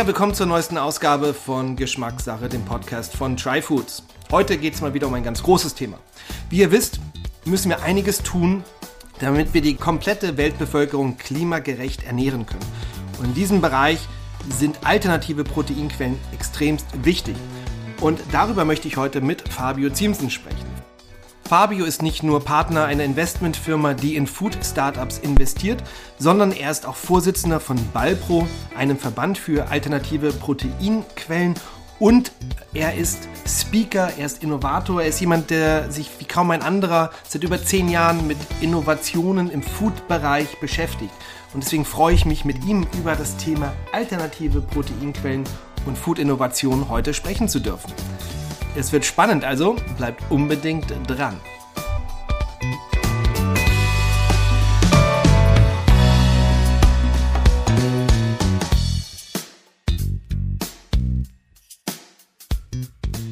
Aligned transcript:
Ja, 0.00 0.06
willkommen 0.06 0.32
zur 0.32 0.46
neuesten 0.46 0.78
Ausgabe 0.78 1.34
von 1.34 1.76
Geschmackssache, 1.76 2.48
dem 2.48 2.64
Podcast 2.64 3.14
von 3.14 3.36
Tryfoods. 3.36 4.02
Heute 4.30 4.56
geht 4.56 4.72
es 4.72 4.80
mal 4.80 4.94
wieder 4.94 5.06
um 5.06 5.12
ein 5.12 5.22
ganz 5.22 5.42
großes 5.42 5.74
Thema. 5.74 5.98
Wie 6.48 6.60
ihr 6.60 6.72
wisst, 6.72 7.00
müssen 7.44 7.68
wir 7.68 7.82
einiges 7.82 8.22
tun, 8.22 8.64
damit 9.18 9.52
wir 9.52 9.60
die 9.60 9.74
komplette 9.74 10.38
Weltbevölkerung 10.38 11.18
klimagerecht 11.18 12.04
ernähren 12.04 12.46
können. 12.46 12.64
Und 13.18 13.26
in 13.26 13.34
diesem 13.34 13.60
Bereich 13.60 13.98
sind 14.48 14.86
alternative 14.86 15.44
Proteinquellen 15.44 16.18
extremst 16.32 16.86
wichtig. 17.04 17.36
Und 18.00 18.22
darüber 18.32 18.64
möchte 18.64 18.88
ich 18.88 18.96
heute 18.96 19.20
mit 19.20 19.50
Fabio 19.50 19.90
Ziemsen 19.90 20.30
sprechen. 20.30 20.69
Fabio 21.50 21.84
ist 21.84 22.00
nicht 22.00 22.22
nur 22.22 22.44
Partner 22.44 22.84
einer 22.84 23.02
Investmentfirma, 23.02 23.94
die 23.94 24.14
in 24.14 24.28
Food-Startups 24.28 25.18
investiert, 25.18 25.82
sondern 26.16 26.52
er 26.52 26.70
ist 26.70 26.86
auch 26.86 26.94
Vorsitzender 26.94 27.58
von 27.58 27.76
Balpro, 27.92 28.46
einem 28.76 28.96
Verband 28.96 29.36
für 29.36 29.66
alternative 29.68 30.32
Proteinquellen 30.32 31.56
und 31.98 32.30
er 32.72 32.94
ist 32.94 33.26
Speaker, 33.48 34.12
er 34.16 34.26
ist 34.26 34.44
Innovator, 34.44 35.02
er 35.02 35.08
ist 35.08 35.20
jemand, 35.20 35.50
der 35.50 35.90
sich 35.90 36.08
wie 36.20 36.24
kaum 36.24 36.52
ein 36.52 36.62
anderer 36.62 37.10
seit 37.26 37.42
über 37.42 37.60
zehn 37.60 37.88
Jahren 37.88 38.28
mit 38.28 38.38
Innovationen 38.60 39.50
im 39.50 39.64
Food-Bereich 39.64 40.60
beschäftigt. 40.60 41.12
Und 41.52 41.64
deswegen 41.64 41.84
freue 41.84 42.14
ich 42.14 42.26
mich, 42.26 42.44
mit 42.44 42.64
ihm 42.64 42.86
über 42.96 43.16
das 43.16 43.36
Thema 43.38 43.72
alternative 43.90 44.60
Proteinquellen 44.60 45.42
und 45.84 45.98
Food-Innovation 45.98 46.88
heute 46.88 47.12
sprechen 47.12 47.48
zu 47.48 47.58
dürfen. 47.58 47.92
Es 48.76 48.92
wird 48.92 49.04
spannend, 49.04 49.44
also 49.44 49.76
bleibt 49.96 50.22
unbedingt 50.30 50.94
dran. 51.08 51.40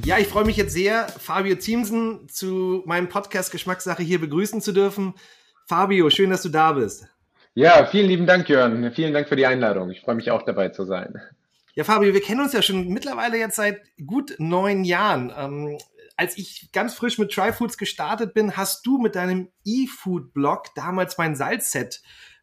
Ja, 0.05 0.19
ich 0.19 0.27
freue 0.27 0.45
mich 0.45 0.57
jetzt 0.57 0.73
sehr, 0.73 1.07
Fabio 1.07 1.57
Ziemsen 1.57 2.29
zu 2.29 2.83
meinem 2.87 3.09
Podcast 3.09 3.53
Geschmackssache 3.53 4.03
hier 4.03 4.21
begrüßen 4.21 4.61
zu 4.61 4.73
dürfen. 4.73 5.15
Fabio, 5.67 6.11
schön, 6.11 6.31
dass 6.31 6.43
du 6.43 6.49
da 6.49 6.73
bist. 6.73 7.07
Ja, 7.55 7.87
vielen 7.87 8.09
lieben 8.09 8.27
Dank, 8.27 8.49
Jörn. 8.49 8.91
Vielen 8.93 9.13
Dank 9.13 9.29
für 9.29 9.37
die 9.37 9.47
Einladung. 9.47 9.91
Ich 9.91 10.01
freue 10.01 10.15
mich 10.17 10.31
auch 10.31 10.43
dabei 10.43 10.71
zu 10.71 10.85
sein. 10.85 11.21
Ja, 11.79 11.85
Fabio, 11.85 12.13
wir 12.13 12.21
kennen 12.21 12.41
uns 12.41 12.53
ja 12.53 12.61
schon 12.61 12.89
mittlerweile 12.89 13.39
jetzt 13.39 13.55
seit 13.55 13.81
gut 14.05 14.35
neun 14.39 14.83
Jahren. 14.83 15.33
Ähm, 15.37 15.79
als 16.17 16.37
ich 16.37 16.73
ganz 16.73 16.95
frisch 16.95 17.19
mit 17.19 17.31
Tryfoods 17.31 17.79
gestartet 17.79 18.35
bin, 18.35 18.57
hast 18.57 18.85
du 18.85 18.99
mit 18.99 19.15
deinem 19.15 19.53
E-Food-Blog 19.65 20.75
damals 20.75 21.19
mein 21.19 21.37
Salzset 21.37 22.03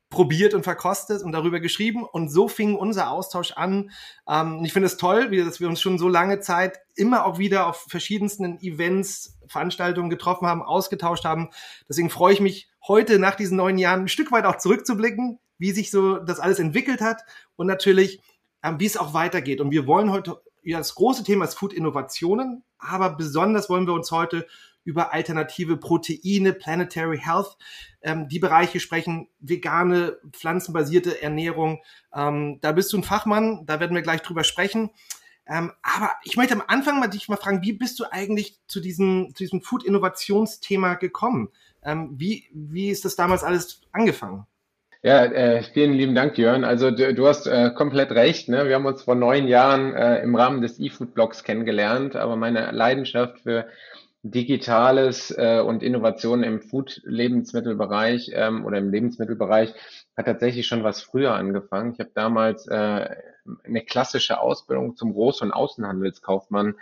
probiert 0.09 0.53
und 0.53 0.63
verkostet 0.63 1.21
und 1.21 1.33
darüber 1.33 1.59
geschrieben. 1.59 2.05
Und 2.05 2.29
so 2.29 2.47
fing 2.47 2.75
unser 2.75 3.11
Austausch 3.11 3.51
an. 3.51 3.91
Ähm, 4.25 4.61
ich 4.63 4.71
finde 4.71 4.85
es 4.85 4.95
toll, 4.95 5.29
dass 5.43 5.59
wir 5.59 5.67
uns 5.67 5.81
schon 5.81 5.97
so 5.97 6.07
lange 6.07 6.39
Zeit 6.39 6.79
immer 6.95 7.25
auch 7.25 7.37
wieder 7.37 7.67
auf 7.67 7.87
verschiedensten 7.89 8.57
Events, 8.61 9.37
Veranstaltungen 9.49 10.09
getroffen 10.09 10.47
haben, 10.47 10.61
ausgetauscht 10.61 11.25
haben. 11.25 11.49
Deswegen 11.89 12.09
freue 12.09 12.31
ich 12.31 12.39
mich 12.39 12.69
heute 12.87 13.19
nach 13.19 13.35
diesen 13.35 13.57
neun 13.57 13.77
Jahren 13.79 14.03
ein 14.03 14.07
Stück 14.07 14.31
weit 14.31 14.45
auch 14.45 14.59
zurückzublicken, 14.59 15.39
wie 15.57 15.71
sich 15.71 15.91
so 15.91 16.19
das 16.19 16.39
alles 16.39 16.59
entwickelt 16.59 17.01
hat 17.01 17.25
und 17.57 17.67
natürlich 17.67 18.21
wie 18.79 18.85
es 18.85 18.97
auch 18.97 19.13
weitergeht. 19.13 19.61
Und 19.61 19.71
wir 19.71 19.87
wollen 19.87 20.11
heute, 20.11 20.41
ja, 20.63 20.77
das 20.77 20.95
große 20.95 21.23
Thema 21.23 21.45
ist 21.45 21.55
Food-Innovationen, 21.55 22.63
aber 22.77 23.11
besonders 23.15 23.69
wollen 23.69 23.87
wir 23.87 23.93
uns 23.93 24.11
heute 24.11 24.47
über 24.83 25.13
alternative 25.13 25.77
Proteine, 25.77 26.53
Planetary 26.53 27.17
Health, 27.17 27.57
ähm, 28.01 28.29
die 28.29 28.39
Bereiche 28.39 28.79
sprechen, 28.79 29.27
vegane, 29.39 30.17
pflanzenbasierte 30.31 31.21
Ernährung. 31.21 31.81
Ähm, 32.13 32.59
da 32.61 32.71
bist 32.71 32.93
du 32.93 32.97
ein 32.97 33.03
Fachmann, 33.03 33.65
da 33.65 33.79
werden 33.79 33.95
wir 33.95 34.03
gleich 34.03 34.21
drüber 34.21 34.43
sprechen. 34.43 34.91
Ähm, 35.47 35.71
aber 35.81 36.11
ich 36.23 36.37
möchte 36.37 36.53
am 36.53 36.63
Anfang 36.65 36.99
mal 36.99 37.07
dich 37.07 37.27
mal 37.27 37.37
fragen, 37.37 37.61
wie 37.61 37.73
bist 37.73 37.99
du 37.99 38.05
eigentlich 38.11 38.59
zu 38.67 38.79
diesem, 38.79 39.33
zu 39.35 39.43
diesem 39.43 39.61
Food-Innovationsthema 39.61 40.95
gekommen? 40.95 41.49
Ähm, 41.83 42.13
wie, 42.17 42.45
wie 42.53 42.89
ist 42.89 43.05
das 43.05 43.15
damals 43.15 43.43
alles 43.43 43.81
angefangen? 43.91 44.45
Ja, 45.05 45.23
äh, 45.23 45.61
vielen 45.61 45.93
lieben 45.93 46.15
Dank, 46.15 46.35
Jörn. 46.35 46.63
Also 46.63 46.89
du, 46.89 47.13
du 47.13 47.27
hast 47.27 47.45
äh, 47.45 47.69
komplett 47.69 48.09
recht. 48.09 48.49
Ne? 48.49 48.67
Wir 48.67 48.73
haben 48.73 48.87
uns 48.87 49.03
vor 49.03 49.13
neun 49.13 49.47
Jahren 49.47 49.93
äh, 49.93 50.23
im 50.23 50.35
Rahmen 50.35 50.63
des 50.63 50.79
E-Food-Blogs 50.79 51.43
kennengelernt, 51.43 52.15
aber 52.15 52.35
meine 52.35 52.71
Leidenschaft 52.71 53.41
für 53.41 53.67
Digitales 54.23 55.29
äh, 55.29 55.59
und 55.59 55.83
Innovationen 55.83 56.43
im 56.43 56.59
Food-Lebensmittelbereich 56.59 58.31
ähm, 58.33 58.65
oder 58.65 58.79
im 58.79 58.89
Lebensmittelbereich 58.89 59.75
hat 60.17 60.25
tatsächlich 60.25 60.65
schon 60.65 60.83
was 60.83 61.03
früher 61.03 61.35
angefangen. 61.35 61.93
Ich 61.93 61.99
habe 61.99 62.09
damals 62.15 62.65
äh, 62.65 63.07
eine 63.63 63.81
klassische 63.81 64.39
Ausbildung 64.39 64.95
zum 64.95 65.13
Groß- 65.13 65.43
und 65.43 65.51
Außenhandelskaufmann 65.51 66.73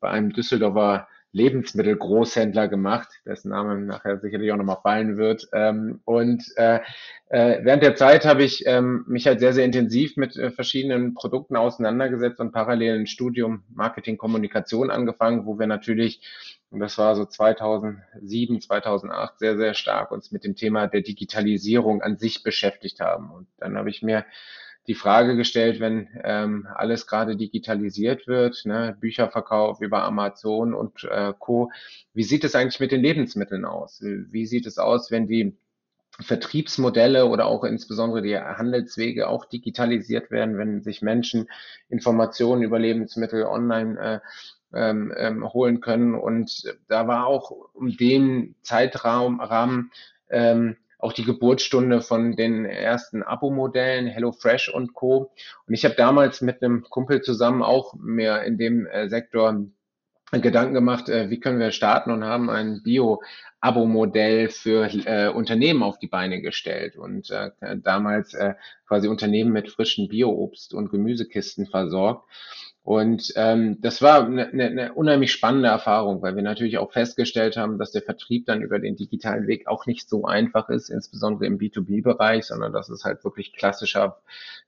bei 0.00 0.08
einem 0.08 0.32
Düsseldorfer 0.32 1.08
Lebensmittelgroßhändler 1.36 2.66
gemacht, 2.66 3.08
dessen 3.26 3.50
Name 3.50 3.78
nachher 3.78 4.18
sicherlich 4.18 4.50
auch 4.52 4.56
nochmal 4.56 4.78
fallen 4.82 5.18
wird. 5.18 5.46
Ähm, 5.52 6.00
und 6.06 6.42
äh, 6.56 6.80
äh, 7.28 7.58
während 7.62 7.82
der 7.82 7.94
Zeit 7.94 8.24
habe 8.24 8.42
ich 8.42 8.64
ähm, 8.66 9.04
mich 9.06 9.26
halt 9.26 9.40
sehr, 9.40 9.52
sehr 9.52 9.66
intensiv 9.66 10.16
mit 10.16 10.34
äh, 10.36 10.50
verschiedenen 10.50 11.12
Produkten 11.12 11.56
auseinandergesetzt 11.56 12.40
und 12.40 12.52
parallel 12.52 13.00
ein 13.00 13.06
Studium 13.06 13.64
Marketing 13.68 14.16
Kommunikation 14.16 14.90
angefangen, 14.90 15.44
wo 15.44 15.58
wir 15.58 15.66
natürlich, 15.66 16.22
und 16.70 16.80
das 16.80 16.96
war 16.96 17.14
so 17.14 17.26
2007, 17.26 18.62
2008, 18.62 19.38
sehr, 19.38 19.58
sehr 19.58 19.74
stark 19.74 20.12
uns 20.12 20.32
mit 20.32 20.42
dem 20.42 20.56
Thema 20.56 20.86
der 20.86 21.02
Digitalisierung 21.02 22.00
an 22.00 22.16
sich 22.16 22.44
beschäftigt 22.44 23.00
haben. 23.00 23.30
Und 23.30 23.46
dann 23.58 23.76
habe 23.76 23.90
ich 23.90 24.02
mir 24.02 24.24
die 24.88 24.94
Frage 24.94 25.36
gestellt, 25.36 25.80
wenn 25.80 26.08
ähm, 26.22 26.66
alles 26.74 27.06
gerade 27.06 27.36
digitalisiert 27.36 28.26
wird, 28.26 28.64
ne, 28.64 28.96
Bücherverkauf 29.00 29.80
über 29.80 30.04
Amazon 30.04 30.74
und 30.74 31.04
äh, 31.04 31.32
Co. 31.38 31.70
Wie 32.14 32.22
sieht 32.22 32.44
es 32.44 32.54
eigentlich 32.54 32.80
mit 32.80 32.92
den 32.92 33.02
Lebensmitteln 33.02 33.64
aus? 33.64 34.00
Wie 34.02 34.46
sieht 34.46 34.66
es 34.66 34.78
aus, 34.78 35.10
wenn 35.10 35.26
die 35.26 35.56
Vertriebsmodelle 36.20 37.26
oder 37.26 37.46
auch 37.46 37.64
insbesondere 37.64 38.22
die 38.22 38.38
Handelswege 38.38 39.28
auch 39.28 39.44
digitalisiert 39.44 40.30
werden, 40.30 40.56
wenn 40.56 40.82
sich 40.82 41.02
Menschen 41.02 41.48
Informationen 41.88 42.62
über 42.62 42.78
Lebensmittel 42.78 43.44
online 43.44 43.98
äh, 44.00 44.20
ähm, 44.72 45.12
ähm, 45.16 45.52
holen 45.52 45.80
können. 45.80 46.14
Und 46.14 46.74
da 46.88 47.06
war 47.06 47.26
auch 47.26 47.50
um 47.74 47.96
den 47.96 48.56
Zeitraum 48.62 49.40
Rahmen, 49.40 49.90
ähm, 50.30 50.76
auch 50.98 51.12
die 51.12 51.24
Geburtsstunde 51.24 52.00
von 52.00 52.36
den 52.36 52.64
ersten 52.64 53.22
Abo-Modellen, 53.22 54.06
HelloFresh 54.06 54.68
und 54.68 54.94
Co. 54.94 55.32
Und 55.66 55.74
ich 55.74 55.84
habe 55.84 55.94
damals 55.94 56.40
mit 56.40 56.62
einem 56.62 56.82
Kumpel 56.82 57.22
zusammen 57.22 57.62
auch 57.62 57.94
mehr 57.94 58.44
in 58.44 58.58
dem 58.58 58.86
äh, 58.86 59.08
Sektor 59.08 59.66
Gedanken 60.32 60.74
gemacht, 60.74 61.08
äh, 61.08 61.30
wie 61.30 61.38
können 61.38 61.60
wir 61.60 61.70
starten 61.70 62.10
und 62.10 62.24
haben 62.24 62.50
ein 62.50 62.82
Bio-Abo-Modell 62.82 64.48
für 64.48 64.88
äh, 65.06 65.28
Unternehmen 65.28 65.84
auf 65.84 66.00
die 66.00 66.08
Beine 66.08 66.40
gestellt 66.40 66.96
und 66.96 67.30
äh, 67.30 67.50
damals 67.76 68.34
äh, 68.34 68.54
quasi 68.88 69.06
Unternehmen 69.06 69.52
mit 69.52 69.70
frischen 69.70 70.08
Bio-Obst 70.08 70.74
und 70.74 70.90
Gemüsekisten 70.90 71.66
versorgt. 71.66 72.28
Und 72.86 73.32
ähm, 73.34 73.80
das 73.80 74.00
war 74.00 74.24
eine, 74.24 74.46
eine, 74.46 74.66
eine 74.66 74.94
unheimlich 74.94 75.32
spannende 75.32 75.68
Erfahrung, 75.68 76.22
weil 76.22 76.36
wir 76.36 76.44
natürlich 76.44 76.78
auch 76.78 76.92
festgestellt 76.92 77.56
haben, 77.56 77.78
dass 77.78 77.90
der 77.90 78.02
Vertrieb 78.02 78.46
dann 78.46 78.62
über 78.62 78.78
den 78.78 78.94
digitalen 78.94 79.48
Weg 79.48 79.66
auch 79.66 79.86
nicht 79.86 80.08
so 80.08 80.24
einfach 80.24 80.68
ist, 80.68 80.88
insbesondere 80.88 81.46
im 81.46 81.58
B2B-Bereich, 81.58 82.46
sondern 82.46 82.72
dass 82.72 82.88
es 82.88 83.04
halt 83.04 83.24
wirklich 83.24 83.52
klassischer, 83.54 84.20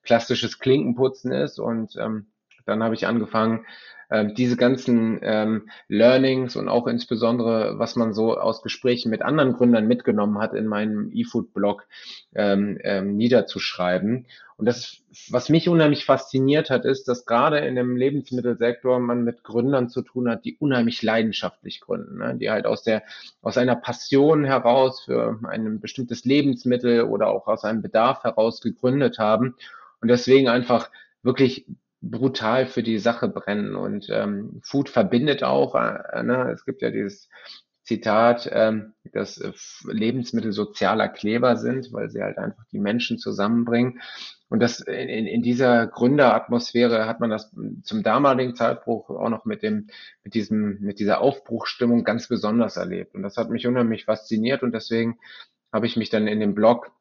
klassisches 0.03 0.59
Klinkenputzen 0.59 1.31
ist. 1.31 1.61
Und 1.61 1.95
ähm, 1.95 2.27
dann 2.69 2.83
habe 2.83 2.95
ich 2.95 3.07
angefangen, 3.07 3.65
ähm, 4.11 4.35
diese 4.35 4.57
ganzen 4.57 5.19
ähm, 5.23 5.69
Learnings 5.89 6.57
und 6.57 6.69
auch 6.69 6.87
insbesondere, 6.87 7.79
was 7.79 7.95
man 7.97 8.15
so 8.15 8.39
aus 8.39 8.63
Gesprächen 8.63 9.11
mit 9.11 9.23
anderen 9.23 9.53
Gründern 9.53 9.87
mitgenommen 9.87 10.39
hat, 10.39 10.55
in 10.55 10.67
meinem 10.67 11.11
E-Food-Blog 11.13 11.87
ähm, 12.35 12.79
ähm, 12.83 13.17
niederzuschreiben. 13.17 14.27
Und 14.57 14.67
das, 14.67 15.03
was 15.31 15.51
mich 15.51 15.69
unheimlich 15.69 16.05
fasziniert 16.05 16.71
hat, 16.71 16.85
ist, 16.85 17.07
dass 17.07 17.27
gerade 17.27 17.59
in 17.59 17.77
dem 17.77 17.97
Lebensmittelsektor 17.97 18.99
man 18.99 19.25
mit 19.25 19.45
Gründern 19.45 19.89
zu 19.89 20.03
tun 20.03 20.29
hat, 20.29 20.45
die 20.45 20.57
unheimlich 20.59 21.03
leidenschaftlich 21.03 21.81
gründen, 21.81 22.19
ne? 22.19 22.35
die 22.35 22.51
halt 22.51 22.67
aus 22.67 22.83
der, 22.83 23.03
aus 23.43 23.59
einer 23.59 23.77
Passion 23.77 24.45
heraus 24.45 25.03
für 25.05 25.39
ein 25.45 25.81
bestimmtes 25.81 26.25
Lebensmittel 26.25 27.03
oder 27.03 27.29
auch 27.29 27.47
aus 27.47 27.65
einem 27.65 27.83
Bedarf 27.83 28.25
heraus 28.25 28.61
gegründet 28.61 29.19
haben 29.19 29.55
und 30.01 30.09
deswegen 30.09 30.49
einfach 30.49 30.91
wirklich 31.23 31.67
brutal 32.01 32.67
für 32.67 32.83
die 32.83 32.99
Sache 32.99 33.29
brennen. 33.29 33.75
Und 33.75 34.09
ähm, 34.11 34.61
Food 34.65 34.89
verbindet 34.89 35.43
auch. 35.43 35.75
Äh, 35.75 36.23
ne? 36.23 36.51
Es 36.53 36.65
gibt 36.65 36.83
ja 36.83 36.91
dieses 36.91 37.29
Zitat, 37.83 38.49
ähm, 38.53 38.93
dass 39.13 39.39
äh, 39.39 39.53
Lebensmittel 39.85 40.53
sozialer 40.53 41.09
Kleber 41.09 41.57
sind, 41.57 41.93
weil 41.93 42.11
sie 42.11 42.23
halt 42.23 42.37
einfach 42.37 42.65
die 42.71 42.79
Menschen 42.79 43.19
zusammenbringen. 43.19 44.01
Und 44.51 44.61
das 44.61 44.81
in, 44.81 45.27
in 45.27 45.43
dieser 45.43 45.87
Gründeratmosphäre 45.87 47.07
hat 47.07 47.21
man 47.21 47.31
das 47.31 47.51
zum 47.83 48.03
damaligen 48.03 48.55
Zeitbruch 48.55 49.11
auch 49.11 49.31
noch 49.31 49.45
mit 49.45 49.63
dem, 49.63 49.89
mit 50.23 50.35
diesem, 50.35 50.81
mit 50.81 51.01
dieser 51.01 51.21
Aufbruchstimmung 51.21 52.05
ganz 52.05 52.29
besonders 52.29 52.77
erlebt. 52.77 53.15
Und 53.15 53.23
das 53.23 53.37
hat 53.37 53.51
mich 53.51 53.67
unheimlich 53.67 54.05
fasziniert 54.05 54.63
und 54.63 54.73
deswegen 54.73 55.19
habe 55.73 55.87
ich 55.87 55.97
mich 55.97 56.11
dann 56.11 56.29
in 56.29 56.41
dem 56.41 56.55
Blog 56.55 56.93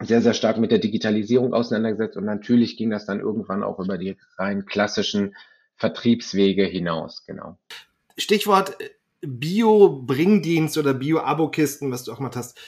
sehr, 0.00 0.20
sehr 0.20 0.34
stark 0.34 0.58
mit 0.58 0.70
der 0.70 0.78
Digitalisierung 0.78 1.54
auseinandergesetzt 1.54 2.16
und 2.16 2.24
natürlich 2.24 2.76
ging 2.76 2.90
das 2.90 3.06
dann 3.06 3.20
irgendwann 3.20 3.62
auch 3.62 3.78
über 3.78 3.98
die 3.98 4.16
rein 4.36 4.66
klassischen 4.66 5.34
Vertriebswege 5.76 6.64
hinaus, 6.64 7.24
genau. 7.26 7.58
Stichwort 8.16 8.80
äh, 8.80 8.90
Bio-Bringdienst 9.22 10.78
oder 10.78 10.94
Bio-Abo-Kisten, 10.94 11.90
was 11.90 12.04
du 12.04 12.12
auch 12.12 12.18
mal 12.18 12.30
hast. 12.34 12.58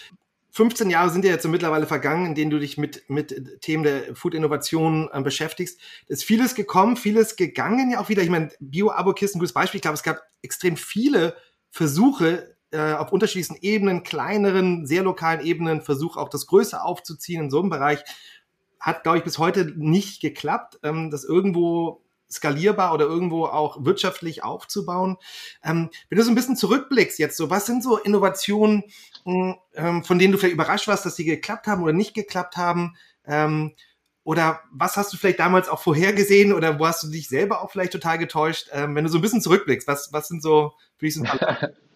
15 0.52 0.90
Jahre 0.90 1.10
sind 1.10 1.24
ja 1.24 1.30
jetzt 1.30 1.42
so 1.42 1.48
mittlerweile 1.48 1.86
vergangen, 1.86 2.26
in 2.26 2.34
denen 2.34 2.50
du 2.50 2.58
dich 2.58 2.78
mit, 2.78 3.08
mit 3.08 3.60
Themen 3.60 3.84
der 3.84 4.16
Food-Innovation 4.16 5.08
äh, 5.12 5.20
beschäftigst. 5.22 5.80
Es 6.08 6.20
ist 6.20 6.24
vieles 6.24 6.54
gekommen, 6.54 6.96
vieles 6.96 7.36
gegangen 7.36 7.90
ja 7.90 8.00
auch 8.00 8.08
wieder. 8.08 8.22
Ich 8.22 8.30
meine, 8.30 8.50
Bio-Abo-Kisten, 8.58 9.38
gutes 9.38 9.52
Beispiel. 9.52 9.78
Ich 9.78 9.82
glaube, 9.82 9.94
es 9.94 10.02
gab 10.02 10.20
extrem 10.42 10.76
viele 10.76 11.36
Versuche 11.70 12.56
äh, 12.70 12.92
auf 12.92 13.12
unterschiedlichsten 13.12 13.56
Ebenen, 13.60 14.02
kleineren, 14.02 14.86
sehr 14.86 15.02
lokalen 15.02 15.44
Ebenen, 15.44 15.82
Versuch 15.82 16.16
auch 16.16 16.28
das 16.28 16.46
Größe 16.46 16.82
aufzuziehen 16.82 17.44
in 17.44 17.50
so 17.50 17.60
einem 17.60 17.70
Bereich. 17.70 18.00
Hat, 18.80 19.02
glaube 19.02 19.18
ich, 19.18 19.24
bis 19.24 19.38
heute 19.38 19.72
nicht 19.76 20.20
geklappt, 20.20 20.78
ähm, 20.82 21.10
das 21.10 21.24
irgendwo 21.24 22.02
skalierbar 22.30 22.92
oder 22.92 23.06
irgendwo 23.06 23.46
auch 23.46 23.84
wirtschaftlich 23.84 24.44
aufzubauen. 24.44 25.16
Ähm, 25.64 25.90
wenn 26.08 26.18
du 26.18 26.24
so 26.24 26.30
ein 26.30 26.34
bisschen 26.34 26.56
zurückblickst 26.56 27.18
jetzt 27.18 27.36
so, 27.36 27.50
was 27.50 27.66
sind 27.66 27.82
so 27.82 27.96
Innovationen, 27.96 28.84
ähm, 29.24 30.04
von 30.04 30.18
denen 30.18 30.32
du 30.32 30.38
vielleicht 30.38 30.54
überrascht 30.54 30.88
warst, 30.88 31.06
dass 31.06 31.16
die 31.16 31.24
geklappt 31.24 31.66
haben 31.66 31.82
oder 31.82 31.92
nicht 31.92 32.14
geklappt 32.14 32.56
haben? 32.56 32.96
Ähm, 33.26 33.74
oder 34.24 34.60
was 34.70 34.98
hast 34.98 35.10
du 35.12 35.16
vielleicht 35.16 35.38
damals 35.38 35.70
auch 35.70 35.80
vorhergesehen 35.80 36.52
oder 36.52 36.78
wo 36.78 36.86
hast 36.86 37.02
du 37.02 37.08
dich 37.08 37.28
selber 37.28 37.62
auch 37.62 37.70
vielleicht 37.70 37.92
total 37.92 38.18
getäuscht? 38.18 38.68
Ähm, 38.72 38.94
wenn 38.94 39.04
du 39.04 39.10
so 39.10 39.18
ein 39.18 39.22
bisschen 39.22 39.40
zurückblickst, 39.40 39.88
was, 39.88 40.12
was 40.12 40.28
sind 40.28 40.42
so, 40.42 40.74
wie 40.98 41.08
ich 41.08 41.14
so 41.14 41.24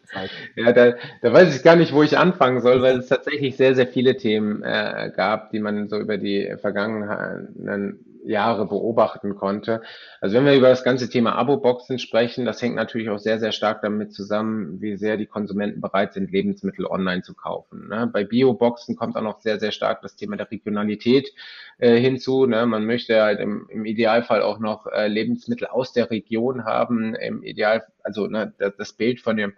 Ja, 0.57 0.73
da, 0.73 0.95
da 1.23 1.33
weiß 1.33 1.55
ich 1.57 1.63
gar 1.63 1.77
nicht, 1.77 1.93
wo 1.93 2.03
ich 2.03 2.19
anfangen 2.19 2.61
soll, 2.61 2.83
weil 2.83 2.99
es 2.99 3.09
tatsächlich 3.09 3.57
sehr, 3.57 3.75
sehr 3.75 3.87
viele 3.87 4.17
Themen 4.17 4.63
äh, 4.63 5.11
gab, 5.15 5.51
die 5.51 5.61
man 5.61 5.89
so 5.89 5.99
über 5.99 6.19
die 6.19 6.55
vergangenen 6.61 7.99
Jahre 8.25 8.67
beobachten 8.67 9.35
konnte. 9.35 9.83
Also 10.21 10.37
wenn 10.37 10.45
wir 10.45 10.55
über 10.55 10.69
das 10.69 10.85
ganze 10.85 11.09
Thema 11.09 11.35
Abo-Boxen 11.35 11.99
sprechen, 11.99 12.45
das 12.45 12.63
hängt 12.63 12.77
natürlich 12.77 13.11
auch 13.11 13.19
sehr, 13.19 13.39
sehr 13.39 13.53
stark 13.53 13.83
damit 13.83 14.13
zusammen, 14.13 14.81
wie 14.81 14.97
sehr 14.97 15.17
die 15.17 15.27
Konsumenten 15.27 15.81
bereit 15.81 16.13
sind, 16.15 16.31
Lebensmittel 16.31 16.87
online 16.87 17.23
zu 17.23 17.35
kaufen. 17.35 17.89
Ne? 17.89 18.09
Bei 18.13 18.25
Bio-Boxen 18.25 18.97
kommt 18.97 19.17
auch 19.17 19.23
noch 19.23 19.41
sehr, 19.41 19.59
sehr 19.59 19.73
stark 19.73 20.03
das 20.03 20.17
Thema 20.17 20.37
der 20.37 20.51
Regionalität 20.51 21.33
äh, 21.79 21.97
hinzu. 21.99 22.47
Ne? 22.47 22.67
Man 22.67 22.87
möchte 22.87 23.21
halt 23.23 23.41
im, 23.41 23.67
im 23.69 23.85
Idealfall 23.85 24.43
auch 24.43 24.59
noch 24.59 24.87
äh, 24.87 25.09
Lebensmittel 25.09 25.67
aus 25.67 25.93
der 25.93 26.11
Region 26.11 26.65
haben, 26.65 27.15
im 27.15 27.43
Ideal, 27.43 27.85
also 28.03 28.27
ne, 28.27 28.53
das 28.79 28.93
Bild 28.93 29.21
von 29.21 29.37
dem 29.37 29.55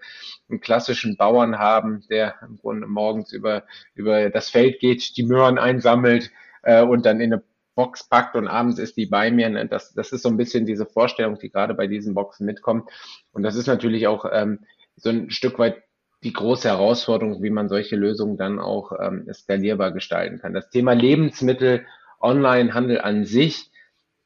klassischen 0.60 1.16
Bauern 1.16 1.58
haben, 1.58 2.04
der 2.10 2.34
im 2.46 2.58
Grunde 2.58 2.86
morgens 2.86 3.32
über, 3.32 3.64
über 3.94 4.30
das 4.30 4.50
Feld 4.50 4.80
geht, 4.80 5.16
die 5.16 5.22
Möhren 5.22 5.58
einsammelt 5.58 6.30
äh, 6.62 6.82
und 6.82 7.06
dann 7.06 7.20
in 7.20 7.32
eine 7.32 7.42
Box 7.74 8.08
packt 8.08 8.36
und 8.36 8.48
abends 8.48 8.78
ist 8.78 8.96
die 8.96 9.06
bei 9.06 9.30
mir. 9.30 9.48
Ne? 9.48 9.66
Das, 9.66 9.92
das 9.94 10.12
ist 10.12 10.22
so 10.22 10.28
ein 10.28 10.36
bisschen 10.36 10.66
diese 10.66 10.86
Vorstellung, 10.86 11.38
die 11.38 11.50
gerade 11.50 11.74
bei 11.74 11.86
diesen 11.86 12.14
Boxen 12.14 12.46
mitkommt. 12.46 12.88
Und 13.32 13.42
das 13.42 13.56
ist 13.56 13.66
natürlich 13.66 14.06
auch 14.06 14.24
ähm, 14.30 14.60
so 14.96 15.10
ein 15.10 15.30
Stück 15.30 15.58
weit 15.58 15.82
die 16.22 16.32
große 16.32 16.68
Herausforderung, 16.68 17.42
wie 17.42 17.50
man 17.50 17.68
solche 17.68 17.96
Lösungen 17.96 18.36
dann 18.36 18.58
auch 18.58 18.92
ähm, 18.98 19.28
skalierbar 19.32 19.92
gestalten 19.92 20.38
kann. 20.38 20.54
Das 20.54 20.70
Thema 20.70 20.94
Lebensmittel, 20.94 21.84
Onlinehandel 22.20 23.00
an 23.00 23.24
sich, 23.26 23.70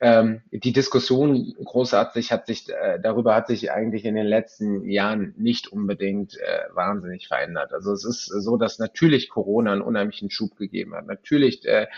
ähm, 0.01 0.43
die 0.51 0.73
Diskussion 0.73 1.55
großartig 1.65 2.31
hat 2.31 2.47
sich, 2.47 2.69
äh, 2.69 3.01
darüber 3.01 3.35
hat 3.35 3.49
sich 3.49 3.73
eigentlich 3.73 4.05
in 4.05 4.15
den 4.15 4.27
letzten 4.27 4.89
Jahren 4.89 5.35
nicht 5.37 5.69
unbedingt 5.69 6.37
äh, 6.37 6.61
wahnsinnig 6.73 7.27
verändert. 7.27 7.73
Also 7.73 7.93
es 7.93 8.05
ist 8.05 8.27
so, 8.27 8.57
dass 8.57 8.79
natürlich 8.79 9.29
Corona 9.29 9.73
einen 9.73 9.83
unheimlichen 9.83 10.31
Schub 10.31 10.57
gegeben 10.57 10.95
hat. 10.95 11.07
Natürlich 11.07 11.67
äh, 11.67 11.89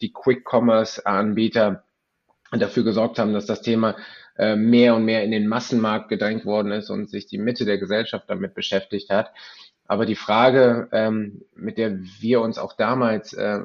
die 0.00 0.12
Quick-Commerce-Anbieter 0.12 1.82
dafür 2.52 2.84
gesorgt 2.84 3.18
haben, 3.18 3.32
dass 3.32 3.46
das 3.46 3.60
Thema 3.60 3.96
äh, 4.36 4.54
mehr 4.54 4.94
und 4.94 5.04
mehr 5.04 5.24
in 5.24 5.32
den 5.32 5.48
Massenmarkt 5.48 6.08
gedrängt 6.08 6.46
worden 6.46 6.70
ist 6.70 6.90
und 6.90 7.10
sich 7.10 7.26
die 7.26 7.38
Mitte 7.38 7.64
der 7.64 7.78
Gesellschaft 7.78 8.24
damit 8.28 8.54
beschäftigt 8.54 9.10
hat. 9.10 9.32
Aber 9.88 10.06
die 10.06 10.16
Frage, 10.16 10.88
ähm, 10.92 11.42
mit 11.56 11.78
der 11.78 11.98
wir 11.98 12.40
uns 12.42 12.58
auch 12.58 12.74
damals 12.74 13.32
äh, 13.32 13.58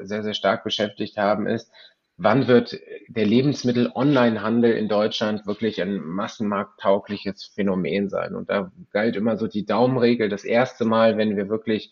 sehr, 0.00 0.22
sehr 0.22 0.34
stark 0.34 0.64
beschäftigt 0.64 1.16
haben, 1.16 1.46
ist, 1.46 1.72
wann 2.22 2.46
wird 2.46 2.80
der 3.08 3.26
Lebensmittel-Online-Handel 3.26 4.72
in 4.72 4.88
Deutschland 4.88 5.46
wirklich 5.46 5.82
ein 5.82 6.00
massenmarkttaugliches 6.00 7.52
Phänomen 7.54 8.08
sein? 8.08 8.34
Und 8.34 8.48
da 8.48 8.70
galt 8.92 9.16
immer 9.16 9.36
so 9.36 9.48
die 9.48 9.66
Daumenregel. 9.66 10.28
Das 10.28 10.44
erste 10.44 10.84
Mal, 10.84 11.16
wenn 11.18 11.36
wir 11.36 11.48
wirklich 11.48 11.90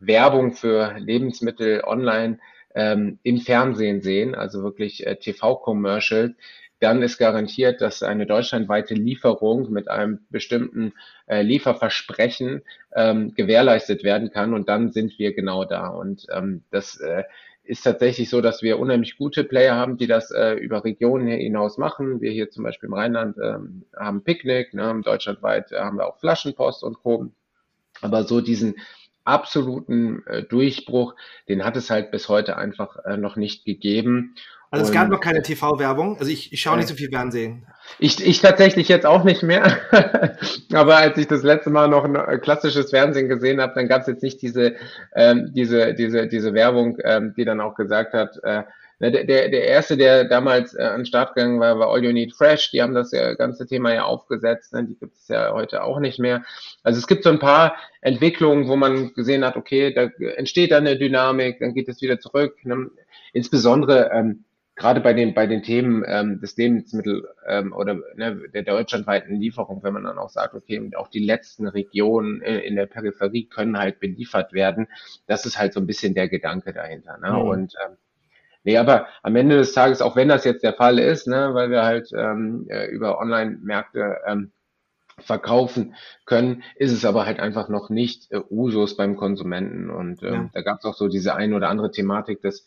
Werbung 0.00 0.52
für 0.52 0.96
Lebensmittel 0.98 1.82
online 1.84 2.38
ähm, 2.74 3.18
im 3.22 3.38
Fernsehen 3.38 4.00
sehen, 4.00 4.34
also 4.34 4.62
wirklich 4.62 5.06
äh, 5.06 5.16
TV-Commercial, 5.16 6.34
dann 6.80 7.02
ist 7.02 7.18
garantiert, 7.18 7.80
dass 7.80 8.02
eine 8.02 8.24
deutschlandweite 8.24 8.94
Lieferung 8.94 9.70
mit 9.70 9.90
einem 9.90 10.20
bestimmten 10.30 10.92
äh, 11.26 11.42
Lieferversprechen 11.42 12.62
ähm, 12.94 13.34
gewährleistet 13.34 14.04
werden 14.04 14.30
kann. 14.30 14.54
Und 14.54 14.68
dann 14.68 14.92
sind 14.92 15.18
wir 15.18 15.34
genau 15.34 15.64
da. 15.64 15.88
Und 15.88 16.26
ähm, 16.32 16.62
das 16.70 17.00
äh, 17.00 17.24
ist 17.68 17.82
tatsächlich 17.82 18.30
so, 18.30 18.40
dass 18.40 18.62
wir 18.62 18.78
unheimlich 18.78 19.18
gute 19.18 19.44
Player 19.44 19.76
haben, 19.76 19.98
die 19.98 20.06
das 20.06 20.30
äh, 20.30 20.54
über 20.54 20.84
Regionen 20.84 21.28
hinaus 21.28 21.76
machen. 21.76 22.22
Wir 22.22 22.30
hier 22.30 22.50
zum 22.50 22.64
Beispiel 22.64 22.88
im 22.88 22.94
Rheinland 22.94 23.36
ähm, 23.42 23.84
haben 23.94 24.24
Picknick, 24.24 24.72
ne, 24.72 25.00
deutschlandweit 25.04 25.72
äh, 25.72 25.78
haben 25.78 25.98
wir 25.98 26.06
auch 26.06 26.18
Flaschenpost 26.18 26.82
und 26.82 27.02
Co. 27.02 27.30
Aber 28.00 28.24
so 28.24 28.40
diesen 28.40 28.76
absoluten 29.24 30.26
äh, 30.26 30.44
Durchbruch, 30.44 31.14
den 31.48 31.62
hat 31.62 31.76
es 31.76 31.90
halt 31.90 32.10
bis 32.10 32.30
heute 32.30 32.56
einfach 32.56 33.04
äh, 33.04 33.18
noch 33.18 33.36
nicht 33.36 33.66
gegeben. 33.66 34.34
Also 34.70 34.84
es 34.84 34.92
gab 34.92 35.08
noch 35.08 35.20
keine 35.20 35.42
TV-Werbung. 35.42 36.18
Also 36.18 36.30
ich, 36.30 36.52
ich 36.52 36.60
schaue 36.60 36.76
nicht 36.76 36.88
so 36.88 36.94
viel 36.94 37.08
Fernsehen. 37.08 37.66
Ich, 37.98 38.24
ich 38.24 38.40
tatsächlich 38.40 38.88
jetzt 38.88 39.06
auch 39.06 39.24
nicht 39.24 39.42
mehr. 39.42 39.78
Aber 40.72 40.96
als 40.96 41.16
ich 41.16 41.26
das 41.26 41.42
letzte 41.42 41.70
Mal 41.70 41.88
noch 41.88 42.04
ein 42.04 42.14
äh, 42.14 42.38
klassisches 42.38 42.90
Fernsehen 42.90 43.28
gesehen 43.28 43.60
habe, 43.60 43.72
dann 43.74 43.88
gab 43.88 44.02
es 44.02 44.08
jetzt 44.08 44.22
nicht 44.22 44.42
diese, 44.42 44.76
ähm, 45.14 45.52
diese, 45.54 45.94
diese, 45.94 46.26
diese 46.26 46.52
Werbung, 46.52 46.98
ähm, 47.02 47.32
die 47.36 47.46
dann 47.46 47.60
auch 47.60 47.74
gesagt 47.74 48.12
hat, 48.12 48.38
äh, 48.42 48.64
Ne, 49.00 49.12
der, 49.12 49.24
der, 49.24 49.48
der 49.48 49.64
erste, 49.64 49.96
der 49.96 50.24
damals 50.24 50.74
äh, 50.74 50.82
an 50.82 51.00
den 51.00 51.06
Start 51.06 51.34
gegangen 51.34 51.60
war, 51.60 51.78
war 51.78 51.88
All 51.88 52.02
You 52.02 52.12
Need 52.12 52.34
Fresh. 52.34 52.72
Die 52.72 52.82
haben 52.82 52.94
das 52.94 53.12
ja, 53.12 53.34
ganze 53.34 53.64
Thema 53.64 53.94
ja 53.94 54.02
aufgesetzt. 54.02 54.72
Ne? 54.72 54.86
Die 54.86 54.96
gibt 54.96 55.16
es 55.16 55.28
ja 55.28 55.52
heute 55.52 55.84
auch 55.84 56.00
nicht 56.00 56.18
mehr. 56.18 56.42
Also 56.82 56.98
es 56.98 57.06
gibt 57.06 57.22
so 57.22 57.30
ein 57.30 57.38
paar 57.38 57.76
Entwicklungen, 58.00 58.66
wo 58.66 58.74
man 58.74 59.14
gesehen 59.14 59.44
hat, 59.44 59.56
okay, 59.56 59.92
da 59.94 60.10
entsteht 60.34 60.72
dann 60.72 60.86
eine 60.86 60.98
Dynamik, 60.98 61.60
dann 61.60 61.74
geht 61.74 61.88
es 61.88 62.02
wieder 62.02 62.18
zurück. 62.18 62.56
Ne? 62.64 62.90
Insbesondere 63.32 64.10
ähm, 64.12 64.44
gerade 64.78 65.00
bei 65.00 65.12
den 65.12 65.34
bei 65.34 65.46
den 65.46 65.62
Themen 65.62 66.04
ähm, 66.06 66.40
des 66.40 66.56
Lebensmittel 66.56 67.28
ähm, 67.46 67.72
oder 67.72 67.98
ne, 68.14 68.40
der 68.54 68.62
deutschlandweiten 68.62 69.36
Lieferung, 69.36 69.82
wenn 69.82 69.92
man 69.92 70.04
dann 70.04 70.18
auch 70.18 70.30
sagt, 70.30 70.54
okay, 70.54 70.90
auch 70.96 71.08
die 71.08 71.24
letzten 71.24 71.68
Regionen 71.68 72.40
in, 72.40 72.60
in 72.60 72.76
der 72.76 72.86
Peripherie 72.86 73.46
können 73.46 73.78
halt 73.78 74.00
beliefert 74.00 74.52
werden, 74.52 74.88
das 75.26 75.44
ist 75.44 75.58
halt 75.58 75.74
so 75.74 75.80
ein 75.80 75.86
bisschen 75.86 76.14
der 76.14 76.28
Gedanke 76.28 76.72
dahinter. 76.72 77.18
Ne? 77.18 77.32
Mhm. 77.32 77.48
Und 77.48 77.74
ähm, 77.84 77.96
Nee, 78.64 78.76
aber 78.76 79.06
am 79.22 79.34
Ende 79.36 79.56
des 79.56 79.72
Tages, 79.72 80.02
auch 80.02 80.14
wenn 80.14 80.28
das 80.28 80.44
jetzt 80.44 80.62
der 80.62 80.74
Fall 80.74 80.98
ist, 80.98 81.26
ne, 81.26 81.54
weil 81.54 81.70
wir 81.70 81.84
halt 81.84 82.10
ähm, 82.12 82.66
äh, 82.68 82.86
über 82.86 83.18
Online-Märkte 83.18 84.18
ähm, 84.26 84.52
verkaufen 85.20 85.94
können, 86.26 86.62
ist 86.76 86.92
es 86.92 87.04
aber 87.04 87.24
halt 87.24 87.40
einfach 87.40 87.68
noch 87.68 87.88
nicht 87.88 88.30
äh, 88.30 88.40
Usus 88.50 88.96
beim 88.96 89.16
Konsumenten. 89.16 89.90
Und 89.90 90.22
ähm, 90.22 90.32
ja. 90.32 90.50
da 90.52 90.62
gab 90.62 90.78
es 90.78 90.84
auch 90.84 90.94
so 90.94 91.08
diese 91.08 91.34
eine 91.34 91.56
oder 91.56 91.68
andere 91.68 91.90
Thematik, 91.90 92.42
dass 92.42 92.66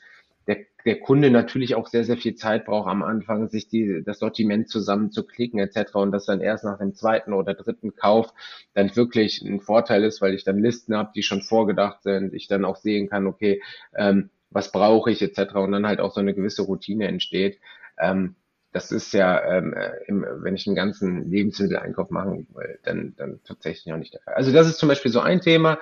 der, 0.86 1.00
Kunde 1.00 1.32
natürlich 1.32 1.76
auch 1.76 1.88
sehr, 1.88 2.04
sehr 2.04 2.18
viel 2.18 2.36
Zeit 2.36 2.66
braucht 2.66 2.90
am 2.90 3.04
Anfang, 3.04 3.50
sich 3.50 3.68
die, 3.68 4.04
das 4.06 4.20
Sortiment 4.20 4.70
zusammenzuklicken 4.70 5.60
etc. 5.60 5.96
Und 5.96 6.12
das 6.12 6.26
dann 6.26 6.42
erst 6.42 6.64
nach 6.64 6.80
dem 6.80 6.94
zweiten 6.94 7.34
oder 7.34 7.54
dritten 7.54 7.96
Kauf 7.96 8.34
dann 8.74 8.96
wirklich 8.96 9.42
ein 9.42 9.62
Vorteil 9.62 10.04
ist, 10.04 10.22
weil 10.22 10.34
ich 10.34 10.44
dann 10.44 10.60
Listen 10.60 10.96
habe, 10.96 11.12
die 11.16 11.24
schon 11.24 11.42
vorgedacht 11.42 12.04
sind, 12.04 12.34
ich 12.34 12.48
dann 12.48 12.66
auch 12.66 12.78
sehen 12.78 13.10
kann, 13.10 13.28
okay, 13.28 13.62
ähm, 13.96 14.30
was 14.50 14.72
brauche 14.72 15.12
ich 15.12 15.22
etc. 15.22 15.56
und 15.56 15.72
dann 15.72 15.88
halt 15.88 16.00
auch 16.00 16.14
so 16.14 16.20
eine 16.20 16.34
gewisse 16.34 16.64
Routine 16.64 17.08
entsteht. 17.08 17.60
Ähm, 17.98 18.36
das 18.74 18.92
ist 18.92 19.14
ja, 19.14 19.44
ähm, 19.44 19.74
äh, 19.74 19.92
im, 20.08 20.26
wenn 20.38 20.56
ich 20.56 20.66
einen 20.68 20.76
ganzen 20.76 21.30
Lebensmitteleinkauf 21.30 22.10
machen 22.10 22.48
will, 22.54 22.80
dann, 22.84 23.14
dann 23.18 23.42
tatsächlich 23.44 23.88
noch 23.88 23.98
nicht 23.98 24.14
der 24.14 24.22
Fall. 24.22 24.34
Also 24.36 24.52
das 24.52 24.68
ist 24.68 24.78
zum 24.78 24.90
Beispiel 24.90 25.12
so 25.12 25.20
ein 25.20 25.42
Thema. 25.42 25.78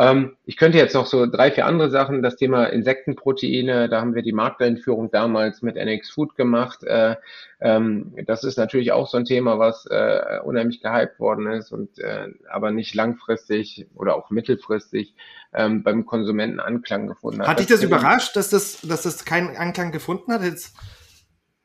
Ähm, 0.00 0.36
ich 0.44 0.56
könnte 0.56 0.78
jetzt 0.78 0.94
noch 0.94 1.06
so 1.06 1.26
drei, 1.26 1.50
vier 1.50 1.66
andere 1.66 1.90
Sachen. 1.90 2.22
Das 2.22 2.36
Thema 2.36 2.66
Insektenproteine, 2.66 3.88
da 3.88 4.00
haben 4.00 4.14
wir 4.14 4.22
die 4.22 4.32
Markteinführung 4.32 5.10
damals 5.10 5.60
mit 5.60 5.76
NX 5.76 6.10
Food 6.10 6.36
gemacht. 6.36 6.84
Äh, 6.84 7.16
ähm, 7.60 8.14
das 8.26 8.44
ist 8.44 8.58
natürlich 8.58 8.92
auch 8.92 9.08
so 9.08 9.18
ein 9.18 9.24
Thema, 9.24 9.58
was 9.58 9.86
äh, 9.86 10.38
unheimlich 10.44 10.80
gehypt 10.80 11.18
worden 11.18 11.50
ist 11.50 11.72
und 11.72 11.98
äh, 11.98 12.28
aber 12.48 12.70
nicht 12.70 12.94
langfristig 12.94 13.88
oder 13.96 14.14
auch 14.14 14.30
mittelfristig 14.30 15.14
ähm, 15.52 15.82
beim 15.82 16.06
Konsumenten 16.06 16.60
Anklang 16.60 17.08
gefunden 17.08 17.40
hat. 17.40 17.48
Hat 17.48 17.58
dich 17.58 17.66
das, 17.66 17.80
das 17.80 17.84
überrascht, 17.84 18.36
dass 18.36 18.50
das, 18.50 18.80
dass 18.82 19.02
das 19.02 19.24
keinen 19.24 19.56
Anklang 19.56 19.90
gefunden 19.90 20.32
hat? 20.32 20.42
Jetzt 20.42 20.76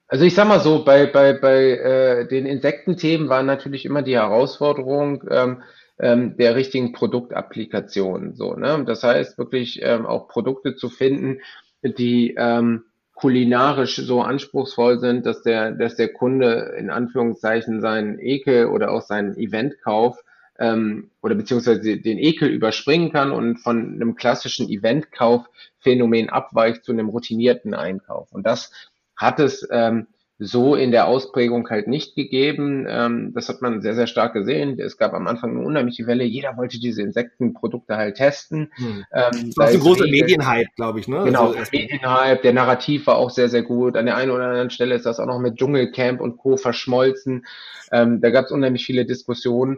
also 0.08 0.26
ich 0.26 0.36
sag 0.36 0.48
mal 0.48 0.60
so, 0.60 0.84
bei, 0.84 1.08
bei, 1.08 1.34
bei 1.34 1.72
äh, 1.72 2.28
den 2.28 2.46
Insektenthemen 2.46 3.30
war 3.30 3.42
natürlich 3.42 3.84
immer 3.84 4.04
die 4.04 4.16
Herausforderung, 4.16 5.24
ähm, 5.32 5.64
ähm, 6.00 6.38
der 6.38 6.56
richtigen 6.56 6.92
Produktapplikation. 6.94 8.36
So, 8.36 8.54
ne? 8.56 8.84
Das 8.86 9.04
heißt 9.04 9.38
wirklich 9.38 9.82
ähm, 9.82 10.06
auch 10.06 10.28
Produkte 10.28 10.76
zu 10.76 10.90
finden, 10.90 11.40
die 11.84 12.36
ähm, 12.38 12.86
kulinarisch 13.14 13.98
so 13.98 14.22
anspruchsvoll 14.22 15.00
sind, 15.00 15.26
dass 15.26 15.44
der, 15.44 15.72
dass 15.72 15.96
der 15.96 16.12
Kunde 16.12 16.76
in 16.78 16.90
Anführungszeichen 16.90 17.82
seinen 17.82 18.20
Ekel 18.20 18.68
oder 18.68 18.92
auch 18.92 19.02
seinen 19.02 19.38
Eventkauf 19.38 20.18
ähm, 20.60 21.12
oder 21.22 21.36
beziehungsweise 21.36 21.80
den 21.98 22.18
Ekel 22.18 22.50
überspringen 22.50 23.12
kann 23.12 23.32
und 23.32 23.58
von 23.58 23.94
einem 23.94 24.16
klassischen 24.16 24.68
Eventkaufphänomen 24.70 26.30
abweicht 26.30 26.84
zu 26.84 26.92
einem 26.92 27.10
routinierten 27.10 27.74
Einkauf. 27.74 28.32
Und 28.32 28.46
das 28.46 28.72
hat 29.16 29.40
es 29.40 29.68
ähm, 29.72 30.08
so 30.46 30.76
in 30.76 30.92
der 30.92 31.08
Ausprägung 31.08 31.70
halt 31.70 31.88
nicht 31.88 32.16
gegeben. 32.16 32.86
Ähm, 32.88 33.32
das 33.34 33.48
hat 33.50 33.62
man 33.62 33.82
sehr, 33.82 33.96
sehr 33.96 34.08
stark 34.08 34.34
gesehen. 34.34 34.78
Es 34.80 34.98
gab 34.98 35.14
am 35.14 35.28
Anfang 35.28 35.52
eine 35.52 35.66
unheimliche 35.66 36.06
Welle. 36.06 36.24
Jeder 36.24 36.58
wollte 36.58 36.80
diese 36.80 37.02
Insektenprodukte 37.02 37.96
halt 37.96 38.16
testen. 38.16 38.72
Hm. 38.76 39.06
Ähm, 39.14 39.32
das 39.32 39.58
war 39.58 39.68
ein 39.68 39.80
großer 39.80 40.06
Medienhype, 40.06 40.70
glaube 40.76 41.00
ich. 41.00 41.08
Ne? 41.08 41.24
Genau, 41.24 41.54
also, 41.54 41.72
Medienhype. 41.72 42.42
Der 42.44 42.54
Narrativ 42.54 43.08
war 43.08 43.16
auch 43.18 43.30
sehr, 43.30 43.50
sehr 43.50 43.64
gut. 43.64 43.96
An 43.96 44.06
der 44.06 44.18
einen 44.18 44.32
oder 44.32 44.46
anderen 44.46 44.70
Stelle 44.70 44.96
ist 44.96 45.06
das 45.06 45.20
auch 45.20 45.28
noch 45.28 45.40
mit 45.40 45.56
Dschungelcamp 45.56 46.20
und 46.20 46.38
Co. 46.38 46.58
verschmolzen. 46.58 47.46
Ähm, 47.92 48.22
da 48.22 48.30
gab 48.30 48.46
es 48.46 48.52
unheimlich 48.52 48.86
viele 48.86 49.06
Diskussionen. 49.06 49.78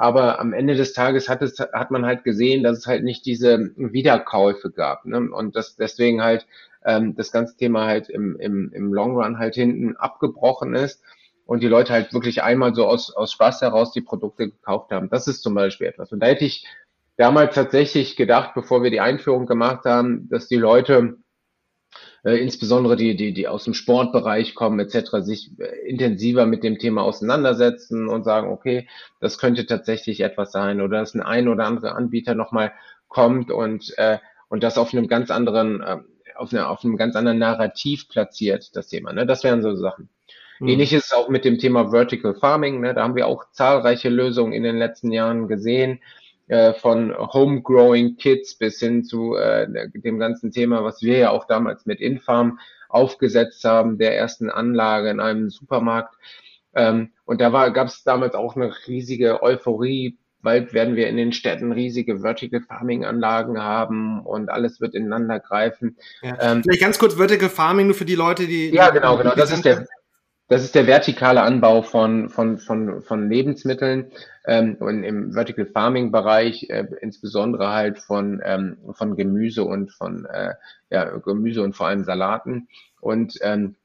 Aber 0.00 0.40
am 0.40 0.54
Ende 0.54 0.76
des 0.76 0.94
Tages 0.94 1.28
hat 1.28 1.42
es, 1.42 1.60
hat 1.60 1.90
man 1.90 2.06
halt 2.06 2.24
gesehen, 2.24 2.62
dass 2.62 2.78
es 2.78 2.86
halt 2.86 3.04
nicht 3.04 3.26
diese 3.26 3.70
Wiederkäufe 3.76 4.70
gab. 4.70 5.04
Ne? 5.04 5.30
Und 5.30 5.56
das 5.56 5.76
deswegen 5.76 6.22
halt 6.22 6.46
ähm, 6.86 7.14
das 7.16 7.32
ganze 7.32 7.54
Thema 7.54 7.84
halt 7.84 8.08
im, 8.08 8.34
im, 8.40 8.72
im 8.72 8.94
Long 8.94 9.14
Run 9.14 9.38
halt 9.38 9.56
hinten 9.56 9.96
abgebrochen 9.96 10.74
ist 10.74 11.02
und 11.44 11.62
die 11.62 11.68
Leute 11.68 11.92
halt 11.92 12.14
wirklich 12.14 12.42
einmal 12.42 12.74
so 12.74 12.86
aus, 12.86 13.14
aus 13.14 13.30
Spaß 13.32 13.60
heraus 13.60 13.92
die 13.92 14.00
Produkte 14.00 14.48
gekauft 14.48 14.90
haben. 14.90 15.10
Das 15.10 15.28
ist 15.28 15.42
zum 15.42 15.52
Beispiel 15.52 15.88
etwas. 15.88 16.10
Und 16.12 16.20
da 16.20 16.28
hätte 16.28 16.46
ich 16.46 16.66
damals 17.18 17.54
tatsächlich 17.54 18.16
gedacht, 18.16 18.52
bevor 18.54 18.82
wir 18.82 18.90
die 18.90 19.00
Einführung 19.00 19.44
gemacht 19.44 19.84
haben, 19.84 20.30
dass 20.30 20.48
die 20.48 20.56
Leute 20.56 21.18
äh, 22.24 22.36
insbesondere 22.36 22.96
die, 22.96 23.16
die, 23.16 23.32
die 23.32 23.48
aus 23.48 23.64
dem 23.64 23.74
Sportbereich 23.74 24.54
kommen 24.54 24.80
etc., 24.80 25.18
sich 25.20 25.50
äh, 25.58 25.88
intensiver 25.88 26.46
mit 26.46 26.62
dem 26.62 26.78
Thema 26.78 27.02
auseinandersetzen 27.02 28.08
und 28.08 28.24
sagen, 28.24 28.48
okay, 28.50 28.88
das 29.20 29.38
könnte 29.38 29.66
tatsächlich 29.66 30.20
etwas 30.20 30.52
sein 30.52 30.80
oder 30.80 30.98
dass 30.98 31.14
ein 31.14 31.22
ein 31.22 31.48
oder 31.48 31.66
andere 31.66 31.94
Anbieter 31.94 32.34
nochmal 32.34 32.72
kommt 33.08 33.50
und, 33.50 33.96
äh, 33.98 34.18
und 34.48 34.62
das 34.62 34.78
auf 34.78 34.92
einem 34.92 35.08
ganz 35.08 35.30
anderen 35.30 35.80
äh, 35.80 35.98
auf, 36.40 36.52
eine, 36.52 36.68
auf 36.68 36.84
einem 36.84 36.96
ganz 36.96 37.16
anderen 37.16 37.38
Narrativ 37.38 38.08
platziert, 38.08 38.74
das 38.74 38.88
Thema. 38.88 39.12
Ne? 39.12 39.26
Das 39.26 39.44
wären 39.44 39.62
so 39.62 39.74
Sachen. 39.76 40.08
Mhm. 40.58 40.68
Ähnlich 40.68 40.92
ist 40.92 41.06
es 41.06 41.12
auch 41.12 41.28
mit 41.28 41.44
dem 41.44 41.58
Thema 41.58 41.90
Vertical 41.90 42.34
Farming. 42.34 42.80
Ne? 42.80 42.94
Da 42.94 43.02
haben 43.02 43.14
wir 43.14 43.26
auch 43.26 43.50
zahlreiche 43.52 44.08
Lösungen 44.08 44.52
in 44.52 44.62
den 44.62 44.78
letzten 44.78 45.12
Jahren 45.12 45.48
gesehen, 45.48 46.00
äh, 46.50 46.74
von 46.74 47.14
Homegrowing 47.16 48.16
Kits 48.16 48.56
bis 48.56 48.80
hin 48.80 49.04
zu 49.04 49.36
äh, 49.36 49.68
dem 49.94 50.18
ganzen 50.18 50.50
Thema, 50.50 50.82
was 50.82 51.00
wir 51.00 51.16
ja 51.16 51.30
auch 51.30 51.46
damals 51.46 51.86
mit 51.86 52.00
Infarm 52.00 52.58
aufgesetzt 52.88 53.64
haben, 53.64 53.98
der 53.98 54.16
ersten 54.16 54.50
Anlage 54.50 55.10
in 55.10 55.20
einem 55.20 55.50
Supermarkt. 55.50 56.14
Ähm, 56.74 57.12
und 57.24 57.40
da 57.40 57.68
gab 57.68 57.86
es 57.86 58.02
damals 58.02 58.34
auch 58.34 58.56
eine 58.56 58.74
riesige 58.86 59.42
Euphorie 59.42 60.18
Bald 60.42 60.72
werden 60.72 60.96
wir 60.96 61.08
in 61.08 61.18
den 61.18 61.32
Städten 61.32 61.70
riesige 61.70 62.20
Vertical 62.20 62.62
Farming 62.62 63.04
Anlagen 63.04 63.62
haben 63.62 64.20
und 64.20 64.48
alles 64.48 64.80
wird 64.80 64.94
ineinander 64.94 65.38
greifen. 65.38 65.98
Ja. 66.22 66.38
Ähm, 66.40 66.62
Vielleicht 66.62 66.80
ganz 66.80 66.98
kurz 66.98 67.14
Vertical 67.14 67.50
Farming 67.50 67.88
nur 67.88 67.94
für 67.94 68.06
die 68.06 68.14
Leute, 68.14 68.46
die. 68.46 68.70
Ja, 68.70 68.88
genau, 68.88 69.18
genau. 69.18 69.34
Das 69.34 69.52
ist 69.52 69.66
der, 69.66 69.86
das 70.50 70.64
ist 70.64 70.74
der 70.74 70.88
vertikale 70.88 71.42
Anbau 71.42 71.82
von, 71.82 72.28
von, 72.28 72.58
von, 72.58 73.02
von 73.02 73.30
Lebensmitteln 73.30 74.10
ähm, 74.44 74.76
und 74.80 75.04
im 75.04 75.32
Vertical 75.32 75.64
Farming 75.64 76.10
Bereich 76.10 76.68
äh, 76.68 76.86
insbesondere 77.00 77.68
halt 77.68 78.00
von, 78.00 78.42
ähm, 78.44 78.76
von 78.92 79.14
Gemüse 79.14 79.62
und 79.62 79.92
von 79.92 80.26
äh, 80.26 80.54
ja, 80.90 81.04
Gemüse 81.18 81.62
und 81.62 81.76
vor 81.76 81.86
allem 81.86 82.02
Salaten. 82.02 82.66
Und, 83.00 83.38
ähm, 83.42 83.76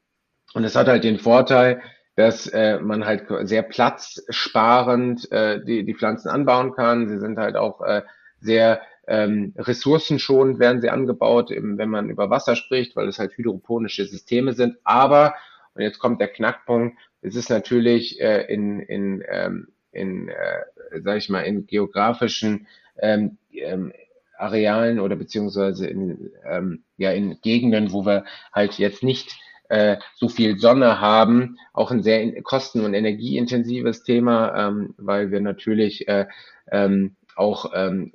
und 0.56 0.64
es 0.64 0.76
hat 0.76 0.88
halt 0.88 1.04
den 1.04 1.20
Vorteil, 1.20 1.82
dass 2.16 2.48
äh, 2.48 2.80
man 2.80 3.06
halt 3.06 3.28
sehr 3.48 3.62
platzsparend 3.62 5.32
äh, 5.32 5.64
die, 5.64 5.86
die 5.86 5.94
Pflanzen 5.94 6.30
anbauen 6.30 6.74
kann. 6.74 7.08
Sie 7.08 7.20
sind 7.20 7.38
halt 7.38 7.58
auch 7.58 7.82
äh, 7.82 8.02
sehr 8.40 8.82
ähm, 9.08 9.54
ressourcenschonend 9.56 10.58
werden 10.58 10.82
sie 10.82 10.90
angebaut, 10.90 11.52
eben, 11.52 11.78
wenn 11.78 11.90
man 11.90 12.10
über 12.10 12.32
Wasser 12.32 12.56
spricht, 12.56 12.96
weil 12.96 13.08
es 13.08 13.20
halt 13.20 13.38
hydroponische 13.38 14.06
Systeme 14.06 14.54
sind. 14.54 14.78
Aber, 14.84 15.36
und 15.76 15.82
jetzt 15.82 16.00
kommt 16.00 16.22
der 16.22 16.30
Knackpunkt, 16.30 16.98
es 17.22 17.36
ist 17.36 17.50
natürlich 17.50 18.20
äh, 18.22 18.44
in, 18.52 18.80
in, 18.80 19.24
ähm, 19.28 19.68
in 19.92 20.30
äh, 20.30 21.02
sag 21.04 21.18
ich 21.18 21.30
mal, 21.30 21.42
in 21.42 21.68
geografischen 21.68 22.68
ähm, 23.00 23.38
ähm, 23.52 23.92
Arealen 24.38 25.00
oder 25.00 25.16
beziehungsweise 25.16 25.88
in, 25.88 26.32
ähm, 26.46 26.84
ja, 26.98 27.12
in 27.12 27.40
Gegenden, 27.42 27.92
wo 27.92 28.06
wir 28.06 28.26
halt 28.54 28.78
jetzt 28.78 29.04
nicht 29.04 29.38
äh, 29.70 29.98
so 30.16 30.30
viel 30.30 30.60
Sonne 30.60 31.00
haben, 31.00 31.58
auch 31.74 31.92
ein 31.92 32.04
sehr 32.04 32.42
kosten- 32.44 32.86
und 32.86 32.94
energieintensives 32.94 34.04
Thema, 34.04 34.68
ähm, 34.68 34.94
weil 34.98 35.32
wir 35.32 35.42
natürlich 35.42 36.08
äh, 36.08 36.28
ähm, 36.72 37.16
auch 37.36 37.72
ähm, 37.74 38.14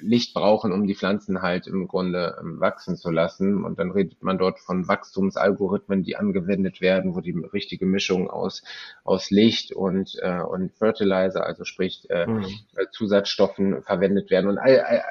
Licht 0.00 0.34
brauchen, 0.34 0.72
um 0.72 0.86
die 0.86 0.94
Pflanzen 0.94 1.40
halt 1.40 1.66
im 1.66 1.86
Grunde 1.86 2.36
ähm, 2.40 2.60
wachsen 2.60 2.96
zu 2.96 3.10
lassen. 3.10 3.64
Und 3.64 3.78
dann 3.78 3.92
redet 3.92 4.22
man 4.22 4.38
dort 4.38 4.58
von 4.58 4.88
Wachstumsalgorithmen, 4.88 6.02
die 6.02 6.16
angewendet 6.16 6.80
werden, 6.80 7.14
wo 7.14 7.20
die 7.20 7.36
richtige 7.52 7.86
Mischung 7.86 8.28
aus, 8.28 8.62
aus 9.04 9.30
Licht 9.30 9.72
und, 9.72 10.16
äh, 10.20 10.40
und 10.40 10.72
Fertilizer, 10.74 11.46
also 11.46 11.64
sprich 11.64 12.08
äh, 12.10 12.26
mhm. 12.26 12.46
Zusatzstoffen 12.92 13.82
verwendet 13.82 14.30
werden 14.30 14.50
und 14.50 14.58
all, 14.58 14.80
all, 14.80 15.02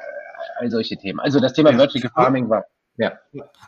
all 0.56 0.70
solche 0.70 0.98
Themen. 0.98 1.20
Also 1.20 1.40
das 1.40 1.54
Thema 1.54 1.70
ja. 1.70 1.78
Vertical 1.78 2.10
Farming 2.14 2.50
war 2.50 2.66
ja. 3.00 3.18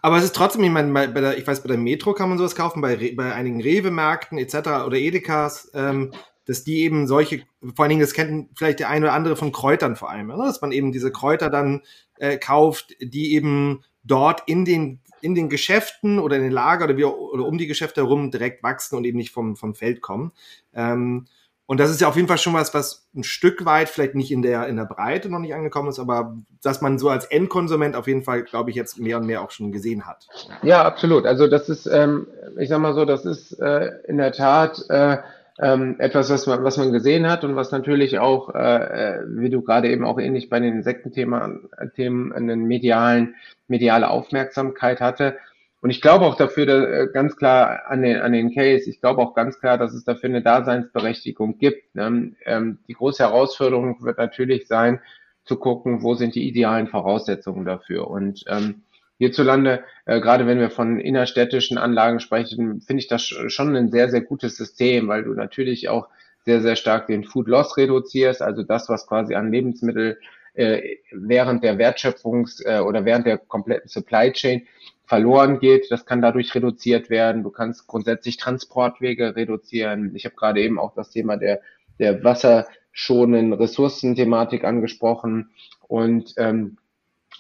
Aber 0.02 0.18
es 0.18 0.24
ist 0.24 0.36
trotzdem, 0.36 0.62
ich 0.62 0.70
meine, 0.70 0.92
bei 0.92 1.20
der, 1.20 1.38
ich 1.38 1.46
weiß, 1.46 1.62
bei 1.62 1.68
der 1.68 1.78
Metro 1.78 2.12
kann 2.12 2.28
man 2.28 2.36
sowas 2.36 2.54
kaufen, 2.54 2.82
bei, 2.82 3.14
bei 3.16 3.32
einigen 3.32 3.62
Rewe-Märkten 3.62 4.36
etc. 4.36 4.84
oder 4.84 4.98
Edekas, 4.98 5.70
ähm, 5.74 6.12
dass 6.46 6.64
die 6.64 6.80
eben 6.80 7.06
solche, 7.06 7.42
vor 7.74 7.84
allen 7.84 7.90
Dingen, 7.90 8.00
das 8.00 8.14
kennt 8.14 8.50
vielleicht 8.56 8.80
der 8.80 8.88
eine 8.88 9.06
oder 9.06 9.14
andere 9.14 9.36
von 9.36 9.52
Kräutern 9.52 9.96
vor 9.96 10.10
allem, 10.10 10.30
oder? 10.30 10.46
dass 10.46 10.60
man 10.60 10.72
eben 10.72 10.92
diese 10.92 11.12
Kräuter 11.12 11.50
dann 11.50 11.82
äh, 12.18 12.36
kauft, 12.38 12.96
die 13.00 13.34
eben 13.34 13.84
dort 14.04 14.42
in 14.46 14.64
den 14.64 15.00
in 15.22 15.36
den 15.36 15.48
Geschäften 15.48 16.18
oder 16.18 16.36
in 16.36 16.42
den 16.42 16.52
Lager 16.52 16.86
oder, 16.86 16.96
wie, 16.96 17.04
oder 17.04 17.46
um 17.46 17.56
die 17.56 17.68
Geschäfte 17.68 18.02
herum 18.02 18.30
direkt 18.30 18.62
wachsen 18.62 18.96
und 18.96 19.04
eben 19.04 19.18
nicht 19.18 19.30
vom, 19.30 19.56
vom 19.56 19.74
Feld 19.74 20.02
kommen. 20.02 20.32
Ähm, 20.74 21.26
und 21.66 21.78
das 21.78 21.90
ist 21.90 22.00
ja 22.00 22.08
auf 22.08 22.16
jeden 22.16 22.28
Fall 22.28 22.38
schon 22.38 22.54
was, 22.54 22.74
was 22.74 23.08
ein 23.14 23.22
Stück 23.22 23.64
weit 23.64 23.88
vielleicht 23.88 24.14
nicht 24.14 24.30
in 24.30 24.42
der, 24.42 24.66
in 24.66 24.76
der 24.76 24.84
Breite 24.84 25.30
noch 25.30 25.38
nicht 25.38 25.54
angekommen 25.54 25.88
ist, 25.88 26.00
aber 26.00 26.36
dass 26.60 26.82
man 26.82 26.98
so 26.98 27.08
als 27.08 27.24
Endkonsument 27.24 27.96
auf 27.96 28.08
jeden 28.08 28.24
Fall, 28.24 28.42
glaube 28.42 28.70
ich, 28.70 28.76
jetzt 28.76 28.98
mehr 28.98 29.16
und 29.16 29.26
mehr 29.26 29.42
auch 29.42 29.52
schon 29.52 29.72
gesehen 29.72 30.06
hat. 30.06 30.26
Ja, 30.62 30.84
absolut. 30.84 31.24
Also 31.24 31.46
das 31.46 31.68
ist, 31.68 31.86
ähm, 31.86 32.26
ich 32.58 32.68
sag 32.68 32.80
mal 32.80 32.94
so, 32.94 33.04
das 33.04 33.24
ist 33.24 33.52
äh, 33.60 33.90
in 34.08 34.18
der 34.18 34.32
Tat 34.32 34.84
äh, 34.90 35.18
ähm, 35.60 35.96
etwas, 35.98 36.30
was 36.30 36.46
man, 36.46 36.64
was 36.64 36.76
man 36.76 36.92
gesehen 36.92 37.28
hat 37.28 37.44
und 37.44 37.56
was 37.56 37.72
natürlich 37.72 38.18
auch, 38.18 38.54
äh, 38.54 39.18
äh 39.18 39.22
wie 39.28 39.50
du 39.50 39.62
gerade 39.62 39.90
eben 39.90 40.04
auch 40.04 40.18
ähnlich 40.18 40.48
bei 40.48 40.60
den 40.60 40.74
Insektenthemen 40.74 41.68
Themen 41.94 42.32
eine 42.32 42.56
medialen, 42.56 43.34
mediale 43.68 44.10
Aufmerksamkeit 44.10 45.00
hatte. 45.00 45.36
Und 45.82 45.90
ich 45.90 46.00
glaube 46.00 46.24
auch 46.26 46.36
dafür 46.36 46.64
dass, 46.64 46.84
äh, 46.84 47.08
ganz 47.12 47.36
klar 47.36 47.82
an 47.88 48.02
den, 48.02 48.20
an 48.20 48.32
den 48.32 48.54
Case, 48.54 48.88
ich 48.88 49.00
glaube 49.00 49.20
auch 49.20 49.34
ganz 49.34 49.58
klar, 49.58 49.78
dass 49.78 49.92
es 49.92 50.04
dafür 50.04 50.30
eine 50.30 50.42
Daseinsberechtigung 50.42 51.58
gibt. 51.58 51.94
Ne? 51.94 52.32
Ähm, 52.44 52.78
die 52.88 52.94
große 52.94 53.22
Herausforderung 53.22 54.02
wird 54.02 54.18
natürlich 54.18 54.68
sein, 54.68 55.00
zu 55.44 55.56
gucken, 55.56 56.02
wo 56.02 56.14
sind 56.14 56.34
die 56.36 56.46
idealen 56.46 56.86
Voraussetzungen 56.86 57.64
dafür. 57.64 58.08
Und 58.08 58.44
ähm, 58.46 58.82
hierzulande, 59.22 59.84
äh, 60.04 60.20
gerade 60.20 60.48
wenn 60.48 60.58
wir 60.58 60.70
von 60.70 60.98
innerstädtischen 60.98 61.78
Anlagen 61.78 62.18
sprechen, 62.18 62.80
finde 62.80 63.02
ich 63.02 63.06
das 63.06 63.22
schon 63.22 63.76
ein 63.76 63.92
sehr, 63.92 64.10
sehr 64.10 64.22
gutes 64.22 64.56
System, 64.56 65.06
weil 65.06 65.22
du 65.22 65.32
natürlich 65.32 65.88
auch 65.88 66.08
sehr, 66.44 66.60
sehr 66.60 66.74
stark 66.74 67.06
den 67.06 67.22
Food 67.22 67.46
Loss 67.46 67.76
reduzierst, 67.76 68.42
also 68.42 68.64
das, 68.64 68.88
was 68.88 69.06
quasi 69.06 69.36
an 69.36 69.52
Lebensmittel 69.52 70.18
äh, 70.54 70.96
während 71.12 71.62
der 71.62 71.78
Wertschöpfungs- 71.78 72.66
äh, 72.66 72.80
oder 72.80 73.04
während 73.04 73.26
der 73.26 73.38
kompletten 73.38 73.88
Supply 73.88 74.32
Chain 74.32 74.66
verloren 75.06 75.60
geht. 75.60 75.90
Das 75.90 76.04
kann 76.04 76.20
dadurch 76.20 76.52
reduziert 76.56 77.08
werden. 77.08 77.44
Du 77.44 77.50
kannst 77.50 77.86
grundsätzlich 77.86 78.38
Transportwege 78.38 79.36
reduzieren. 79.36 80.16
Ich 80.16 80.24
habe 80.24 80.34
gerade 80.34 80.60
eben 80.60 80.80
auch 80.80 80.94
das 80.94 81.10
Thema 81.10 81.36
der, 81.36 81.60
der 82.00 82.24
wasserschonenden 82.24 83.52
Ressourcenthematik 83.52 84.64
angesprochen. 84.64 85.50
Und 85.86 86.34
ähm, 86.38 86.78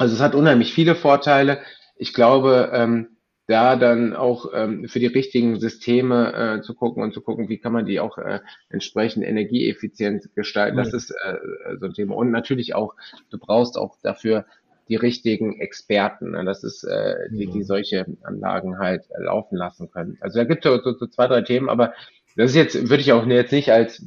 also 0.02 0.16
es 0.16 0.20
hat 0.20 0.34
unheimlich 0.34 0.74
viele 0.74 0.96
Vorteile. 0.96 1.60
Ich 1.96 2.12
glaube, 2.12 2.70
ähm, 2.74 3.18
da 3.46 3.76
dann 3.76 4.16
auch 4.16 4.46
ähm, 4.52 4.88
für 4.88 4.98
die 4.98 5.06
richtigen 5.06 5.60
Systeme 5.60 6.58
äh, 6.58 6.62
zu 6.62 6.74
gucken 6.74 7.04
und 7.04 7.14
zu 7.14 7.20
gucken, 7.20 7.48
wie 7.48 7.58
kann 7.58 7.72
man 7.72 7.86
die 7.86 8.00
auch 8.00 8.18
äh, 8.18 8.40
entsprechend 8.68 9.24
energieeffizient 9.24 10.34
gestalten. 10.34 10.76
Das 10.76 10.92
ist 10.92 11.12
äh, 11.12 11.36
so 11.78 11.86
ein 11.86 11.92
Thema. 11.92 12.16
Und 12.16 12.32
natürlich 12.32 12.74
auch, 12.74 12.96
du 13.30 13.38
brauchst 13.38 13.78
auch 13.78 13.96
dafür 14.02 14.44
die 14.88 14.96
richtigen 14.96 15.60
Experten. 15.60 16.32
Ne? 16.32 16.44
Das 16.44 16.64
ist, 16.64 16.82
äh, 16.82 17.30
die, 17.30 17.46
die 17.46 17.58
mhm. 17.58 17.64
solche 17.64 18.06
Anlagen 18.24 18.78
halt 18.78 19.04
äh, 19.10 19.22
laufen 19.22 19.54
lassen 19.54 19.88
können. 19.88 20.18
Also 20.20 20.40
da 20.40 20.44
gibt 20.44 20.66
es 20.66 20.82
so, 20.82 20.92
so 20.94 21.06
zwei, 21.06 21.28
drei 21.28 21.42
Themen, 21.42 21.68
aber 21.68 21.94
das 22.34 22.50
ist 22.50 22.56
jetzt, 22.56 22.90
würde 22.90 23.02
ich 23.02 23.12
auch 23.12 23.24
jetzt 23.26 23.52
nicht 23.52 23.70
als, 23.70 24.04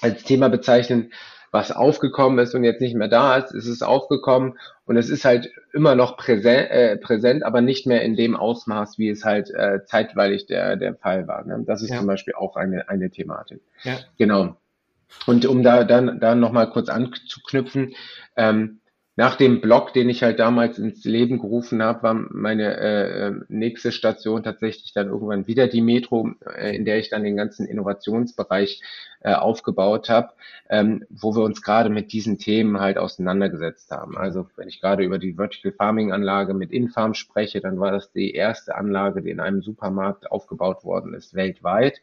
als 0.00 0.22
Thema 0.22 0.48
bezeichnen, 0.48 1.10
was 1.50 1.72
aufgekommen 1.72 2.38
ist 2.38 2.54
und 2.54 2.64
jetzt 2.64 2.80
nicht 2.80 2.94
mehr 2.94 3.08
da 3.08 3.36
ist, 3.36 3.52
ist 3.52 3.66
es 3.66 3.82
aufgekommen 3.82 4.58
und 4.84 4.96
es 4.96 5.08
ist 5.08 5.24
halt 5.24 5.50
immer 5.72 5.94
noch 5.94 6.16
präsent, 6.16 6.70
äh, 6.70 6.96
präsent 6.96 7.42
aber 7.42 7.60
nicht 7.60 7.86
mehr 7.86 8.02
in 8.02 8.16
dem 8.16 8.36
Ausmaß, 8.36 8.98
wie 8.98 9.08
es 9.08 9.24
halt 9.24 9.50
äh, 9.50 9.84
zeitweilig 9.84 10.46
der, 10.46 10.76
der 10.76 10.94
Fall 10.94 11.26
war. 11.26 11.44
Ne? 11.44 11.64
Das 11.66 11.82
ist 11.82 11.90
ja. 11.90 11.98
zum 11.98 12.06
Beispiel 12.06 12.34
auch 12.34 12.56
eine, 12.56 12.88
eine 12.88 13.10
Thematik. 13.10 13.60
Ja. 13.82 13.98
Genau. 14.18 14.56
Und 15.26 15.46
um 15.46 15.62
da 15.62 15.84
dann, 15.84 16.20
dann 16.20 16.40
nochmal 16.40 16.70
kurz 16.70 16.88
anzuknüpfen, 16.88 17.94
ähm, 18.36 18.80
nach 19.18 19.34
dem 19.34 19.60
Blog, 19.60 19.92
den 19.92 20.08
ich 20.08 20.22
halt 20.22 20.38
damals 20.38 20.78
ins 20.78 21.04
Leben 21.04 21.40
gerufen 21.40 21.82
habe, 21.82 22.04
war 22.04 22.14
meine 22.14 22.76
äh, 22.76 23.26
ähm, 23.26 23.44
nächste 23.48 23.90
Station 23.90 24.44
tatsächlich 24.44 24.92
dann 24.92 25.08
irgendwann 25.08 25.48
wieder 25.48 25.66
die 25.66 25.80
Metro, 25.80 26.30
äh, 26.56 26.76
in 26.76 26.84
der 26.84 27.00
ich 27.00 27.10
dann 27.10 27.24
den 27.24 27.36
ganzen 27.36 27.66
Innovationsbereich 27.66 28.80
äh, 29.18 29.34
aufgebaut 29.34 30.08
habe, 30.08 30.34
ähm, 30.70 31.04
wo 31.10 31.34
wir 31.34 31.42
uns 31.42 31.62
gerade 31.62 31.90
mit 31.90 32.12
diesen 32.12 32.38
Themen 32.38 32.78
halt 32.78 32.96
auseinandergesetzt 32.96 33.90
haben. 33.90 34.16
Also 34.16 34.46
wenn 34.54 34.68
ich 34.68 34.80
gerade 34.80 35.02
über 35.02 35.18
die 35.18 35.34
Vertical 35.34 35.72
Farming 35.72 36.12
Anlage 36.12 36.54
mit 36.54 36.70
Infarm 36.70 37.14
spreche, 37.14 37.60
dann 37.60 37.80
war 37.80 37.90
das 37.90 38.12
die 38.12 38.34
erste 38.34 38.76
Anlage, 38.76 39.22
die 39.22 39.30
in 39.30 39.40
einem 39.40 39.62
Supermarkt 39.62 40.30
aufgebaut 40.30 40.84
worden 40.84 41.12
ist 41.14 41.34
weltweit. 41.34 42.00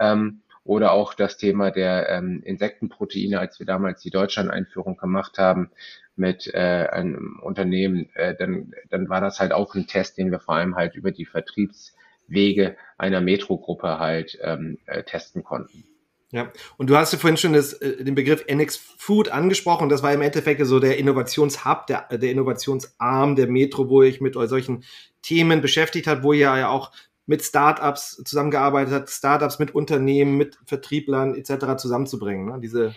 Ähm, 0.00 0.40
oder 0.66 0.92
auch 0.92 1.14
das 1.14 1.36
Thema 1.36 1.70
der 1.70 2.08
ähm, 2.10 2.42
Insektenproteine, 2.44 3.38
als 3.38 3.58
wir 3.58 3.66
damals 3.66 4.02
die 4.02 4.10
Deutschland-Einführung 4.10 4.96
gemacht 4.96 5.38
haben, 5.38 5.70
mit 6.16 6.52
äh, 6.52 6.88
einem 6.90 7.38
Unternehmen, 7.42 8.08
äh, 8.14 8.34
dann, 8.34 8.72
dann 8.90 9.08
war 9.08 9.20
das 9.20 9.38
halt 9.38 9.52
auch 9.52 9.74
ein 9.74 9.86
Test, 9.86 10.18
den 10.18 10.30
wir 10.30 10.40
vor 10.40 10.56
allem 10.56 10.74
halt 10.74 10.94
über 10.94 11.10
die 11.10 11.26
Vertriebswege 11.26 12.76
einer 12.98 13.20
Metro-Gruppe 13.20 13.98
halt 13.98 14.38
ähm, 14.42 14.78
äh, 14.86 15.02
testen 15.04 15.44
konnten. 15.44 15.84
Ja, 16.32 16.50
und 16.76 16.90
du 16.90 16.96
hast 16.96 17.12
ja 17.12 17.18
vorhin 17.18 17.36
schon 17.36 17.52
das, 17.52 17.74
äh, 17.74 18.02
den 18.02 18.16
Begriff 18.16 18.44
NX 18.48 18.76
Food 18.76 19.28
angesprochen. 19.28 19.88
Das 19.88 20.02
war 20.02 20.12
im 20.12 20.22
Endeffekt 20.22 20.64
so 20.66 20.80
der 20.80 20.98
Innovationshub, 20.98 21.86
der, 21.86 22.08
der 22.10 22.30
Innovationsarm 22.30 23.36
der 23.36 23.46
Metro, 23.46 23.88
wo 23.88 24.02
ich 24.02 24.20
mit 24.20 24.34
solchen 24.34 24.84
Themen 25.22 25.60
beschäftigt 25.60 26.06
hat, 26.06 26.22
wo 26.22 26.32
ihr 26.32 26.40
ja 26.40 26.68
auch 26.68 26.90
mit 27.26 27.42
Startups 27.42 28.22
zusammengearbeitet 28.24 28.94
hat, 28.94 29.10
Startups 29.10 29.58
mit 29.58 29.74
Unternehmen, 29.74 30.36
mit 30.36 30.58
Vertrieblern 30.64 31.34
etc. 31.34 31.76
zusammenzubringen. 31.76 32.46
Ne? 32.46 32.58
Diese 32.60 32.94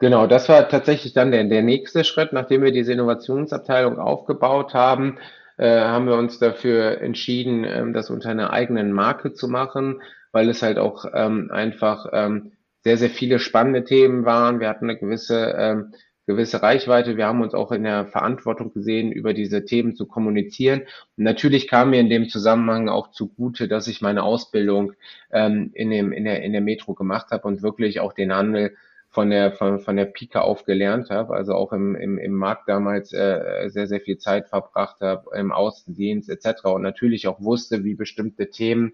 Genau, 0.00 0.26
das 0.26 0.48
war 0.48 0.66
tatsächlich 0.70 1.12
dann 1.12 1.30
der, 1.30 1.44
der 1.44 1.62
nächste 1.62 2.04
Schritt. 2.04 2.32
Nachdem 2.32 2.62
wir 2.62 2.72
diese 2.72 2.92
Innovationsabteilung 2.92 3.98
aufgebaut 3.98 4.72
haben, 4.72 5.18
äh, 5.58 5.78
haben 5.78 6.06
wir 6.06 6.14
uns 6.14 6.38
dafür 6.38 7.02
entschieden, 7.02 7.64
ähm, 7.64 7.92
das 7.92 8.08
unter 8.08 8.30
einer 8.30 8.50
eigenen 8.50 8.92
Marke 8.92 9.34
zu 9.34 9.46
machen, 9.46 10.00
weil 10.32 10.48
es 10.48 10.62
halt 10.62 10.78
auch 10.78 11.04
ähm, 11.12 11.50
einfach 11.52 12.06
ähm, 12.14 12.52
sehr, 12.82 12.96
sehr 12.96 13.10
viele 13.10 13.38
spannende 13.38 13.84
Themen 13.84 14.24
waren. 14.24 14.58
Wir 14.58 14.70
hatten 14.70 14.88
eine 14.88 14.98
gewisse, 14.98 15.54
gewisse 16.30 16.62
Reichweite. 16.62 17.16
Wir 17.16 17.26
haben 17.26 17.42
uns 17.42 17.54
auch 17.54 17.72
in 17.72 17.82
der 17.82 18.06
Verantwortung 18.06 18.72
gesehen, 18.72 19.12
über 19.12 19.34
diese 19.34 19.64
Themen 19.64 19.94
zu 19.96 20.06
kommunizieren. 20.06 20.82
Und 21.16 21.24
natürlich 21.24 21.68
kam 21.68 21.90
mir 21.90 22.00
in 22.00 22.08
dem 22.08 22.28
Zusammenhang 22.28 22.88
auch 22.88 23.10
zugute, 23.10 23.68
dass 23.68 23.88
ich 23.88 24.00
meine 24.00 24.22
Ausbildung 24.22 24.92
ähm, 25.32 25.70
in, 25.74 25.90
dem, 25.90 26.12
in, 26.12 26.24
der, 26.24 26.42
in 26.42 26.52
der 26.52 26.60
Metro 26.60 26.94
gemacht 26.94 27.30
habe 27.30 27.48
und 27.48 27.62
wirklich 27.62 28.00
auch 28.00 28.12
den 28.12 28.34
Handel 28.34 28.76
von 29.12 29.28
der 29.28 29.52
von, 29.52 29.80
von 29.80 29.96
der 29.96 30.04
Pika 30.04 30.40
auf 30.40 30.64
gelernt 30.64 31.10
habe, 31.10 31.34
also 31.34 31.54
auch 31.54 31.72
im, 31.72 31.96
im, 31.96 32.16
im 32.16 32.32
Markt 32.32 32.68
damals 32.68 33.12
äh, 33.12 33.68
sehr, 33.68 33.88
sehr 33.88 34.00
viel 34.00 34.18
Zeit 34.18 34.48
verbracht 34.48 35.00
habe, 35.00 35.36
im 35.36 35.50
Außendienst 35.50 36.30
etc. 36.30 36.66
und 36.66 36.82
natürlich 36.82 37.26
auch 37.26 37.40
wusste, 37.40 37.82
wie 37.82 37.94
bestimmte 37.94 38.50
Themen 38.50 38.92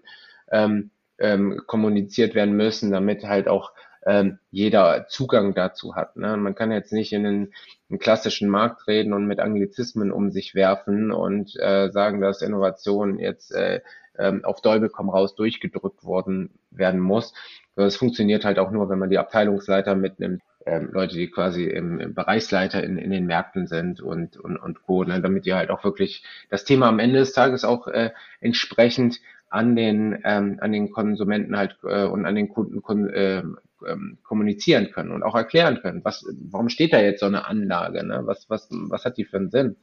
ähm, 0.51 0.89
ähm, 1.19 1.61
kommuniziert 1.67 2.33
werden 2.33 2.55
müssen, 2.55 2.91
damit 2.91 3.25
halt 3.25 3.47
auch 3.47 3.71
ähm, 4.07 4.39
jeder 4.51 5.07
Zugang 5.09 5.53
dazu 5.53 5.95
hat. 5.95 6.15
Ne? 6.15 6.37
Man 6.37 6.55
kann 6.55 6.71
jetzt 6.71 6.93
nicht 6.93 7.11
in 7.11 7.25
einen, 7.25 7.53
einen 7.89 7.99
klassischen 7.99 8.49
Markt 8.49 8.87
reden 8.87 9.11
und 9.11 9.27
mit 9.27 9.39
Anglizismen 9.41 10.11
um 10.11 10.31
sich 10.31 10.55
werfen 10.55 11.11
und 11.11 11.55
äh, 11.59 11.89
sagen, 11.91 12.21
dass 12.21 12.41
Innovation 12.41 13.19
jetzt 13.19 13.51
äh, 13.51 13.81
ähm, 14.17 14.45
auf 14.45 14.61
Däubel 14.61 14.89
komm 14.89 15.09
raus 15.09 15.35
durchgedrückt 15.35 16.05
worden 16.05 16.51
werden 16.71 17.01
muss. 17.01 17.33
Das 17.75 17.97
funktioniert 17.97 18.45
halt 18.45 18.59
auch 18.59 18.71
nur, 18.71 18.89
wenn 18.89 18.97
man 18.97 19.09
die 19.09 19.19
Abteilungsleiter 19.19 19.93
mitnimmt, 19.93 20.41
ähm, 20.65 20.89
Leute, 20.93 21.15
die 21.15 21.29
quasi 21.29 21.65
im, 21.65 21.99
im 21.99 22.13
Bereichsleiter 22.13 22.83
in, 22.83 22.97
in 22.97 23.11
den 23.11 23.25
Märkten 23.25 23.67
sind 23.67 24.01
und, 24.01 24.37
und, 24.37 24.57
und 24.57 24.83
Co., 24.83 25.03
ne, 25.03 25.21
damit 25.21 25.45
die 25.45 25.53
halt 25.53 25.69
auch 25.69 25.83
wirklich 25.83 26.23
das 26.49 26.63
Thema 26.63 26.87
am 26.87 26.99
Ende 26.99 27.19
des 27.19 27.33
Tages 27.33 27.65
auch 27.65 27.87
äh, 27.87 28.11
entsprechend 28.39 29.19
an 29.49 29.75
den, 29.75 30.19
ähm, 30.23 30.57
an 30.61 30.71
den 30.71 30.91
Konsumenten 30.91 31.57
halt 31.57 31.77
äh, 31.83 32.05
und 32.05 32.25
an 32.25 32.35
den 32.35 32.49
Kunden 32.49 32.81
kon 32.81 33.09
äh, 33.09 33.43
ähm, 33.87 34.17
kommunizieren 34.23 34.91
können 34.91 35.11
und 35.11 35.23
auch 35.23 35.35
erklären 35.35 35.79
können, 35.81 36.03
was, 36.03 36.25
warum 36.49 36.69
steht 36.69 36.93
da 36.93 36.99
jetzt 36.99 37.19
so 37.19 37.25
eine 37.25 37.47
Anlage, 37.47 38.05
ne? 38.05 38.21
was, 38.25 38.49
was, 38.49 38.67
was 38.71 39.05
hat 39.05 39.17
die 39.17 39.25
für 39.25 39.37
einen 39.37 39.51
Sinn? 39.51 39.75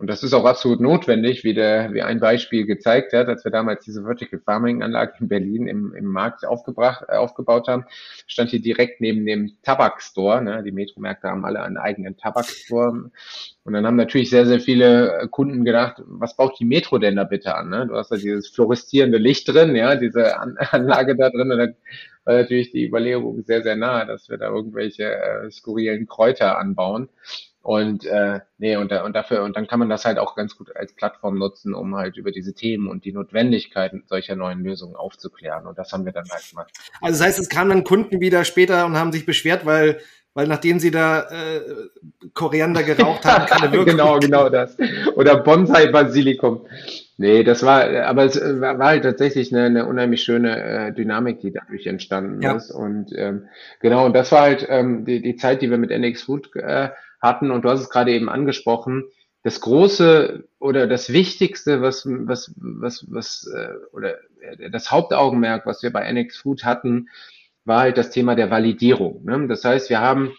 Und 0.00 0.06
das 0.06 0.22
ist 0.22 0.32
auch 0.32 0.46
absolut 0.46 0.80
notwendig, 0.80 1.44
wie, 1.44 1.52
der, 1.52 1.92
wie 1.92 2.00
ein 2.00 2.20
Beispiel 2.20 2.64
gezeigt 2.64 3.12
hat, 3.12 3.28
als 3.28 3.44
wir 3.44 3.52
damals 3.52 3.84
diese 3.84 4.02
Vertical 4.02 4.40
Farming 4.40 4.82
Anlage 4.82 5.12
in 5.20 5.28
Berlin 5.28 5.66
im, 5.66 5.94
im 5.94 6.06
Markt 6.06 6.46
aufgebracht, 6.46 7.04
äh, 7.08 7.16
aufgebaut 7.16 7.68
haben, 7.68 7.84
stand 8.26 8.48
hier 8.48 8.62
direkt 8.62 9.02
neben 9.02 9.26
dem 9.26 9.58
Tabakstore. 9.62 10.40
Ne? 10.42 10.62
Die 10.62 10.72
Metromärkte 10.72 11.28
haben 11.28 11.44
alle 11.44 11.62
einen 11.62 11.76
eigenen 11.76 12.16
Tabakstore. 12.16 13.10
Und 13.64 13.72
dann 13.74 13.84
haben 13.84 13.96
natürlich 13.96 14.30
sehr, 14.30 14.46
sehr 14.46 14.60
viele 14.60 15.28
Kunden 15.30 15.66
gedacht, 15.66 16.02
was 16.06 16.34
braucht 16.34 16.58
die 16.58 16.64
Metro 16.64 16.96
denn 16.96 17.16
da 17.16 17.24
bitte 17.24 17.54
an? 17.54 17.68
Ne? 17.68 17.86
Du 17.86 17.94
hast 17.94 18.10
da 18.10 18.16
dieses 18.16 18.48
fluoreszierende 18.48 19.18
Licht 19.18 19.52
drin, 19.52 19.76
ja, 19.76 19.96
diese 19.96 20.38
an 20.38 20.56
Anlage 20.70 21.14
da 21.14 21.28
drin. 21.28 21.52
Und 21.52 21.58
dann 21.58 21.74
war 22.24 22.36
natürlich 22.36 22.70
die 22.70 22.86
Überlegung 22.86 23.42
sehr, 23.44 23.62
sehr 23.62 23.76
nahe, 23.76 24.06
dass 24.06 24.30
wir 24.30 24.38
da 24.38 24.48
irgendwelche 24.48 25.14
äh, 25.14 25.50
skurrilen 25.50 26.06
Kräuter 26.06 26.58
anbauen. 26.58 27.10
Und 27.62 28.06
äh, 28.06 28.40
nee, 28.56 28.76
und, 28.76 28.90
und 28.90 29.14
dafür, 29.14 29.42
und 29.42 29.54
dann 29.54 29.66
kann 29.66 29.78
man 29.78 29.90
das 29.90 30.06
halt 30.06 30.18
auch 30.18 30.34
ganz 30.34 30.56
gut 30.56 30.74
als 30.74 30.94
Plattform 30.94 31.38
nutzen, 31.38 31.74
um 31.74 31.94
halt 31.94 32.16
über 32.16 32.30
diese 32.30 32.54
Themen 32.54 32.88
und 32.88 33.04
die 33.04 33.12
Notwendigkeiten 33.12 34.04
solcher 34.06 34.34
neuen 34.34 34.64
Lösungen 34.64 34.96
aufzuklären. 34.96 35.66
Und 35.66 35.76
das 35.76 35.92
haben 35.92 36.06
wir 36.06 36.12
dann 36.12 36.28
halt 36.30 36.48
gemacht. 36.48 36.72
Also 37.02 37.18
das 37.18 37.26
heißt, 37.26 37.38
es 37.38 37.48
kamen 37.50 37.70
dann 37.70 37.84
Kunden 37.84 38.20
wieder 38.20 38.44
später 38.44 38.86
und 38.86 38.96
haben 38.96 39.12
sich 39.12 39.26
beschwert, 39.26 39.66
weil 39.66 40.00
weil 40.32 40.46
nachdem 40.46 40.78
sie 40.78 40.92
da 40.92 41.22
äh, 41.22 41.60
Koriander 42.34 42.84
geraucht 42.84 43.24
haben, 43.24 43.46
keine 43.46 43.72
Wirkung. 43.72 43.96
genau, 43.96 44.18
genau 44.18 44.48
das. 44.48 44.76
Oder 45.16 45.36
Bonsai-Basilikum. 45.38 46.66
Nee, 47.16 47.42
das 47.42 47.64
war, 47.64 47.90
aber 48.04 48.24
es 48.24 48.40
war 48.40 48.78
halt 48.78 49.02
tatsächlich 49.02 49.52
eine, 49.52 49.64
eine 49.64 49.86
unheimlich 49.86 50.22
schöne 50.22 50.62
äh, 50.62 50.92
Dynamik, 50.92 51.40
die 51.40 51.52
dadurch 51.52 51.86
entstanden 51.86 52.40
ja. 52.42 52.54
ist. 52.54 52.70
Und 52.70 53.12
ähm, 53.16 53.48
genau, 53.80 54.06
und 54.06 54.14
das 54.14 54.30
war 54.30 54.42
halt 54.42 54.64
ähm, 54.68 55.04
die, 55.04 55.20
die 55.20 55.36
Zeit, 55.36 55.62
die 55.62 55.70
wir 55.70 55.78
mit 55.78 55.90
NX 55.90 56.22
Food 56.22 56.54
äh, 56.54 56.90
hatten. 57.20 57.50
Und 57.50 57.64
du 57.64 57.70
hast 57.70 57.80
es 57.80 57.90
gerade 57.90 58.12
eben 58.12 58.28
angesprochen. 58.28 59.04
Das 59.42 59.60
große 59.60 60.48
oder 60.58 60.86
das 60.86 61.12
Wichtigste, 61.12 61.80
was, 61.80 62.06
was, 62.06 62.52
was, 62.56 63.06
was, 63.08 63.50
äh, 63.54 63.74
oder 63.92 64.16
das 64.70 64.90
Hauptaugenmerk, 64.90 65.66
was 65.66 65.82
wir 65.82 65.92
bei 65.92 66.02
NX 66.12 66.36
Food 66.38 66.64
hatten, 66.64 67.08
war 67.64 67.80
halt 67.80 67.98
das 67.98 68.10
Thema 68.10 68.34
der 68.34 68.50
Validierung. 68.50 69.24
Ne? 69.24 69.46
Das 69.48 69.64
heißt, 69.64 69.90
wir 69.90 70.00
haben 70.00 70.32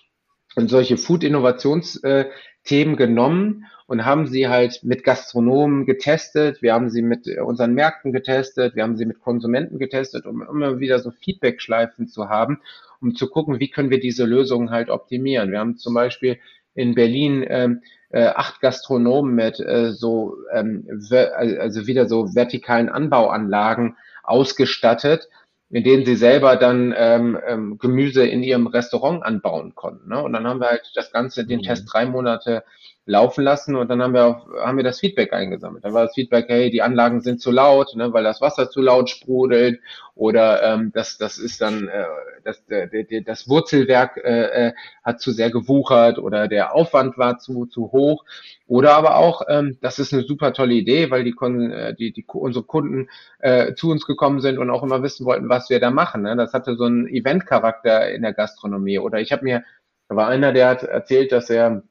solche 0.55 0.97
Food-Innovationsthemen 0.97 2.95
genommen 2.95 3.65
und 3.87 4.05
haben 4.05 4.27
sie 4.27 4.47
halt 4.47 4.83
mit 4.83 5.03
Gastronomen 5.03 5.85
getestet, 5.85 6.61
wir 6.61 6.73
haben 6.73 6.89
sie 6.89 7.01
mit 7.01 7.27
unseren 7.27 7.73
Märkten 7.73 8.11
getestet, 8.11 8.75
wir 8.75 8.83
haben 8.83 8.97
sie 8.97 9.05
mit 9.05 9.19
Konsumenten 9.19 9.79
getestet, 9.79 10.25
um 10.25 10.41
immer 10.41 10.79
wieder 10.79 10.99
so 10.99 11.11
Feedback-Schleifen 11.11 12.07
zu 12.07 12.29
haben, 12.29 12.61
um 13.01 13.15
zu 13.15 13.29
gucken, 13.29 13.59
wie 13.59 13.69
können 13.69 13.89
wir 13.89 13.99
diese 13.99 14.25
Lösungen 14.25 14.69
halt 14.71 14.89
optimieren. 14.89 15.51
Wir 15.51 15.59
haben 15.59 15.77
zum 15.77 15.93
Beispiel 15.93 16.39
in 16.73 16.95
Berlin 16.95 17.45
ähm, 17.47 17.81
äh, 18.09 18.25
acht 18.25 18.61
Gastronomen 18.61 19.33
mit 19.33 19.59
äh, 19.59 19.91
so 19.91 20.35
ähm, 20.53 20.87
also 21.11 21.87
wieder 21.87 22.07
so 22.07 22.35
vertikalen 22.35 22.89
Anbauanlagen 22.89 23.95
ausgestattet, 24.23 25.27
in 25.69 25.83
denen 25.83 26.05
sie 26.05 26.15
selber 26.15 26.57
dann 26.57 26.93
ähm, 26.97 27.39
ähm, 27.47 27.77
Gemüse 27.77 28.25
in 28.25 28.43
ihrem 28.43 28.67
Restaurant 28.67 29.23
anbauen 29.23 29.73
konnten. 29.75 30.09
Ne? 30.09 30.21
Und 30.21 30.33
dann 30.33 30.45
haben 30.45 30.59
wir 30.59 30.67
halt 30.67 30.91
das 30.95 31.11
Ganze, 31.11 31.45
den 31.45 31.59
mhm. 31.59 31.63
Test 31.63 31.91
drei 31.91 32.05
Monate 32.05 32.63
laufen 33.05 33.43
lassen 33.43 33.75
und 33.75 33.89
dann 33.89 34.01
haben 34.01 34.13
wir 34.13 34.25
auch, 34.25 34.47
haben 34.63 34.77
wir 34.77 34.83
das 34.83 34.99
Feedback 34.99 35.33
eingesammelt. 35.33 35.83
Dann 35.83 35.93
war 35.93 36.03
das 36.05 36.13
Feedback, 36.13 36.45
hey, 36.47 36.69
die 36.69 36.81
Anlagen 36.83 37.21
sind 37.21 37.41
zu 37.41 37.51
laut, 37.51 37.95
ne, 37.95 38.13
weil 38.13 38.23
das 38.23 38.41
Wasser 38.41 38.69
zu 38.69 38.81
laut 38.81 39.09
sprudelt 39.09 39.79
oder 40.13 40.61
ähm, 40.61 40.91
das, 40.93 41.17
das 41.17 41.39
ist 41.39 41.61
dann 41.61 41.87
äh, 41.87 42.05
das, 42.43 42.61
äh, 42.69 43.23
das 43.23 43.49
Wurzelwerk 43.49 44.17
äh, 44.17 44.67
äh, 44.67 44.73
hat 45.03 45.19
zu 45.19 45.31
sehr 45.31 45.49
gewuchert 45.49 46.19
oder 46.19 46.47
der 46.47 46.75
Aufwand 46.75 47.17
war 47.17 47.39
zu, 47.39 47.65
zu 47.65 47.91
hoch. 47.91 48.23
Oder 48.67 48.95
aber 48.95 49.17
auch, 49.17 49.41
ähm, 49.49 49.77
das 49.81 49.99
ist 49.99 50.13
eine 50.13 50.23
super 50.23 50.53
tolle 50.53 50.73
Idee, 50.73 51.09
weil 51.11 51.23
die, 51.23 51.35
äh, 51.41 51.93
die, 51.95 52.13
die 52.13 52.25
unsere 52.27 52.65
Kunden 52.65 53.09
äh, 53.39 53.73
zu 53.73 53.89
uns 53.89 54.05
gekommen 54.05 54.41
sind 54.41 54.57
und 54.59 54.69
auch 54.69 54.83
immer 54.83 55.01
wissen 55.03 55.25
wollten, 55.25 55.49
was 55.49 55.69
wir 55.69 55.79
da 55.79 55.91
machen. 55.91 56.21
Ne? 56.21 56.35
Das 56.35 56.53
hatte 56.53 56.75
so 56.75 56.85
einen 56.85 57.07
Eventcharakter 57.07 58.11
in 58.11 58.21
der 58.21 58.33
Gastronomie. 58.33 58.99
Oder 58.99 59.19
ich 59.19 59.31
habe 59.31 59.43
mir, 59.43 59.63
da 60.07 60.15
war 60.15 60.27
einer, 60.27 60.53
der 60.53 60.69
hat 60.69 60.83
erzählt, 60.83 61.31
dass 61.31 61.49
er 61.49 61.83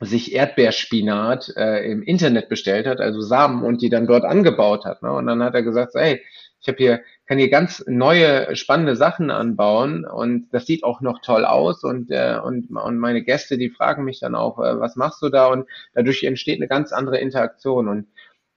sich 0.00 0.34
Erdbeerspinat 0.34 1.52
äh, 1.56 1.90
im 1.90 2.02
Internet 2.02 2.48
bestellt 2.48 2.86
hat, 2.86 3.00
also 3.00 3.20
Samen 3.20 3.64
und 3.64 3.82
die 3.82 3.88
dann 3.88 4.06
dort 4.06 4.24
angebaut 4.24 4.84
hat. 4.84 5.02
Ne? 5.02 5.12
Und 5.12 5.26
dann 5.26 5.42
hat 5.42 5.54
er 5.54 5.62
gesagt, 5.62 5.94
hey, 5.94 6.20
ich 6.60 6.68
habe 6.68 6.78
hier, 6.78 7.00
kann 7.26 7.38
hier 7.38 7.50
ganz 7.50 7.84
neue, 7.86 8.56
spannende 8.56 8.96
Sachen 8.96 9.30
anbauen 9.30 10.06
und 10.06 10.48
das 10.52 10.66
sieht 10.66 10.82
auch 10.82 11.00
noch 11.00 11.20
toll 11.20 11.44
aus 11.44 11.84
und, 11.84 12.10
äh, 12.10 12.38
und, 12.42 12.70
und 12.70 12.98
meine 12.98 13.22
Gäste, 13.22 13.58
die 13.58 13.70
fragen 13.70 14.04
mich 14.04 14.20
dann 14.20 14.34
auch, 14.34 14.58
äh, 14.58 14.80
was 14.80 14.96
machst 14.96 15.20
du 15.22 15.28
da? 15.28 15.46
Und 15.46 15.68
dadurch 15.94 16.24
entsteht 16.24 16.58
eine 16.58 16.68
ganz 16.68 16.92
andere 16.92 17.18
Interaktion 17.18 17.88
und, 17.88 18.08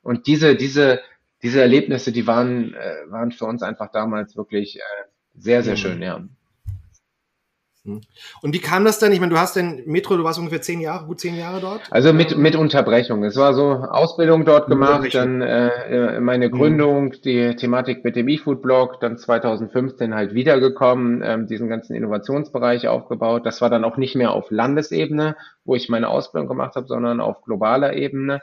und 0.03 0.27
diese, 0.27 0.55
diese, 0.55 1.01
diese 1.43 1.61
Erlebnisse, 1.61 2.11
die 2.11 2.27
waren, 2.27 2.73
äh, 2.73 3.11
waren 3.11 3.31
für 3.31 3.45
uns 3.45 3.61
einfach 3.61 3.91
damals 3.91 4.37
wirklich 4.37 4.77
äh, 4.77 4.81
sehr, 5.35 5.63
sehr 5.63 5.73
mhm. 5.73 5.77
schön, 5.77 6.01
ja. 6.01 6.23
Hm. 7.87 8.01
Und 8.41 8.53
wie 8.53 8.59
kam 8.59 8.83
das 8.83 8.99
denn? 8.99 9.13
Ich 9.13 9.21
meine, 9.21 9.33
du 9.33 9.39
hast 9.39 9.55
den 9.55 9.83
Metro, 9.85 10.17
du 10.17 10.25
warst 10.25 10.37
ungefähr 10.37 10.61
zehn 10.61 10.81
Jahre, 10.81 11.05
gut 11.05 11.21
zehn 11.21 11.37
Jahre 11.37 11.61
dort? 11.61 11.81
Also 11.89 12.11
mit, 12.11 12.37
mit 12.37 12.57
Unterbrechung. 12.57 13.23
Es 13.23 13.37
war 13.37 13.53
so 13.53 13.71
Ausbildung 13.71 14.43
dort 14.43 14.67
gemacht, 14.67 15.15
dann 15.15 15.41
äh, 15.41 16.19
meine 16.19 16.47
hm. 16.47 16.51
Gründung, 16.51 17.11
die 17.23 17.55
Thematik 17.55 18.03
mit 18.03 18.17
dem 18.17 18.27
eFood-Blog, 18.27 18.99
dann 18.99 19.17
2015 19.17 20.13
halt 20.13 20.33
wiedergekommen, 20.33 21.21
ähm, 21.23 21.47
diesen 21.47 21.69
ganzen 21.69 21.95
Innovationsbereich 21.95 22.89
aufgebaut. 22.89 23.45
Das 23.45 23.61
war 23.61 23.69
dann 23.69 23.85
auch 23.85 23.95
nicht 23.95 24.15
mehr 24.15 24.31
auf 24.31 24.51
Landesebene, 24.51 25.37
wo 25.63 25.75
ich 25.75 25.87
meine 25.87 26.09
Ausbildung 26.09 26.49
gemacht 26.49 26.75
habe, 26.75 26.87
sondern 26.87 27.21
auf 27.21 27.41
globaler 27.43 27.93
Ebene. 27.93 28.41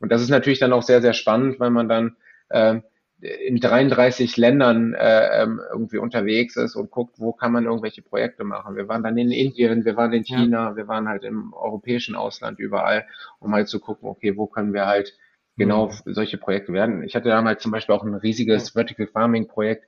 Und 0.00 0.10
das 0.10 0.22
ist 0.22 0.30
natürlich 0.30 0.60
dann 0.60 0.72
auch 0.72 0.82
sehr, 0.82 1.02
sehr 1.02 1.12
spannend, 1.12 1.60
weil 1.60 1.70
man 1.70 1.90
dann 1.90 2.16
äh, 2.48 2.80
in 3.20 3.58
33 3.58 4.36
Ländern 4.36 4.94
äh, 4.94 5.42
ähm, 5.42 5.60
irgendwie 5.70 5.98
unterwegs 5.98 6.56
ist 6.56 6.76
und 6.76 6.90
guckt, 6.90 7.16
wo 7.18 7.32
kann 7.32 7.52
man 7.52 7.64
irgendwelche 7.64 8.02
Projekte 8.02 8.44
machen. 8.44 8.76
Wir 8.76 8.86
waren 8.88 9.02
dann 9.02 9.18
in 9.18 9.32
Indien, 9.32 9.84
wir 9.84 9.96
waren 9.96 10.12
in 10.12 10.24
China, 10.24 10.70
ja. 10.70 10.76
wir 10.76 10.86
waren 10.86 11.08
halt 11.08 11.24
im 11.24 11.52
europäischen 11.52 12.14
Ausland 12.14 12.60
überall, 12.60 13.06
um 13.40 13.52
halt 13.52 13.68
zu 13.68 13.80
gucken, 13.80 14.08
okay, 14.08 14.36
wo 14.36 14.46
können 14.46 14.72
wir 14.72 14.86
halt 14.86 15.16
genau 15.56 15.88
mhm. 15.88 16.14
solche 16.14 16.38
Projekte 16.38 16.72
werden. 16.72 17.02
Ich 17.02 17.16
hatte 17.16 17.28
damals 17.28 17.60
zum 17.60 17.72
Beispiel 17.72 17.94
auch 17.94 18.04
ein 18.04 18.14
riesiges 18.14 18.70
Vertical 18.70 19.08
Farming 19.08 19.48
Projekt, 19.48 19.84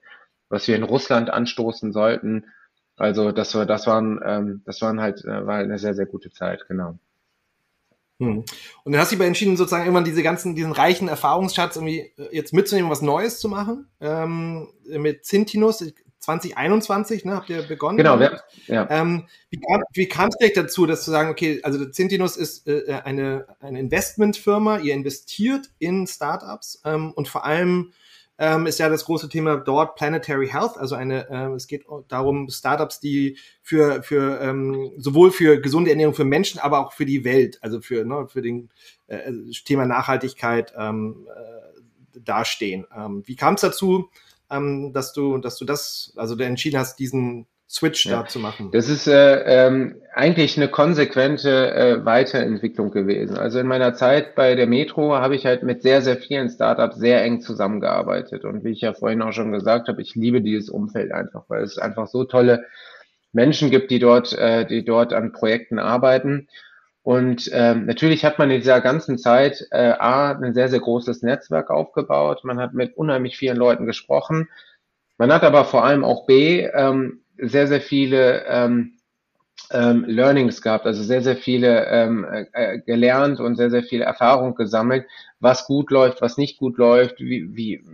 was 0.49 0.66
wir 0.66 0.75
in 0.75 0.83
Russland 0.83 1.31
anstoßen 1.31 1.93
sollten. 1.93 2.47
Also 2.97 3.31
das 3.31 3.55
war, 3.55 3.64
das 3.64 3.87
waren, 3.87 4.21
ähm, 4.25 4.62
das 4.66 4.83
waren 4.83 5.01
halt, 5.01 5.25
äh, 5.25 5.47
war 5.47 5.59
eine 5.59 5.79
sehr, 5.79 5.95
sehr 5.95 6.07
gute 6.07 6.31
Zeit, 6.31 6.66
genau. 6.66 6.99
Hm. 8.21 8.45
Und 8.85 8.93
dann 8.93 9.01
hast 9.01 9.11
du 9.11 9.17
dich 9.17 9.27
entschieden, 9.27 9.57
sozusagen 9.57 9.85
irgendwann 9.85 10.05
diese 10.05 10.23
ganzen, 10.23 10.55
diesen 10.55 10.73
reichen 10.73 11.09
Erfahrungsschatz 11.09 11.77
irgendwie 11.77 12.13
äh, 12.19 12.29
jetzt 12.33 12.53
mitzunehmen, 12.53 12.91
was 12.91 13.03
Neues 13.03 13.41
zu 13.41 13.49
machen. 13.49 13.89
Ähm, 14.01 14.69
mit 14.87 15.25
Cintinus 15.25 15.83
2021, 16.19 17.25
ne, 17.25 17.35
habt 17.35 17.49
ihr 17.49 17.63
begonnen? 17.63 17.97
Genau, 17.97 18.21
ja. 18.21 18.39
ja. 18.67 18.87
Ähm, 18.91 19.27
wie, 19.49 19.59
kam, 19.59 19.83
wie 19.95 20.07
kam 20.07 20.29
es 20.29 20.37
direkt 20.37 20.59
dazu, 20.59 20.85
dass 20.85 21.03
zu 21.03 21.11
sagen, 21.11 21.31
okay, 21.31 21.61
also 21.63 21.83
Cintinus 21.87 22.37
ist 22.37 22.69
äh, 22.69 23.01
eine, 23.05 23.47
eine 23.61 23.81
Investmentfirma, 23.81 24.79
ihr 24.79 24.93
investiert 24.93 25.71
in 25.79 26.07
Startups 26.07 26.83
ähm, 26.85 27.13
und 27.13 27.27
vor 27.27 27.47
allem 27.47 27.93
ähm, 28.40 28.66
ist 28.66 28.79
ja 28.79 28.88
das 28.88 29.05
große 29.05 29.29
Thema 29.29 29.59
dort 29.59 29.96
Planetary 29.96 30.48
Health. 30.48 30.79
Also 30.79 30.94
eine, 30.94 31.29
äh, 31.29 31.55
es 31.55 31.66
geht 31.66 31.85
darum, 32.09 32.48
Startups, 32.48 32.98
die 32.98 33.37
für, 33.61 34.03
für 34.03 34.40
ähm, 34.40 34.92
sowohl 34.96 35.31
für 35.31 35.61
gesunde 35.61 35.90
Ernährung 35.90 36.14
für 36.14 36.24
Menschen, 36.24 36.59
aber 36.59 36.79
auch 36.79 36.94
für 36.94 37.05
die 37.05 37.22
Welt, 37.22 37.59
also 37.61 37.83
für, 37.83 38.03
ne, 38.07 38.26
für 38.29 38.40
den 38.40 38.70
äh, 39.09 39.31
Thema 39.66 39.85
Nachhaltigkeit 39.85 40.72
ähm, 40.76 41.29
äh, 41.29 42.20
dastehen. 42.20 42.87
Ähm, 42.96 43.22
wie 43.26 43.37
kam 43.37 43.55
es 43.55 43.61
dazu, 43.61 44.09
ähm, 44.50 44.94
dass 44.94 45.12
du, 45.12 45.37
dass 45.37 45.59
du 45.59 45.66
das, 45.66 46.14
also 46.16 46.35
du 46.35 46.44
entschieden 46.46 46.79
hast, 46.79 46.98
diesen 46.98 47.46
Switch 47.71 48.07
ja. 48.07 48.23
da 48.23 48.27
zu 48.27 48.41
machen? 48.41 48.71
Das 48.73 48.89
ist 48.89 49.07
äh, 49.07 49.67
ähm, 49.67 50.03
eigentlich 50.13 50.57
eine 50.57 50.67
konsequente 50.67 51.73
äh, 51.73 52.05
Weiterentwicklung 52.05 52.91
gewesen. 52.91 53.39
Also 53.39 53.61
in 53.61 53.69
meiner 53.69 53.95
Zeit 53.95 54.35
bei 54.35 54.57
der 54.57 54.67
Metro 54.67 55.15
habe 55.15 55.37
ich 55.37 55.47
halt 55.47 55.63
mit 55.63 55.83
sehr, 55.83 56.03
sehr 56.03 56.17
vielen 56.17 56.51
Startups 56.51 56.97
sehr 56.97 57.23
eng 57.23 57.41
zusammengearbeitet. 57.41 58.45
Und 58.45 58.65
wie 58.65 58.71
ich 58.71 58.81
ja 58.81 58.93
vorhin 58.93 59.23
auch 59.23 59.33
schon 59.33 59.53
gesagt 59.53 59.87
habe, 59.87 60.03
ich 60.03 60.17
liebe 60.17 60.43
dieses 60.43 60.69
Umfeld 60.69 61.13
einfach, 61.13 61.45
weil 61.47 61.63
es 61.63 61.79
einfach 61.79 62.09
so 62.09 62.25
tolle 62.25 62.65
Menschen 63.33 63.71
gibt, 63.71 63.93
die 63.93 64.01
dort, 64.01 64.33
äh, 64.33 64.67
die 64.67 64.85
dort 64.85 65.13
an 65.13 65.31
Projekten 65.31 65.79
arbeiten. 65.79 66.49
Und 67.03 67.51
ähm, 67.53 67.87
natürlich 67.87 68.25
hat 68.25 68.41
man 68.41 68.51
in 68.51 68.61
dieser 68.61 68.81
ganzen 68.81 69.17
Zeit 69.17 69.65
äh, 69.71 69.93
A, 69.93 70.33
ein 70.33 70.55
sehr, 70.55 70.69
sehr 70.69 70.81
großes 70.81 71.23
Netzwerk 71.23 71.71
aufgebaut. 71.71 72.41
Man 72.43 72.59
hat 72.59 72.75
mit 72.75 72.97
unheimlich 72.97 73.37
vielen 73.37 73.57
Leuten 73.57 73.87
gesprochen. 73.87 74.49
Man 75.19 75.33
hat 75.33 75.45
aber 75.45 75.65
vor 75.65 75.85
allem 75.85 76.03
auch 76.03 76.27
B, 76.27 76.67
ähm, 76.75 77.20
sehr, 77.40 77.66
sehr 77.66 77.81
viele 77.81 78.44
ähm, 78.46 78.96
ähm, 79.72 80.05
Learnings 80.07 80.62
gehabt, 80.62 80.87
also 80.87 81.03
sehr, 81.03 81.22
sehr 81.22 81.37
viele 81.37 81.87
ähm, 81.87 82.26
äh, 82.53 82.79
gelernt 82.81 83.40
und 83.40 83.57
sehr, 83.57 83.70
sehr 83.70 83.83
viel 83.83 84.03
Erfahrung 84.03 84.55
gesammelt, 84.55 85.07
was 85.38 85.66
gut 85.66 85.90
läuft, 85.90 86.20
was 86.20 86.37
nicht 86.37 86.59
gut 86.59 86.76
läuft, 86.79 87.20
wie, 87.20 87.55
wie, 87.55 87.85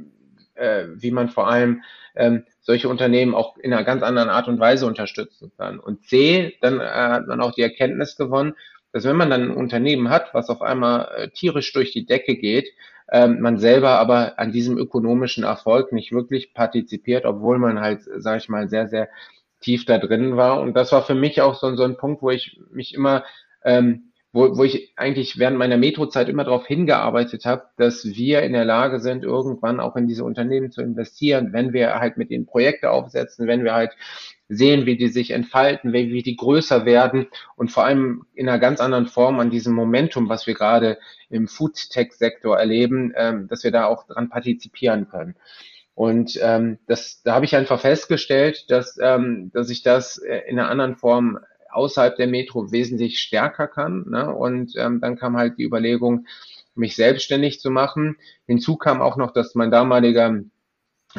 äh, 0.55 0.87
wie 0.95 1.11
man 1.11 1.29
vor 1.29 1.49
allem 1.49 1.83
ähm, 2.15 2.45
solche 2.61 2.89
Unternehmen 2.89 3.35
auch 3.35 3.57
in 3.59 3.73
einer 3.73 3.85
ganz 3.85 4.03
anderen 4.03 4.31
Art 4.31 4.49
und 4.49 4.59
Weise 4.59 4.87
unterstützen 4.87 5.53
kann. 5.57 5.79
Und 5.79 6.07
C, 6.07 6.57
dann 6.61 6.81
äh, 6.81 6.85
hat 6.85 7.27
man 7.27 7.41
auch 7.41 7.53
die 7.53 7.63
Erkenntnis 7.63 8.17
gewonnen, 8.17 8.55
dass 8.93 9.05
wenn 9.05 9.17
man 9.17 9.29
dann 9.29 9.43
ein 9.43 9.57
Unternehmen 9.57 10.09
hat, 10.09 10.33
was 10.33 10.49
auf 10.49 10.63
einmal 10.63 11.11
äh, 11.17 11.29
tierisch 11.29 11.73
durch 11.73 11.93
die 11.93 12.07
Decke 12.07 12.37
geht, 12.37 12.69
ähm, 13.13 13.41
man 13.41 13.59
selber 13.59 13.99
aber 13.99 14.39
an 14.39 14.51
diesem 14.51 14.79
ökonomischen 14.79 15.45
Erfolg 15.45 15.93
nicht 15.93 16.13
wirklich 16.13 16.55
partizipiert, 16.55 17.25
obwohl 17.25 17.59
man 17.59 17.81
halt, 17.81 18.01
sage 18.17 18.39
ich 18.39 18.49
mal, 18.49 18.69
sehr, 18.69 18.89
sehr 18.89 19.09
tief 19.61 19.85
da 19.85 19.99
drin 19.99 20.37
war. 20.37 20.61
Und 20.61 20.75
das 20.75 20.93
war 20.93 21.03
für 21.03 21.15
mich 21.15 21.41
auch 21.41 21.55
so, 21.55 21.75
so 21.77 21.85
ein 21.85 21.97
Punkt, 21.97 22.23
wo 22.23 22.31
ich 22.31 22.61
mich 22.71 22.95
immer, 22.95 23.25
ähm, 23.65 24.13
wo, 24.33 24.57
wo 24.57 24.65
ich 24.65 24.93
eigentlich 24.97 25.39
während 25.39 25.57
meiner 25.57 25.79
Metrozeit 25.79 26.29
immer 26.29 26.45
darauf 26.45 26.67
hingearbeitet 26.67 27.47
habe, 27.47 27.65
dass 27.77 28.05
wir 28.05 28.43
in 28.43 28.53
der 28.53 28.65
Lage 28.65 29.01
sind, 29.01 29.25
irgendwann 29.25 29.81
auch 29.81 29.97
in 29.97 30.07
diese 30.07 30.25
Unternehmen 30.25 30.71
zu 30.71 30.83
investieren, 30.83 31.53
wenn 31.53 31.73
wir 31.73 31.95
halt 31.99 32.19
mit 32.19 32.31
ihnen 32.31 32.47
Projekte 32.47 32.91
aufsetzen, 32.91 33.47
wenn 33.47 33.65
wir 33.65 33.75
halt 33.75 33.93
sehen, 34.49 34.87
wie 34.87 34.97
die 34.97 35.09
sich 35.09 35.31
entfalten, 35.31 35.93
wie, 35.93 36.13
wie 36.13 36.23
die 36.23 36.37
größer 36.37 36.85
werden 36.85 37.27
und 37.57 37.73
vor 37.73 37.85
allem 37.85 38.27
in 38.35 38.49
einer 38.49 38.59
ganz 38.59 38.81
anderen 38.81 39.07
Form 39.07 39.41
an 39.41 39.51
diesem 39.51 39.75
Momentum, 39.75 40.29
was 40.29 40.47
wir 40.47 40.55
gerade 40.55 40.99
im 41.31 41.49
Food-Tech-Sektor 41.49 42.57
erleben, 42.57 43.13
ähm, 43.17 43.49
dass 43.49 43.65
wir 43.65 43.73
da 43.73 43.87
auch 43.87 44.07
dran 44.07 44.29
partizipieren 44.29 45.09
können. 45.09 45.35
Und 45.97 46.39
ähm, 46.43 46.79
das, 46.87 47.23
da 47.23 47.35
habe 47.35 47.47
ich 47.47 47.57
einfach 47.57 47.81
festgestellt, 47.81 48.71
dass, 48.71 48.99
ähm, 49.01 49.51
dass 49.55 49.71
ich 49.71 49.83
das 49.83 50.19
äh, 50.19 50.43
in 50.47 50.59
einer 50.59 50.69
anderen 50.69 50.97
Form 50.97 51.39
außerhalb 51.71 52.17
der 52.17 52.27
Metro 52.27 52.71
wesentlich 52.71 53.19
stärker 53.19 53.67
kann. 53.67 54.05
Ne? 54.11 54.31
Und 54.33 54.75
ähm, 54.77 55.01
dann 55.01 55.17
kam 55.17 55.39
halt 55.39 55.57
die 55.57 55.65
Überlegung, 55.65 56.27
mich 56.75 56.97
selbstständig 56.97 57.61
zu 57.61 57.71
machen. 57.71 58.19
Hinzu 58.47 58.77
kam 58.77 59.01
auch 59.01 59.17
noch, 59.17 59.33
dass 59.33 59.55
mein 59.55 59.71
damaliger 59.71 60.39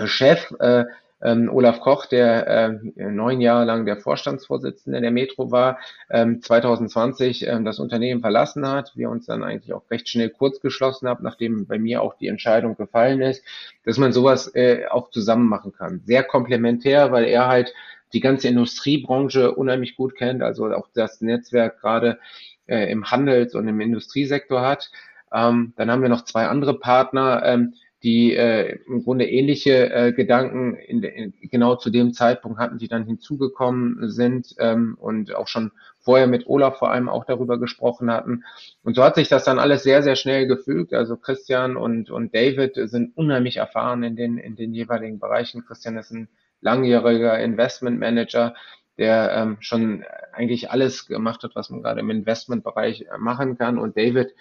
Chef 0.06 0.54
äh, 0.60 0.86
ähm, 1.22 1.50
Olaf 1.52 1.80
Koch, 1.80 2.06
der 2.06 2.48
äh, 2.48 2.70
neun 2.96 3.42
Jahre 3.42 3.66
lang 3.66 3.86
der 3.86 3.98
Vorstandsvorsitzende 3.98 5.02
der 5.02 5.12
Metro 5.12 5.52
war, 5.52 5.80
ähm, 6.10 6.42
2020 6.42 7.48
ähm, 7.48 7.66
das 7.66 7.80
Unternehmen 7.80 8.22
verlassen 8.22 8.68
hat. 8.68 8.92
Wir 8.96 9.10
uns 9.10 9.26
dann 9.26 9.44
eigentlich 9.44 9.74
auch 9.74 9.90
recht 9.90 10.10
schnell 10.10 10.30
kurz 10.30 10.60
geschlossen 10.60 11.08
haben, 11.08 11.24
nachdem 11.24 11.66
bei 11.66 11.80
mir 11.80 12.02
auch 12.02 12.16
die 12.18 12.28
Entscheidung 12.28 12.76
gefallen 12.76 13.22
ist, 13.22 13.44
dass 13.84 13.98
man 13.98 14.14
sowas 14.14 14.54
äh, 14.54 14.86
auch 14.90 15.10
zusammen 15.10 15.48
machen 15.48 15.72
kann. 15.72 16.02
Sehr 16.06 16.24
komplementär, 16.24 17.12
weil 17.12 17.26
er 17.26 17.48
halt 17.48 17.74
die 18.14 18.20
ganze 18.20 18.48
Industriebranche 18.48 19.54
unheimlich 19.54 19.96
gut 19.96 20.16
kennt, 20.16 20.42
also 20.42 20.72
auch 20.74 20.88
das 20.94 21.22
Netzwerk 21.22 21.82
gerade 21.82 22.20
äh, 22.68 22.90
im 22.92 23.10
Handels- 23.10 23.56
und 23.56 23.68
im 23.68 23.82
Industriesektor 23.82 24.62
hat. 24.62 24.92
Ähm, 25.34 25.74
dann 25.76 25.92
haben 25.92 26.02
wir 26.02 26.10
noch 26.10 26.24
zwei 26.24 26.48
andere 26.48 26.80
Partner, 26.80 27.42
ähm, 27.44 27.74
die 28.04 28.36
äh, 28.36 28.78
im 28.86 29.04
Grunde 29.04 29.26
ähnliche 29.26 29.92
äh, 29.92 30.14
Gedanken 30.14 30.76
in, 30.76 31.02
in, 31.04 31.34
genau 31.42 31.76
zu 31.76 31.90
dem 31.90 32.14
Zeitpunkt 32.14 32.60
hatten, 32.60 32.78
die 32.78 32.88
dann 32.88 33.06
hinzugekommen 33.06 34.10
sind 34.10 34.56
ähm, 34.60 34.98
und 35.00 35.34
auch 35.34 35.48
schon 35.48 35.72
vorher 36.00 36.28
mit 36.28 36.48
Olaf 36.48 36.78
vor 36.78 36.92
allem 36.92 37.10
auch 37.10 37.26
darüber 37.26 37.60
gesprochen 37.60 38.12
hatten. 38.12 38.44
Und 38.84 38.96
so 38.96 39.04
hat 39.04 39.16
sich 39.16 39.28
das 39.28 39.44
dann 39.44 39.60
alles 39.60 39.84
sehr, 39.84 40.04
sehr 40.04 40.16
schnell 40.16 40.48
gefügt. 40.48 40.94
Also 40.94 41.18
Christian 41.18 41.76
und, 41.76 42.10
und 42.10 42.34
David 42.34 42.76
sind 42.90 43.18
unheimlich 43.18 43.58
erfahren 43.58 44.04
in 44.04 44.16
den, 44.16 44.38
in 44.38 44.56
den 44.56 44.74
jeweiligen 44.74 45.20
Bereichen. 45.20 45.66
Christian 45.66 45.98
ist 45.98 46.12
ein 46.12 46.30
langjähriger 46.62 47.40
Investment 47.40 48.00
Manager, 48.00 48.54
der 48.98 49.32
ähm, 49.34 49.58
schon 49.60 50.04
eigentlich 50.34 50.72
alles 50.72 51.08
gemacht 51.08 51.44
hat, 51.44 51.56
was 51.56 51.70
man 51.70 51.84
gerade 51.84 52.00
im 52.00 52.10
Investmentbereich 52.10 53.06
machen 53.20 53.58
kann. 53.58 53.78
Und 53.78 53.98
David 53.98 54.34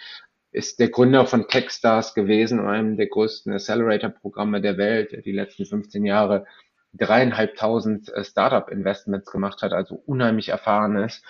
ist 0.56 0.80
der 0.80 0.88
Gründer 0.88 1.26
von 1.26 1.48
Techstars 1.48 2.14
gewesen, 2.14 2.60
einem 2.60 2.96
der 2.96 3.08
größten 3.08 3.52
Accelerator-Programme 3.52 4.62
der 4.62 4.78
Welt, 4.78 5.12
der 5.12 5.20
die 5.20 5.32
letzten 5.32 5.66
15 5.66 6.06
Jahre 6.06 6.46
dreieinhalbtausend 6.94 8.08
äh, 8.14 8.24
Startup-Investments 8.24 9.30
gemacht 9.30 9.60
hat, 9.60 9.74
also 9.74 10.02
unheimlich 10.06 10.48
erfahren 10.48 10.96
ist. 10.96 11.22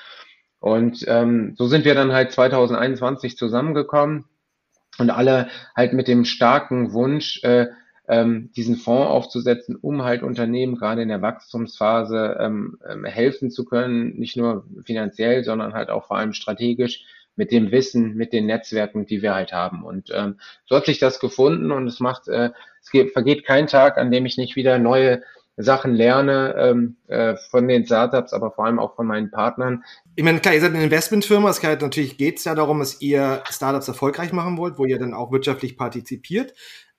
Und 0.60 1.04
ähm, 1.08 1.54
so 1.58 1.66
sind 1.66 1.84
wir 1.84 1.96
dann 1.96 2.12
halt 2.12 2.30
2021 2.30 3.36
zusammengekommen 3.36 4.26
und 4.98 5.10
alle 5.10 5.48
halt 5.74 5.92
mit 5.92 6.06
dem 6.06 6.24
starken 6.24 6.92
Wunsch, 6.92 7.42
äh, 7.42 7.66
ähm, 8.08 8.52
diesen 8.54 8.76
Fonds 8.76 9.10
aufzusetzen, 9.10 9.74
um 9.74 10.04
halt 10.04 10.22
Unternehmen 10.22 10.76
gerade 10.76 11.02
in 11.02 11.08
der 11.08 11.22
Wachstumsphase 11.22 12.36
ähm, 12.38 12.78
ähm 12.88 13.04
helfen 13.04 13.50
zu 13.50 13.64
können, 13.64 14.16
nicht 14.16 14.36
nur 14.36 14.64
finanziell, 14.84 15.42
sondern 15.42 15.74
halt 15.74 15.90
auch 15.90 16.06
vor 16.06 16.16
allem 16.16 16.32
strategisch 16.32 17.04
mit 17.36 17.52
dem 17.52 17.70
Wissen, 17.70 18.14
mit 18.14 18.32
den 18.32 18.46
Netzwerken, 18.46 19.06
die 19.06 19.22
wir 19.22 19.34
halt 19.34 19.52
haben. 19.52 19.84
Und 19.84 20.10
ähm, 20.12 20.38
so 20.66 20.76
hat 20.76 20.86
sich 20.86 20.98
das 20.98 21.20
gefunden 21.20 21.70
und 21.70 21.86
es 21.86 22.00
macht, 22.00 22.28
äh, 22.28 22.50
es 22.82 22.90
geht, 22.90 23.12
vergeht 23.12 23.44
kein 23.44 23.66
Tag, 23.66 23.98
an 23.98 24.10
dem 24.10 24.26
ich 24.26 24.36
nicht 24.36 24.56
wieder 24.56 24.78
neue 24.78 25.22
Sachen 25.58 25.94
lerne 25.94 26.54
ähm, 26.58 26.96
äh, 27.08 27.34
von 27.50 27.66
den 27.66 27.86
Startups, 27.86 28.34
aber 28.34 28.50
vor 28.50 28.66
allem 28.66 28.78
auch 28.78 28.94
von 28.94 29.06
meinen 29.06 29.30
Partnern. 29.30 29.84
Ich 30.14 30.22
meine, 30.22 30.40
klar, 30.40 30.54
ihr 30.54 30.60
seid 30.60 30.74
eine 30.74 30.84
Investmentfirma, 30.84 31.48
es 31.48 31.60
geht, 31.60 31.80
natürlich 31.80 32.18
geht 32.18 32.38
es 32.38 32.44
ja 32.44 32.54
darum, 32.54 32.80
dass 32.80 33.00
ihr 33.00 33.42
Startups 33.50 33.88
erfolgreich 33.88 34.32
machen 34.32 34.58
wollt, 34.58 34.78
wo 34.78 34.84
ihr 34.84 34.98
dann 34.98 35.14
auch 35.14 35.32
wirtschaftlich 35.32 35.78
partizipiert. 35.78 36.52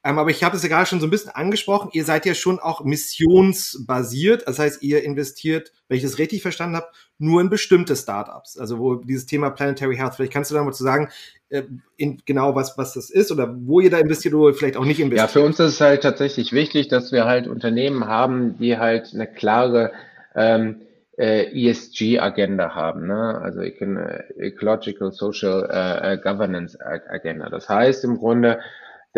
Ähm, 0.08 0.20
aber 0.20 0.30
ich 0.30 0.42
habe 0.42 0.56
es 0.56 0.64
ja 0.64 0.70
gerade 0.70 0.86
schon 0.86 1.02
so 1.02 1.08
ein 1.08 1.10
bisschen 1.10 1.32
angesprochen, 1.32 1.90
ihr 1.92 2.06
seid 2.06 2.26
ja 2.26 2.34
schon 2.34 2.60
auch 2.60 2.86
missionsbasiert. 2.86 4.48
Das 4.48 4.58
heißt, 4.58 4.82
ihr 4.82 5.04
investiert, 5.04 5.74
wenn 5.90 5.98
ich 5.98 6.04
das 6.04 6.18
richtig 6.18 6.42
verstanden 6.42 6.78
habe, 6.78 6.88
nur 7.18 7.42
in 7.42 7.50
bestimmte 7.50 7.94
Startups. 7.94 8.58
Also 8.58 8.80
wo 8.80 8.96
dieses 8.96 9.26
Thema 9.26 9.50
Planetary 9.50 9.98
Health, 9.98 10.16
vielleicht 10.16 10.32
kannst 10.32 10.50
du 10.50 10.56
da 10.56 10.64
mal 10.64 10.72
zu 10.72 10.86
sagen, 10.86 11.10
äh, 11.50 11.64
in, 11.98 12.22
genau 12.26 12.56
was, 12.56 12.78
was 12.78 12.94
das 12.94 13.10
ist 13.10 13.34
oder 13.34 13.54
wo 13.60 13.82
ihr 13.82 13.90
da 13.90 13.98
investiert 13.98 14.34
oder 14.34 14.54
vielleicht 14.54 14.78
auch 14.78 14.86
nicht 14.86 15.02
investiert. 15.02 15.30
Ja, 15.30 15.42
für 15.42 15.46
uns 15.46 15.60
ist 15.60 15.74
es 15.74 15.82
halt 15.82 16.04
tatsächlich 16.04 16.54
wichtig, 16.54 16.88
dass 16.88 17.12
wir 17.12 17.26
halt 17.26 17.48
Unternehmen 17.48 18.08
haben, 18.08 18.58
die 18.60 18.78
halt 18.78 19.14
eine 19.14 19.28
klare 19.28 19.92
ähm, 20.36 20.84
äh, 21.18 21.70
ESG-Agenda 21.70 22.76
haben, 22.76 23.08
ne? 23.08 23.42
also 23.44 23.60
Ecological 23.60 25.12
Social 25.12 25.70
äh, 25.70 26.14
äh, 26.14 26.18
Governance 26.18 26.78
Agenda. 26.80 27.50
Das 27.50 27.68
heißt 27.68 28.06
im 28.06 28.20
Grunde, 28.20 28.60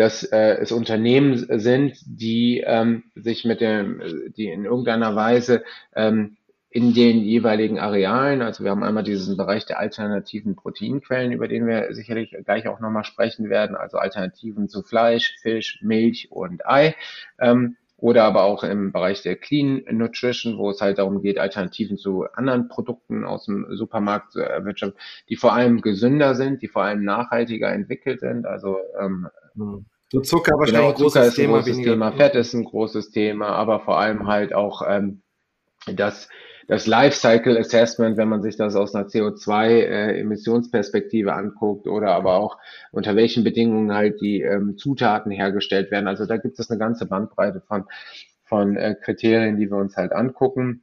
dass 0.00 0.22
äh, 0.22 0.56
es 0.62 0.72
Unternehmen 0.72 1.60
sind, 1.60 1.98
die 2.06 2.64
ähm, 2.64 3.04
sich 3.14 3.44
mit 3.44 3.60
dem, 3.60 4.00
die 4.34 4.48
in 4.48 4.64
irgendeiner 4.64 5.14
Weise 5.14 5.62
ähm, 5.94 6.38
in 6.70 6.94
den 6.94 7.18
jeweiligen 7.18 7.78
Arealen, 7.78 8.40
also 8.40 8.64
wir 8.64 8.70
haben 8.70 8.82
einmal 8.82 9.02
diesen 9.02 9.36
Bereich 9.36 9.66
der 9.66 9.78
alternativen 9.78 10.56
Proteinquellen, 10.56 11.32
über 11.32 11.48
den 11.48 11.66
wir 11.66 11.92
sicherlich 11.92 12.34
gleich 12.46 12.66
auch 12.66 12.80
nochmal 12.80 13.04
sprechen 13.04 13.50
werden, 13.50 13.76
also 13.76 13.98
Alternativen 13.98 14.70
zu 14.70 14.82
Fleisch, 14.82 15.36
Fisch, 15.42 15.80
Milch 15.82 16.28
und 16.30 16.64
Ei. 16.64 16.94
Ähm, 17.38 17.76
oder 18.00 18.24
aber 18.24 18.44
auch 18.44 18.64
im 18.64 18.92
Bereich 18.92 19.22
der 19.22 19.36
Clean 19.36 19.82
Nutrition, 19.90 20.58
wo 20.58 20.70
es 20.70 20.80
halt 20.80 20.98
darum 20.98 21.22
geht, 21.22 21.38
Alternativen 21.38 21.98
zu 21.98 22.24
anderen 22.32 22.68
Produkten 22.68 23.24
aus 23.24 23.44
dem 23.46 23.66
Supermarkt 23.70 24.32
zu 24.32 24.40
erwirtschaften, 24.40 24.98
die 25.28 25.36
vor 25.36 25.52
allem 25.52 25.80
gesünder 25.80 26.34
sind, 26.34 26.62
die 26.62 26.68
vor 26.68 26.82
allem 26.82 27.04
nachhaltiger 27.04 27.72
entwickelt 27.72 28.20
sind. 28.20 28.46
Also 28.46 28.78
ähm, 28.98 29.28
hm. 29.54 29.84
so 30.10 30.20
Zucker 30.20 30.58
wahrscheinlich 30.58 30.96
genau, 30.96 31.08
Zucker 31.08 31.26
ist 31.26 31.38
ein 31.38 31.48
großes 31.48 31.76
Thema, 31.76 32.10
Thema, 32.10 32.12
Fett 32.12 32.34
ist 32.34 32.54
ein 32.54 32.64
großes 32.64 33.10
Thema, 33.10 33.48
aber 33.48 33.80
vor 33.80 33.98
allem 33.98 34.26
halt 34.26 34.54
auch 34.54 34.82
ähm, 34.88 35.22
das 35.86 36.28
das 36.70 36.86
Lifecycle 36.86 37.58
Assessment, 37.58 38.16
wenn 38.16 38.28
man 38.28 38.40
sich 38.42 38.56
das 38.56 38.76
aus 38.76 38.94
einer 38.94 39.08
CO2-Emissionsperspektive 39.08 41.30
äh, 41.30 41.32
anguckt 41.32 41.88
oder 41.88 42.12
aber 42.12 42.34
auch 42.34 42.58
unter 42.92 43.16
welchen 43.16 43.42
Bedingungen 43.42 43.92
halt 43.92 44.20
die 44.20 44.42
ähm, 44.42 44.78
Zutaten 44.78 45.32
hergestellt 45.32 45.90
werden. 45.90 46.06
Also 46.06 46.26
da 46.26 46.36
gibt 46.36 46.60
es 46.60 46.70
eine 46.70 46.78
ganze 46.78 47.06
Bandbreite 47.06 47.60
von, 47.60 47.86
von 48.44 48.76
äh, 48.76 48.94
Kriterien, 48.94 49.56
die 49.56 49.68
wir 49.68 49.78
uns 49.78 49.96
halt 49.96 50.12
angucken. 50.12 50.82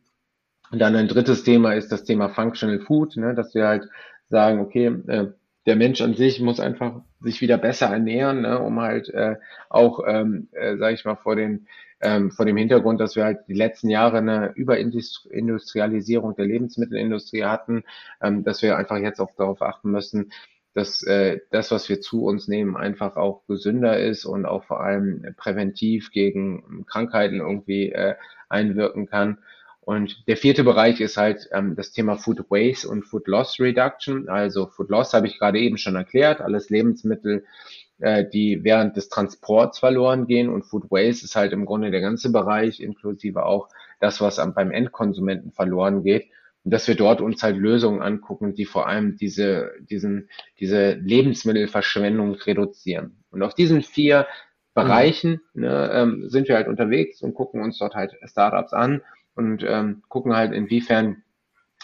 Und 0.71 0.79
dann 0.79 0.93
ein 0.97 1.07
drittes 1.07 1.45
Thema 1.45 1.71
ist 1.71 1.89
das 1.89 2.03
Thema 2.03 2.27
Functional 2.27 2.81
Food, 2.81 3.15
ne, 3.15 3.33
dass 3.33 3.55
wir 3.55 3.65
halt 3.65 3.87
sagen, 4.27 4.59
okay, 4.59 4.87
äh, 5.07 5.27
der 5.67 5.77
Mensch 5.77 6.01
an 6.01 6.15
sich 6.15 6.41
muss 6.41 6.59
einfach 6.59 6.99
sich 7.21 7.39
wieder 7.39 7.57
besser 7.57 7.85
ernähren, 7.85 8.41
ne, 8.41 8.59
um 8.59 8.81
halt 8.81 9.07
äh, 9.07 9.37
auch, 9.69 10.01
ähm, 10.05 10.49
äh, 10.51 10.75
sage 10.75 10.95
ich 10.95 11.05
mal, 11.05 11.15
vor 11.15 11.37
den 11.37 11.65
ähm, 12.01 12.31
vor 12.31 12.45
dem 12.45 12.57
Hintergrund, 12.57 12.99
dass 12.99 13.15
wir 13.15 13.23
halt 13.23 13.39
die 13.47 13.53
letzten 13.53 13.89
Jahre 13.89 14.17
eine 14.17 14.53
Überindustrialisierung 14.55 16.35
der 16.35 16.45
Lebensmittelindustrie 16.45 17.43
hatten, 17.43 17.83
ähm, 18.21 18.43
dass 18.43 18.61
wir 18.61 18.77
einfach 18.77 18.97
jetzt 18.97 19.19
auch 19.19 19.35
darauf 19.35 19.61
achten 19.61 19.91
müssen, 19.91 20.31
dass 20.73 21.01
äh, 21.03 21.39
das, 21.49 21.71
was 21.71 21.89
wir 21.89 22.01
zu 22.01 22.25
uns 22.25 22.47
nehmen, 22.47 22.77
einfach 22.77 23.15
auch 23.15 23.47
gesünder 23.47 23.99
ist 23.99 24.25
und 24.25 24.45
auch 24.45 24.63
vor 24.63 24.81
allem 24.81 25.33
präventiv 25.35 26.11
gegen 26.11 26.85
Krankheiten 26.85 27.39
irgendwie 27.39 27.91
äh, 27.91 28.15
einwirken 28.47 29.07
kann. 29.07 29.39
Und 29.81 30.27
der 30.27 30.37
vierte 30.37 30.63
Bereich 30.63 30.99
ist 30.99 31.17
halt 31.17 31.47
ähm, 31.51 31.75
das 31.75 31.93
Thema 31.93 32.17
Food 32.17 32.51
Waste 32.51 32.89
und 32.89 33.03
Food 33.03 33.27
Loss 33.27 33.59
Reduction. 33.59 34.29
Also 34.29 34.67
Food 34.67 34.89
Loss 34.89 35.13
habe 35.13 35.27
ich 35.27 35.39
gerade 35.39 35.59
eben 35.59 35.77
schon 35.77 35.95
erklärt, 35.95 36.41
alles 36.41 36.69
Lebensmittel, 36.69 37.45
äh, 37.99 38.25
die 38.27 38.63
während 38.63 38.95
des 38.97 39.09
Transports 39.09 39.79
verloren 39.79 40.27
gehen. 40.27 40.49
Und 40.49 40.63
Food 40.63 40.91
Waste 40.91 41.25
ist 41.25 41.35
halt 41.35 41.53
im 41.53 41.65
Grunde 41.65 41.91
der 41.91 42.01
ganze 42.01 42.31
Bereich, 42.31 42.79
inklusive 42.79 43.45
auch 43.45 43.69
das, 43.99 44.21
was 44.21 44.37
beim 44.53 44.71
Endkonsumenten 44.71 45.51
verloren 45.51 46.03
geht. 46.03 46.27
Und 46.63 46.71
dass 46.71 46.87
wir 46.87 46.95
dort 46.95 47.21
uns 47.21 47.41
halt 47.43 47.57
Lösungen 47.57 48.01
angucken, 48.01 48.53
die 48.53 48.65
vor 48.65 48.87
allem 48.87 49.15
diese, 49.17 49.71
diesen, 49.79 50.29
diese 50.59 50.93
Lebensmittelverschwendung 50.93 52.35
reduzieren. 52.35 53.23
Und 53.31 53.41
auf 53.41 53.53
diesen 53.53 53.81
vier 53.81 54.27
Bereichen 54.73 55.41
mhm. 55.53 55.61
ne, 55.61 55.89
ähm, 55.91 56.29
sind 56.29 56.47
wir 56.47 56.55
halt 56.55 56.67
unterwegs 56.67 57.21
und 57.21 57.33
gucken 57.33 57.61
uns 57.63 57.79
dort 57.79 57.95
halt 57.95 58.13
Startups 58.25 58.73
an 58.73 59.01
und 59.33 59.63
ähm, 59.67 60.03
gucken 60.07 60.35
halt, 60.35 60.53
inwiefern 60.53 61.23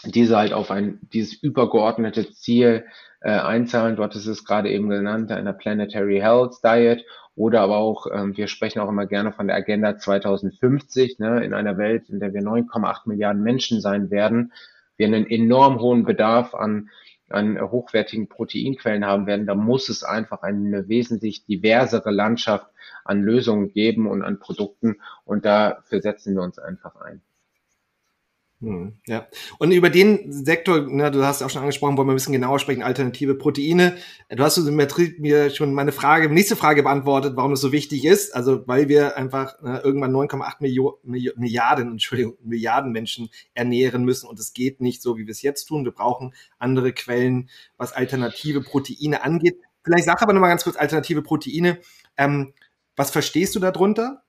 diese 0.04 0.36
halt 0.36 0.52
auf 0.52 0.70
ein 0.70 0.98
dieses 1.12 1.34
übergeordnete 1.34 2.30
Ziel 2.32 2.84
äh, 3.20 3.30
einzahlen. 3.30 3.96
Dort 3.96 4.16
ist 4.16 4.26
es 4.26 4.44
gerade 4.44 4.70
eben 4.70 4.88
genannt, 4.88 5.32
einer 5.32 5.52
Planetary 5.52 6.20
Health 6.20 6.56
Diet 6.64 7.04
oder 7.36 7.62
aber 7.62 7.78
auch, 7.78 8.06
ähm, 8.12 8.36
wir 8.36 8.46
sprechen 8.46 8.80
auch 8.80 8.88
immer 8.88 9.06
gerne 9.06 9.32
von 9.32 9.48
der 9.48 9.56
Agenda 9.56 9.96
2050, 9.96 11.18
ne, 11.18 11.44
in 11.44 11.52
einer 11.54 11.76
Welt, 11.78 12.08
in 12.08 12.20
der 12.20 12.32
wir 12.32 12.42
9,8 12.42 13.02
Milliarden 13.06 13.42
Menschen 13.42 13.80
sein 13.80 14.10
werden, 14.10 14.52
wir 14.96 15.06
einen 15.06 15.26
enorm 15.26 15.80
hohen 15.80 16.04
Bedarf 16.04 16.54
an 16.54 16.90
an 17.30 17.58
hochwertigen 17.60 18.28
Proteinquellen 18.28 19.04
haben 19.04 19.26
werden, 19.26 19.46
da 19.46 19.54
muss 19.54 19.88
es 19.88 20.04
einfach 20.04 20.42
eine 20.42 20.88
wesentlich 20.88 21.46
diversere 21.46 22.10
Landschaft 22.10 22.66
an 23.04 23.22
Lösungen 23.22 23.72
geben 23.72 24.06
und 24.06 24.22
an 24.22 24.38
Produkten 24.38 25.00
und 25.24 25.44
dafür 25.44 26.00
setzen 26.00 26.34
wir 26.34 26.42
uns 26.42 26.58
einfach 26.58 26.96
ein. 26.96 27.22
Hm, 28.64 28.94
ja. 29.06 29.26
Und 29.58 29.72
über 29.72 29.90
den 29.90 30.32
Sektor, 30.32 30.86
na, 30.88 31.10
du 31.10 31.24
hast 31.24 31.42
auch 31.42 31.50
schon 31.50 31.60
angesprochen, 31.60 31.98
wollen 31.98 32.08
wir 32.08 32.12
ein 32.12 32.16
bisschen 32.16 32.32
genauer 32.32 32.58
sprechen, 32.58 32.82
alternative 32.82 33.34
Proteine. 33.34 33.96
Du 34.30 34.42
hast 34.42 34.58
mir 34.58 35.50
schon 35.50 35.74
meine 35.74 35.92
Frage, 35.92 36.30
nächste 36.30 36.56
Frage 36.56 36.82
beantwortet, 36.82 37.36
warum 37.36 37.50
das 37.50 37.60
so 37.60 37.72
wichtig 37.72 38.04
ist. 38.04 38.34
Also, 38.34 38.66
weil 38.66 38.88
wir 38.88 39.16
einfach 39.18 39.56
na, 39.62 39.84
irgendwann 39.84 40.12
9,8 40.12 40.96
Milliarden, 41.02 41.92
Entschuldigung, 41.92 42.36
Milliarden 42.42 42.92
Menschen 42.92 43.28
ernähren 43.52 44.04
müssen 44.04 44.28
und 44.28 44.40
es 44.40 44.54
geht 44.54 44.80
nicht 44.80 45.02
so, 45.02 45.18
wie 45.18 45.26
wir 45.26 45.32
es 45.32 45.42
jetzt 45.42 45.66
tun. 45.66 45.84
Wir 45.84 45.92
brauchen 45.92 46.34
andere 46.58 46.92
Quellen, 46.92 47.50
was 47.76 47.92
alternative 47.92 48.62
Proteine 48.62 49.22
angeht. 49.22 49.56
Vielleicht 49.82 50.04
sag 50.04 50.22
aber 50.22 50.32
nochmal 50.32 50.50
ganz 50.50 50.64
kurz 50.64 50.76
alternative 50.76 51.20
Proteine. 51.20 51.78
Ähm, 52.16 52.54
was 52.96 53.10
verstehst 53.10 53.54
du 53.54 53.60
darunter? 53.60 54.23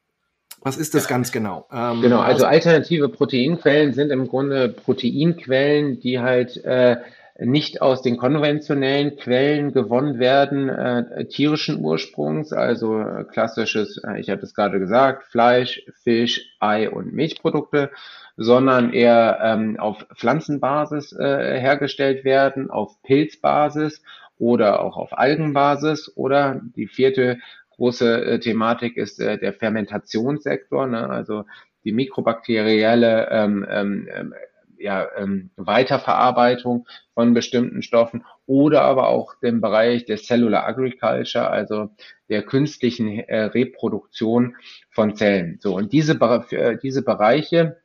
Was 0.65 0.77
ist 0.77 0.95
das 0.95 1.07
ganz 1.07 1.31
genau? 1.31 1.67
Ähm, 1.71 2.01
genau, 2.01 2.21
also 2.21 2.47
alternative 2.47 3.07
Proteinquellen 3.07 3.93
sind 3.93 4.09
im 4.09 4.27
Grunde 4.27 4.67
Proteinquellen, 4.67 5.99
die 5.99 6.19
halt 6.19 6.57
äh, 6.65 6.97
nicht 7.37 7.83
aus 7.83 8.01
den 8.01 8.17
konventionellen 8.17 9.15
Quellen 9.15 9.73
gewonnen 9.73 10.17
werden, 10.17 10.67
äh, 10.69 11.25
tierischen 11.25 11.79
Ursprungs, 11.79 12.51
also 12.51 12.99
äh, 12.99 13.25
klassisches, 13.25 14.01
äh, 14.03 14.19
ich 14.19 14.31
habe 14.31 14.41
es 14.41 14.55
gerade 14.55 14.79
gesagt, 14.79 15.27
Fleisch, 15.27 15.83
Fisch, 16.01 16.55
Ei 16.59 16.89
und 16.89 17.13
Milchprodukte, 17.13 17.91
sondern 18.35 18.91
eher 18.91 19.37
ähm, 19.43 19.79
auf 19.79 20.07
Pflanzenbasis 20.15 21.13
äh, 21.13 21.59
hergestellt 21.59 22.25
werden, 22.25 22.71
auf 22.71 22.99
Pilzbasis 23.03 24.01
oder 24.39 24.81
auch 24.81 24.97
auf 24.97 25.15
Algenbasis 25.15 26.11
oder 26.15 26.59
die 26.75 26.87
vierte 26.87 27.37
große 27.75 28.25
äh, 28.25 28.39
Thematik 28.39 28.97
ist 28.97 29.19
äh, 29.19 29.37
der 29.37 29.53
Fermentationssektor, 29.53 30.87
ne? 30.87 31.09
also 31.09 31.45
die 31.83 31.91
mikrobakterielle 31.91 33.29
ähm, 33.29 33.65
ähm, 33.69 34.07
ähm, 34.11 34.33
ja, 34.77 35.07
ähm, 35.17 35.51
Weiterverarbeitung 35.55 36.87
von 37.13 37.33
bestimmten 37.33 37.81
Stoffen 37.81 38.25
oder 38.45 38.81
aber 38.81 39.07
auch 39.07 39.35
den 39.39 39.61
Bereich 39.61 40.05
der 40.05 40.17
Cellular 40.17 40.67
Agriculture, 40.67 41.49
also 41.49 41.89
der 42.29 42.43
künstlichen 42.43 43.19
äh, 43.19 43.43
Reproduktion 43.43 44.55
von 44.91 45.15
Zellen. 45.15 45.59
So 45.61 45.75
und 45.75 45.93
diese, 45.93 46.19
äh, 46.51 46.77
diese 46.77 47.03
Bereiche, 47.03 47.77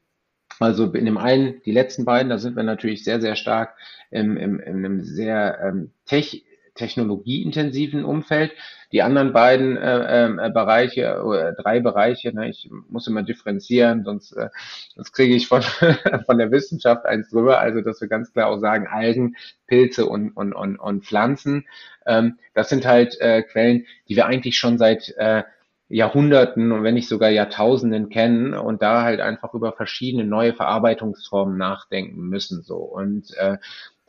also 0.59 0.93
in 0.93 1.05
dem 1.05 1.17
einen, 1.17 1.63
die 1.63 1.73
letzten 1.73 2.05
beiden, 2.05 2.29
da 2.29 2.39
sind 2.39 2.57
wir 2.57 2.65
natürlich 2.65 3.05
sehr, 3.05 3.21
sehr 3.21 3.37
stark 3.37 3.77
im, 4.11 4.37
im, 4.37 4.61
in 4.61 4.77
einem 4.77 5.03
sehr 5.03 5.59
ähm, 5.63 5.93
tech, 6.07 6.45
technologieintensiven 6.81 8.05
Umfeld. 8.05 8.53
Die 8.93 9.03
anderen 9.03 9.33
beiden 9.33 9.77
äh, 9.77 10.27
äh, 10.27 10.51
Bereiche, 10.51 11.23
oder 11.23 11.53
drei 11.53 11.79
Bereiche, 11.79 12.35
ne, 12.35 12.49
ich 12.49 12.69
muss 12.89 13.07
immer 13.07 13.23
differenzieren, 13.23 14.03
sonst, 14.03 14.33
äh, 14.33 14.49
sonst 14.97 15.13
kriege 15.13 15.35
ich 15.35 15.47
von, 15.47 15.63
von 16.27 16.39
der 16.39 16.51
Wissenschaft 16.51 17.07
eins 17.07 17.31
drüber. 17.31 17.61
Also, 17.61 17.83
dass 17.83 18.01
wir 18.01 18.09
ganz 18.09 18.33
klar 18.33 18.49
auch 18.49 18.59
sagen, 18.59 18.89
Algen, 18.89 19.37
Pilze 19.67 20.07
und, 20.07 20.31
und, 20.31 20.53
und, 20.55 20.77
und 20.77 21.05
Pflanzen. 21.05 21.67
Ähm, 22.07 22.39
das 22.55 22.69
sind 22.69 22.87
halt 22.87 23.21
äh, 23.21 23.43
Quellen, 23.43 23.87
die 24.09 24.17
wir 24.17 24.27
eigentlich 24.27 24.59
schon 24.59 24.79
seit 24.79 25.15
äh, 25.19 25.45
Jahrhunderten 25.89 26.71
und 26.71 26.85
wenn 26.85 26.95
nicht 26.95 27.09
sogar 27.09 27.31
Jahrtausenden 27.31 28.11
kennen 28.11 28.55
und 28.55 28.81
da 28.81 29.03
halt 29.03 29.21
einfach 29.21 29.55
über 29.55 29.73
verschiedene 29.73 30.25
neue 30.25 30.55
Verarbeitungsformen 30.55 31.59
nachdenken 31.59 32.29
müssen 32.29 32.63
so 32.63 32.77
und 32.77 33.37
äh, 33.37 33.59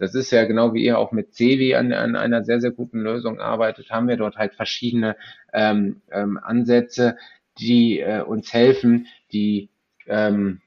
das 0.02 0.16
ist 0.16 0.32
ja 0.32 0.46
genau 0.46 0.74
wie 0.74 0.84
ihr 0.84 0.98
auch 0.98 1.12
mit 1.12 1.36
Cevi 1.36 1.76
an, 1.76 1.94
an 1.94 2.16
einer 2.16 2.44
sehr, 2.44 2.60
sehr 2.60 2.72
guten 2.72 3.00
Lösung 3.00 3.40
arbeitet, 3.40 3.92
haben 3.92 4.08
wir 4.08 4.18
dort 4.18 4.36
halt 4.36 4.56
verschiedene 4.56 5.16
ähm, 5.54 6.02
ähm, 6.12 6.40
Ansätze, 6.42 7.18
die 7.60 8.00
äh, 8.00 8.22
uns 8.22 8.52
helfen, 8.52 9.08
die 9.32 9.70
ähm, 10.08 10.62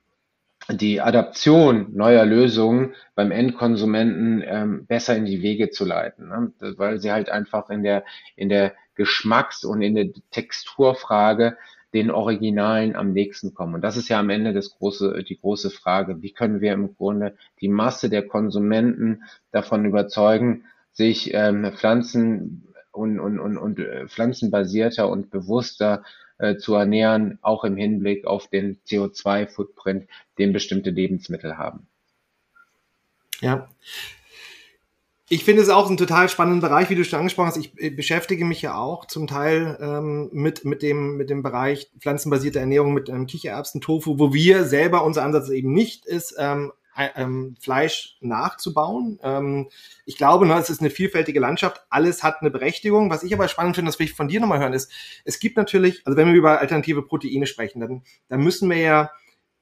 die 0.70 1.00
Adaption 1.00 1.94
neuer 1.94 2.24
Lösungen 2.24 2.94
beim 3.14 3.32
Endkonsumenten 3.32 4.42
ähm, 4.46 4.86
besser 4.86 5.16
in 5.16 5.26
die 5.26 5.42
Wege 5.42 5.70
zu 5.70 5.84
leiten, 5.84 6.28
ne? 6.28 6.52
weil 6.78 7.00
sie 7.00 7.12
halt 7.12 7.28
einfach 7.28 7.68
in 7.68 7.82
der 7.82 8.04
in 8.36 8.48
der 8.48 8.72
Geschmacks- 8.94 9.64
und 9.64 9.82
in 9.82 9.94
der 9.96 10.06
Texturfrage 10.30 11.58
den 11.94 12.10
Originalen 12.10 12.96
am 12.96 13.12
nächsten 13.12 13.54
kommen. 13.54 13.74
Und 13.74 13.82
das 13.82 13.96
ist 13.96 14.08
ja 14.08 14.18
am 14.18 14.28
Ende 14.28 14.52
das 14.52 14.76
große, 14.76 15.22
die 15.22 15.38
große 15.38 15.70
Frage. 15.70 16.20
Wie 16.22 16.32
können 16.32 16.60
wir 16.60 16.72
im 16.72 16.96
Grunde 16.96 17.36
die 17.60 17.68
Masse 17.68 18.10
der 18.10 18.26
Konsumenten 18.26 19.22
davon 19.52 19.84
überzeugen, 19.84 20.64
sich 20.92 21.32
ähm, 21.32 21.72
Pflanzen 21.74 22.68
und, 22.90 23.20
und, 23.20 23.38
und, 23.38 23.56
und 23.56 23.78
äh, 23.78 24.08
pflanzenbasierter 24.08 25.08
und 25.08 25.30
bewusster 25.30 26.02
äh, 26.38 26.56
zu 26.56 26.74
ernähren, 26.74 27.38
auch 27.42 27.64
im 27.64 27.76
Hinblick 27.76 28.26
auf 28.26 28.48
den 28.48 28.78
CO2-Footprint, 28.88 30.08
den 30.38 30.52
bestimmte 30.52 30.90
Lebensmittel 30.90 31.58
haben. 31.58 31.86
Ja, 33.40 33.68
ich 35.28 35.44
finde 35.44 35.62
es 35.62 35.70
auch 35.70 35.88
einen 35.88 35.96
total 35.96 36.28
spannenden 36.28 36.60
Bereich, 36.60 36.90
wie 36.90 36.94
du 36.94 37.04
schon 37.04 37.18
angesprochen 37.18 37.48
hast. 37.48 37.56
Ich 37.56 37.78
äh, 37.80 37.90
beschäftige 37.90 38.44
mich 38.44 38.60
ja 38.60 38.76
auch 38.76 39.06
zum 39.06 39.26
Teil 39.26 39.78
ähm, 39.80 40.28
mit, 40.32 40.64
mit, 40.64 40.82
dem, 40.82 41.16
mit 41.16 41.30
dem 41.30 41.42
Bereich 41.42 41.90
pflanzenbasierte 41.98 42.60
Ernährung 42.60 42.92
mit 42.92 43.08
ähm, 43.08 43.26
Kichererbsen, 43.26 43.80
Tofu, 43.80 44.18
wo 44.18 44.34
wir 44.34 44.64
selber, 44.64 45.04
unser 45.04 45.22
Ansatz 45.22 45.48
eben 45.48 45.72
nicht 45.72 46.04
ist, 46.04 46.34
ähm, 46.38 46.72
ähm, 46.96 47.56
Fleisch 47.58 48.18
nachzubauen. 48.20 49.18
Ähm, 49.22 49.68
ich 50.04 50.16
glaube, 50.16 50.46
ne, 50.46 50.58
es 50.58 50.70
ist 50.70 50.80
eine 50.80 50.90
vielfältige 50.90 51.40
Landschaft. 51.40 51.84
Alles 51.88 52.22
hat 52.22 52.40
eine 52.40 52.50
Berechtigung. 52.50 53.10
Was 53.10 53.22
ich 53.22 53.32
aber 53.34 53.48
spannend 53.48 53.76
finde, 53.76 53.88
das 53.88 53.98
will 53.98 54.06
ich 54.06 54.14
von 54.14 54.28
dir 54.28 54.40
nochmal 54.40 54.60
hören, 54.60 54.74
ist, 54.74 54.92
es 55.24 55.38
gibt 55.40 55.56
natürlich, 55.56 56.02
also 56.04 56.16
wenn 56.16 56.28
wir 56.28 56.34
über 56.34 56.60
alternative 56.60 57.02
Proteine 57.02 57.46
sprechen, 57.46 57.80
dann, 57.80 58.02
dann 58.28 58.40
müssen 58.40 58.68
wir 58.68 58.76
ja 58.76 59.10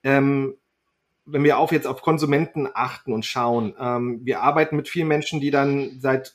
ähm, 0.03 0.57
wenn 1.25 1.45
wir 1.45 1.59
auf 1.59 1.73
jetzt 1.73 1.87
auf 1.87 2.03
Konsumenten 2.03 2.69
achten 2.73 3.13
und 3.13 3.25
schauen, 3.25 3.75
ähm, 3.79 4.21
wir 4.25 4.43
arbeiten 4.43 4.77
mit 4.77 4.89
vielen 4.89 5.09
Menschen, 5.09 5.41
die 5.41 5.51
dann 5.51 5.99
seit 6.01 6.35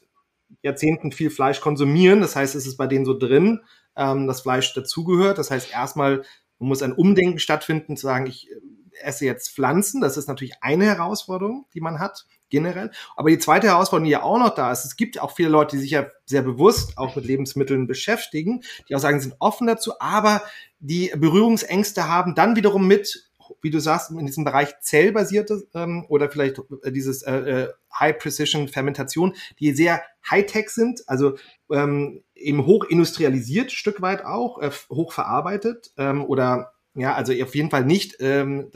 Jahrzehnten 0.61 1.11
viel 1.11 1.29
Fleisch 1.29 1.59
konsumieren. 1.59 2.21
Das 2.21 2.35
heißt, 2.35 2.55
es 2.55 2.65
ist 2.65 2.77
bei 2.77 2.87
denen 2.87 3.05
so 3.05 3.17
drin, 3.17 3.61
ähm, 3.95 4.27
dass 4.27 4.41
Fleisch 4.41 4.73
dazugehört. 4.73 5.37
Das 5.37 5.51
heißt, 5.51 5.71
erstmal 5.71 6.23
muss 6.59 6.81
ein 6.81 6.93
Umdenken 6.93 7.39
stattfinden, 7.39 7.97
zu 7.97 8.05
sagen, 8.05 8.27
ich 8.27 8.49
äh, 8.49 8.55
esse 9.01 9.25
jetzt 9.25 9.53
Pflanzen. 9.53 10.01
Das 10.01 10.17
ist 10.17 10.27
natürlich 10.27 10.55
eine 10.61 10.85
Herausforderung, 10.85 11.65
die 11.73 11.81
man 11.81 11.99
hat, 11.99 12.25
generell. 12.49 12.91
Aber 13.15 13.29
die 13.29 13.39
zweite 13.39 13.67
Herausforderung, 13.67 14.05
die 14.05 14.11
ja 14.11 14.23
auch 14.23 14.39
noch 14.39 14.55
da 14.55 14.71
ist, 14.71 14.85
es 14.85 14.95
gibt 14.95 15.19
auch 15.19 15.35
viele 15.35 15.49
Leute, 15.49 15.75
die 15.75 15.81
sich 15.81 15.91
ja 15.91 16.07
sehr 16.25 16.41
bewusst 16.41 16.97
auch 16.97 17.15
mit 17.15 17.25
Lebensmitteln 17.25 17.87
beschäftigen, 17.87 18.63
die 18.87 18.95
auch 18.95 18.99
sagen, 18.99 19.19
sind 19.19 19.35
offen 19.39 19.67
dazu, 19.67 19.93
aber 19.99 20.41
die 20.79 21.11
Berührungsängste 21.15 22.07
haben 22.07 22.35
dann 22.35 22.55
wiederum 22.55 22.87
mit 22.87 23.26
wie 23.61 23.69
du 23.69 23.79
sagst, 23.79 24.11
in 24.11 24.25
diesem 24.25 24.43
Bereich 24.43 24.79
zellbasierte 24.81 25.67
ähm, 25.73 26.05
oder 26.09 26.29
vielleicht 26.29 26.59
äh, 26.83 26.91
dieses 26.91 27.23
äh, 27.23 27.33
äh, 27.33 27.67
High-Precision-Fermentation, 27.99 29.35
die 29.59 29.73
sehr 29.73 30.01
High-Tech 30.29 30.69
sind, 30.69 31.01
also 31.07 31.37
ähm, 31.71 32.23
eben 32.35 32.65
hoch 32.65 32.85
industrialisiert, 32.85 33.71
Stück 33.71 34.01
weit 34.01 34.25
auch, 34.25 34.61
äh, 34.61 34.71
hoch 34.89 35.13
verarbeitet 35.13 35.91
ähm, 35.97 36.23
oder 36.23 36.73
ja, 36.93 37.13
also 37.13 37.31
auf 37.43 37.53
jeden 37.53 37.69
Fall 37.69 37.85
nicht 37.85 38.17
ähm, 38.21 38.71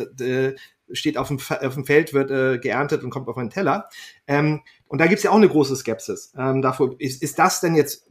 steht 0.94 1.18
auf 1.18 1.28
dem, 1.28 1.40
auf 1.40 1.74
dem 1.74 1.86
Feld, 1.86 2.14
wird 2.14 2.32
äh, 2.32 2.60
geerntet 2.60 3.04
und 3.04 3.10
kommt 3.10 3.28
auf 3.28 3.38
einen 3.38 3.50
Teller. 3.50 3.90
Ähm, 4.28 4.62
und 4.88 5.00
da 5.00 5.08
gibt's 5.08 5.24
ja 5.24 5.32
auch 5.32 5.36
eine 5.36 5.50
große 5.50 5.76
Skepsis. 5.76 6.34
Ähm, 6.38 6.62
davor, 6.62 6.96
ist, 7.00 7.22
ist 7.22 7.40
das 7.40 7.62
denn 7.62 7.76
jetzt 7.76 8.08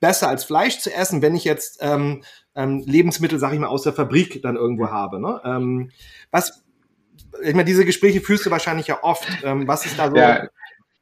besser 0.00 0.28
als 0.28 0.44
Fleisch 0.44 0.78
zu 0.78 0.92
essen, 0.92 1.22
wenn 1.22 1.34
ich 1.34 1.44
jetzt 1.44 1.78
ähm, 1.80 2.22
ähm, 2.54 2.82
Lebensmittel, 2.86 3.38
sag 3.38 3.52
ich 3.52 3.58
mal, 3.58 3.66
aus 3.66 3.82
der 3.82 3.92
Fabrik 3.92 4.42
dann 4.42 4.56
irgendwo 4.56 4.88
habe. 4.88 5.20
Ne? 5.20 5.40
Ähm, 5.44 5.90
was, 6.30 6.64
ich 7.42 7.52
meine, 7.52 7.64
diese 7.64 7.84
Gespräche 7.84 8.20
führst 8.20 8.46
du 8.46 8.50
wahrscheinlich 8.50 8.86
ja 8.86 9.02
oft. 9.02 9.28
Ähm, 9.42 9.68
was 9.68 9.86
ist 9.86 9.98
da 9.98 10.10
so? 10.10 10.16
Ja. 10.16 10.48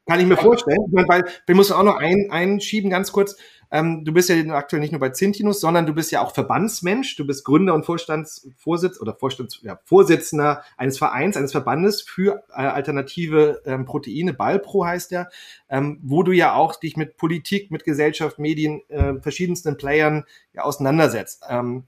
Kann 0.09 0.21
ich 0.21 0.27
mir 0.27 0.37
vorstellen. 0.37 0.79
Weil 0.91 1.25
wir 1.47 1.55
müssen 1.55 1.73
auch 1.73 1.83
noch 1.83 1.97
ein, 1.97 2.29
einschieben, 2.31 2.91
ganz 2.91 3.11
kurz. 3.11 3.37
Ähm, 3.71 4.05
du 4.05 4.13
bist 4.13 4.29
ja 4.29 4.37
aktuell 4.55 4.81
nicht 4.81 4.93
nur 4.93 5.01
bei 5.01 5.11
Zintinus, 5.11 5.61
sondern 5.61 5.87
du 5.87 5.93
bist 5.93 6.11
ja 6.13 6.23
auch 6.23 6.33
Verbandsmensch. 6.33 7.17
Du 7.17 7.27
bist 7.27 7.45
Gründer 7.45 7.75
und 7.75 7.85
Vorstandsvorsitz 7.85 9.01
oder 9.01 9.15
Vorstands, 9.15 9.61
ja, 9.63 9.79
Vorsitzender 9.85 10.63
eines 10.77 10.99
Vereins, 10.99 11.37
eines 11.37 11.53
Verbandes 11.53 12.03
für 12.03 12.45
äh, 12.51 12.63
alternative 12.63 13.63
ähm, 13.67 13.85
Proteine. 13.85 14.35
Ballpro 14.35 14.85
heißt 14.85 15.11
der, 15.11 15.31
ähm, 15.69 15.99
wo 16.03 16.23
du 16.23 16.33
ja 16.33 16.55
auch 16.55 16.77
dich 16.77 16.97
mit 16.97 17.17
Politik, 17.17 17.71
mit 17.71 17.85
Gesellschaft, 17.85 18.39
Medien, 18.39 18.83
äh, 18.89 19.21
verschiedensten 19.21 19.77
Playern 19.77 20.25
ja 20.53 20.63
auseinandersetzt. 20.63 21.45
Ähm, 21.49 21.85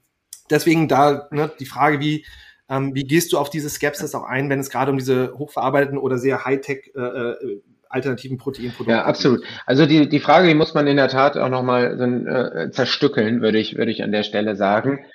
deswegen 0.49 0.87
da 0.87 1.27
ne, 1.31 1.51
die 1.59 1.65
Frage, 1.65 1.99
wie 1.99 2.25
ähm, 2.69 2.93
wie 2.93 3.03
gehst 3.03 3.33
du 3.33 3.39
auf 3.39 3.49
diese 3.49 3.69
Skepsis 3.69 4.13
auch 4.13 4.23
ein, 4.23 4.49
wenn 4.49 4.59
es 4.59 4.69
gerade 4.69 4.91
um 4.91 4.97
diese 4.97 5.33
hochverarbeiteten 5.37 5.97
oder 5.97 6.19
sehr 6.19 6.45
Hightech 6.45 6.91
äh, 6.95 6.99
äh 6.99 7.61
alternativen 7.89 8.37
Proteinprodukten. 8.37 8.95
Ja, 8.95 9.05
absolut. 9.05 9.43
Also 9.65 9.85
die, 9.85 10.07
die 10.07 10.19
Frage, 10.19 10.47
die 10.47 10.53
muss 10.53 10.73
man 10.73 10.87
in 10.87 10.97
der 10.97 11.09
Tat 11.09 11.37
auch 11.37 11.49
nochmal 11.49 11.97
so, 11.97 12.03
äh, 12.03 12.71
zerstückeln, 12.71 13.41
würde 13.41 13.57
ich, 13.57 13.77
würde 13.77 13.91
ich 13.91 14.03
an 14.03 14.11
der 14.11 14.23
Stelle 14.23 14.55
sagen. 14.55 14.99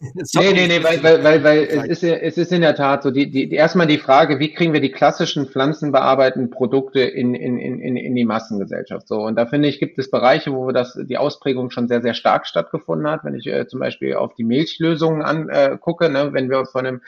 Nee, 0.00 0.52
nee, 0.52 0.68
nee, 0.68 0.84
weil, 0.84 1.02
weil, 1.02 1.24
weil, 1.24 1.42
weil 1.42 1.58
es 1.64 2.02
ist, 2.02 2.04
es 2.04 2.38
ist 2.38 2.52
in 2.52 2.60
der 2.60 2.76
Tat 2.76 3.02
so, 3.02 3.10
die, 3.10 3.32
die, 3.32 3.50
erstmal 3.50 3.88
die 3.88 3.98
Frage, 3.98 4.38
wie 4.38 4.52
kriegen 4.52 4.72
wir 4.72 4.80
die 4.80 4.92
klassischen 4.92 5.48
pflanzenbearbeitenden 5.48 6.50
Produkte 6.50 7.00
in, 7.00 7.34
in, 7.34 7.58
in, 7.58 7.96
in 7.96 8.14
die 8.14 8.24
Massengesellschaft? 8.24 9.08
So, 9.08 9.22
und 9.22 9.34
da 9.34 9.46
finde 9.46 9.68
ich, 9.68 9.80
gibt 9.80 9.98
es 9.98 10.08
Bereiche, 10.08 10.52
wo 10.52 10.70
das, 10.70 10.96
die 11.02 11.18
Ausprägung 11.18 11.70
schon 11.70 11.88
sehr, 11.88 12.00
sehr 12.00 12.14
stark 12.14 12.46
stattgefunden 12.46 13.10
hat. 13.10 13.24
Wenn 13.24 13.34
ich 13.34 13.48
äh, 13.48 13.66
zum 13.66 13.80
Beispiel 13.80 14.14
auf 14.14 14.34
die 14.34 14.44
Milchlösungen 14.44 15.22
angucke, 15.22 16.06
äh, 16.06 16.10
ne, 16.10 16.32
wenn 16.32 16.48
wir 16.48 16.64
von 16.66 16.86
einem, 16.86 17.02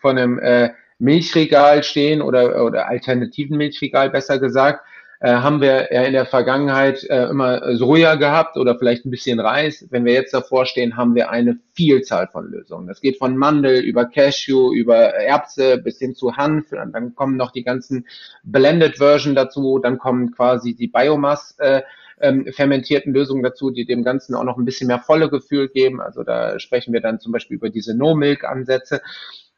von 0.00 0.16
einem 0.16 0.38
äh, 0.38 0.70
Milchregal 0.98 1.82
stehen 1.82 2.22
oder, 2.22 2.64
oder 2.64 2.88
alternativen 2.88 3.56
Milchregal 3.56 4.10
besser 4.10 4.38
gesagt, 4.38 4.84
äh, 5.20 5.32
haben 5.32 5.60
wir 5.60 5.92
ja 5.92 6.02
in 6.02 6.12
der 6.12 6.26
Vergangenheit 6.26 7.02
äh, 7.04 7.26
immer 7.26 7.76
Soja 7.76 8.14
gehabt 8.14 8.56
oder 8.56 8.78
vielleicht 8.78 9.04
ein 9.04 9.10
bisschen 9.10 9.40
Reis. 9.40 9.84
Wenn 9.90 10.04
wir 10.04 10.12
jetzt 10.12 10.32
davor 10.32 10.64
stehen, 10.64 10.96
haben 10.96 11.16
wir 11.16 11.30
eine 11.30 11.58
Vielzahl 11.72 12.28
von 12.28 12.48
Lösungen. 12.48 12.86
Das 12.86 13.00
geht 13.00 13.18
von 13.18 13.36
Mandel 13.36 13.80
über 13.80 14.04
Cashew, 14.04 14.72
über 14.72 14.96
Erbse 14.96 15.78
bis 15.78 15.98
hin 15.98 16.14
zu 16.14 16.36
Hanf. 16.36 16.70
Und 16.70 16.92
dann 16.92 17.16
kommen 17.16 17.36
noch 17.36 17.50
die 17.50 17.64
ganzen 17.64 18.06
Blended 18.44 18.98
Version 18.98 19.34
dazu. 19.34 19.80
Dann 19.80 19.98
kommen 19.98 20.30
quasi 20.30 20.74
die 20.74 20.86
Biomass 20.86 21.56
äh, 21.58 21.82
ähm, 22.20 22.46
fermentierten 22.52 23.12
Lösungen 23.12 23.42
dazu, 23.42 23.70
die 23.70 23.86
dem 23.86 24.04
Ganzen 24.04 24.36
auch 24.36 24.44
noch 24.44 24.56
ein 24.56 24.64
bisschen 24.64 24.86
mehr 24.86 25.00
volle 25.00 25.30
Gefühl 25.30 25.68
geben. 25.68 26.00
Also 26.00 26.22
da 26.22 26.60
sprechen 26.60 26.92
wir 26.92 27.00
dann 27.00 27.18
zum 27.18 27.32
Beispiel 27.32 27.56
über 27.56 27.70
diese 27.70 27.96
No-Milk-Ansätze. 27.96 29.00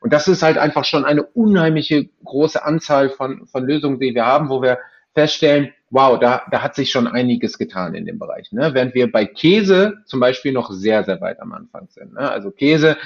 Und 0.01 0.13
das 0.13 0.29
ist 0.29 0.43
halt 0.43 0.59
einfach 0.59 0.85
schon 0.85 1.05
eine 1.05 1.23
unheimliche 1.23 2.09
große 2.25 2.65
Anzahl 2.65 3.11
von, 3.11 3.47
von 3.47 3.65
Lösungen, 3.65 4.01
die 4.01 4.15
wir 4.15 4.27
haben, 4.27 4.49
wo 4.49 4.63
wir 4.63 4.79
feststellen, 5.15 5.73
wow, 5.91 6.19
da, 6.19 6.43
da 6.51 6.63
hat 6.63 6.75
sich 6.75 6.91
schon 6.91 7.07
einiges 7.07 7.59
getan 7.59 7.95
in 7.95 8.07
dem 8.07 8.19
Bereich. 8.19 8.53
Ne? 8.53 8.73
Während 8.75 8.95
wir 8.95 9.11
bei 9.11 9.27
Käse 9.27 9.99
zum 10.07 10.21
Beispiel 10.21 10.53
noch 10.53 10.71
sehr, 10.71 11.05
sehr 11.05 11.21
weit 11.21 11.41
am 11.41 11.53
Anfang 11.53 11.89
sind. 11.91 12.15
Ne? 12.15 12.31
Also 12.31 12.51
Käse 12.51 12.97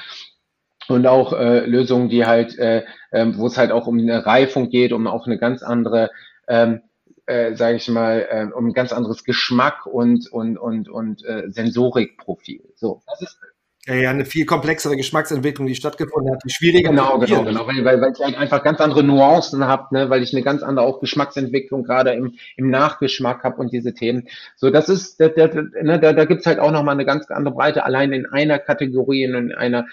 und 0.89 1.07
auch 1.07 1.33
äh, 1.33 1.65
Lösungen, 1.67 2.09
die 2.09 2.27
halt, 2.27 2.59
äh, 2.59 2.85
äh, 3.11 3.27
wo 3.35 3.47
es 3.47 3.57
halt 3.57 3.73
auch 3.73 3.87
um 3.87 3.99
eine 3.99 4.25
Reifung 4.27 4.69
geht, 4.69 4.93
um 4.93 5.07
auch 5.07 5.27
eine 5.27 5.39
ganz 5.39 5.63
andere, 5.63 6.11
ähm, 6.47 6.83
äh, 7.27 7.55
sage 7.55 7.77
ich 7.77 7.89
mal, 7.89 8.27
äh, 8.31 8.55
um 8.55 8.67
ein 8.67 8.75
ganz 8.75 8.93
anderes 8.93 9.25
Geschmack 9.25 9.87
und 9.87 10.31
und 10.31 10.59
und 10.59 10.91
und 10.91 11.25
äh, 11.25 11.45
Sensorikprofil. 11.49 12.73
So, 12.75 13.03
das 13.07 13.23
ist 13.23 13.39
ja, 13.87 13.95
ja, 13.95 14.11
eine 14.11 14.25
viel 14.25 14.47
komplexere 14.47 14.97
Geschmacksentwicklung, 14.97 15.67
die 15.67 15.75
stattgefunden 15.75 16.33
hat, 16.33 16.43
die 16.45 16.51
schwieriger 16.51 16.91
Genau, 16.91 17.19
genau, 17.19 17.45
genau, 17.45 17.67
weil, 17.67 17.85
weil, 17.85 18.01
weil 18.01 18.13
ich 18.13 18.25
halt 18.25 18.37
einfach 18.37 18.63
ganz 18.65 18.81
andere 18.81 19.03
Nuancen 19.03 19.67
habe, 19.67 19.95
ne, 19.95 20.09
weil 20.09 20.23
ich 20.23 20.33
eine 20.33 20.43
ganz 20.43 20.63
andere 20.63 20.87
auch 20.87 21.01
Geschmacksentwicklung 21.01 21.85
gerade 21.85 22.13
im, 22.13 22.35
im 22.57 22.71
Nachgeschmack 22.71 23.45
habe 23.45 23.57
und 23.57 23.73
diese 23.73 23.93
Themen. 23.93 24.29
So, 24.57 24.71
das 24.71 24.89
ist, 24.89 25.21
da, 25.21 25.29
da, 25.29 25.49
ne, 25.49 26.01
da, 26.01 26.15
da 26.15 26.25
gibt's 26.25 26.47
halt 26.47 26.61
auch 26.61 26.71
nochmal 26.71 26.95
eine 26.95 27.05
ganz 27.05 27.31
andere 27.31 27.55
Breite, 27.55 27.85
allein 27.85 28.13
in 28.13 28.25
einer 28.25 28.59
Kategorie, 28.59 29.25
in 29.25 29.53
einer 29.53 29.87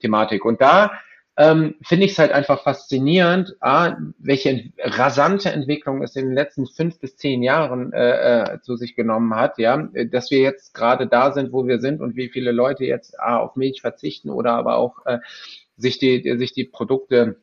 Thematik. 0.00 0.44
Und 0.44 0.60
da 0.60 0.92
ähm, 1.38 1.76
finde 1.82 2.04
ich 2.04 2.12
es 2.12 2.18
halt 2.18 2.32
einfach 2.32 2.64
faszinierend, 2.64 3.56
A, 3.60 3.96
welche 4.18 4.72
rasante 4.80 5.52
Entwicklung 5.52 6.02
es 6.02 6.16
in 6.16 6.26
den 6.26 6.34
letzten 6.34 6.66
fünf 6.66 6.98
bis 6.98 7.16
zehn 7.16 7.44
Jahren 7.44 7.92
äh, 7.92 8.54
äh, 8.54 8.60
zu 8.60 8.76
sich 8.76 8.96
genommen 8.96 9.32
hat, 9.36 9.56
ja, 9.58 9.88
dass 10.10 10.32
wir 10.32 10.40
jetzt 10.40 10.74
gerade 10.74 11.06
da 11.06 11.30
sind, 11.32 11.52
wo 11.52 11.64
wir 11.68 11.78
sind 11.78 12.00
und 12.00 12.16
wie 12.16 12.28
viele 12.28 12.50
Leute 12.50 12.84
jetzt 12.84 13.20
A, 13.20 13.36
auf 13.36 13.54
Milch 13.54 13.80
verzichten 13.80 14.30
oder 14.30 14.54
aber 14.54 14.78
auch 14.78 15.06
äh, 15.06 15.18
sich 15.76 16.00
die 16.00 16.36
sich 16.38 16.52
die 16.52 16.64
Produkte 16.64 17.36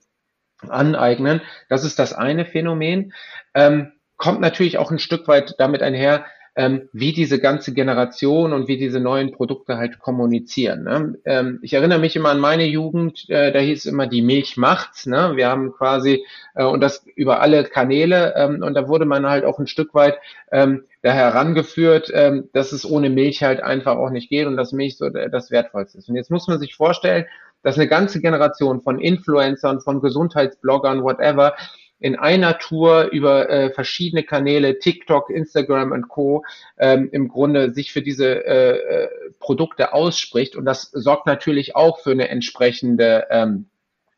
aneignen. 0.59 1.41
Das 1.69 1.85
ist 1.85 1.97
das 1.97 2.11
eine 2.11 2.43
Phänomen. 2.43 3.13
Ähm, 3.53 3.93
kommt 4.17 4.41
natürlich 4.41 4.77
auch 4.77 4.91
ein 4.91 4.99
Stück 4.99 5.29
weit 5.29 5.55
damit 5.57 5.81
einher, 5.81 6.25
ähm, 6.55 6.89
wie 6.93 7.11
diese 7.11 7.39
ganze 7.39 7.73
Generation 7.73 8.53
und 8.53 8.67
wie 8.67 8.77
diese 8.77 8.99
neuen 8.99 9.31
Produkte 9.31 9.77
halt 9.77 9.99
kommunizieren. 9.99 10.83
Ne? 10.83 11.15
Ähm, 11.25 11.59
ich 11.61 11.73
erinnere 11.73 11.99
mich 11.99 12.15
immer 12.15 12.29
an 12.29 12.39
meine 12.39 12.65
Jugend, 12.65 13.29
äh, 13.29 13.51
da 13.51 13.59
hieß 13.59 13.85
immer, 13.85 14.07
die 14.07 14.21
Milch 14.21 14.55
macht's. 14.55 15.05
Ne? 15.05 15.33
Wir 15.35 15.49
haben 15.49 15.73
quasi, 15.73 16.25
äh, 16.55 16.63
und 16.63 16.79
das 16.79 17.05
über 17.15 17.41
alle 17.41 17.65
Kanäle, 17.65 18.33
ähm, 18.37 18.63
und 18.63 18.73
da 18.73 18.87
wurde 18.87 19.05
man 19.05 19.25
halt 19.25 19.43
auch 19.43 19.59
ein 19.59 19.67
Stück 19.67 19.93
weit 19.93 20.17
ähm, 20.51 20.85
da 21.01 21.11
herangeführt, 21.11 22.09
ähm, 22.13 22.49
dass 22.53 22.71
es 22.71 22.89
ohne 22.89 23.09
Milch 23.09 23.43
halt 23.43 23.61
einfach 23.61 23.97
auch 23.97 24.09
nicht 24.09 24.29
geht 24.29 24.47
und 24.47 24.55
dass 24.55 24.71
Milch 24.71 24.97
so 24.97 25.09
das 25.09 25.51
Wertvollste 25.51 25.97
ist. 25.97 26.07
Und 26.09 26.15
jetzt 26.15 26.31
muss 26.31 26.47
man 26.47 26.59
sich 26.59 26.75
vorstellen, 26.75 27.25
dass 27.63 27.77
eine 27.77 27.87
ganze 27.87 28.21
Generation 28.21 28.81
von 28.81 28.99
Influencern, 28.99 29.81
von 29.81 29.99
Gesundheitsbloggern, 29.99 31.03
whatever, 31.03 31.55
in 31.99 32.15
einer 32.15 32.57
Tour 32.57 33.09
über 33.11 33.49
äh, 33.49 33.71
verschiedene 33.71 34.23
Kanäle, 34.23 34.79
TikTok, 34.79 35.29
Instagram 35.29 35.91
und 35.91 36.07
Co. 36.07 36.43
Ähm, 36.77 37.09
im 37.11 37.27
Grunde 37.27 37.73
sich 37.73 37.91
für 37.93 38.01
diese 38.01 38.45
äh, 38.45 38.77
äh, 38.77 39.09
Produkte 39.39 39.93
ausspricht. 39.93 40.55
Und 40.55 40.65
das 40.65 40.91
sorgt 40.91 41.25
natürlich 41.25 41.75
auch 41.75 41.99
für 41.99 42.11
eine 42.11 42.29
entsprechende 42.29 43.27
ähm, 43.29 43.67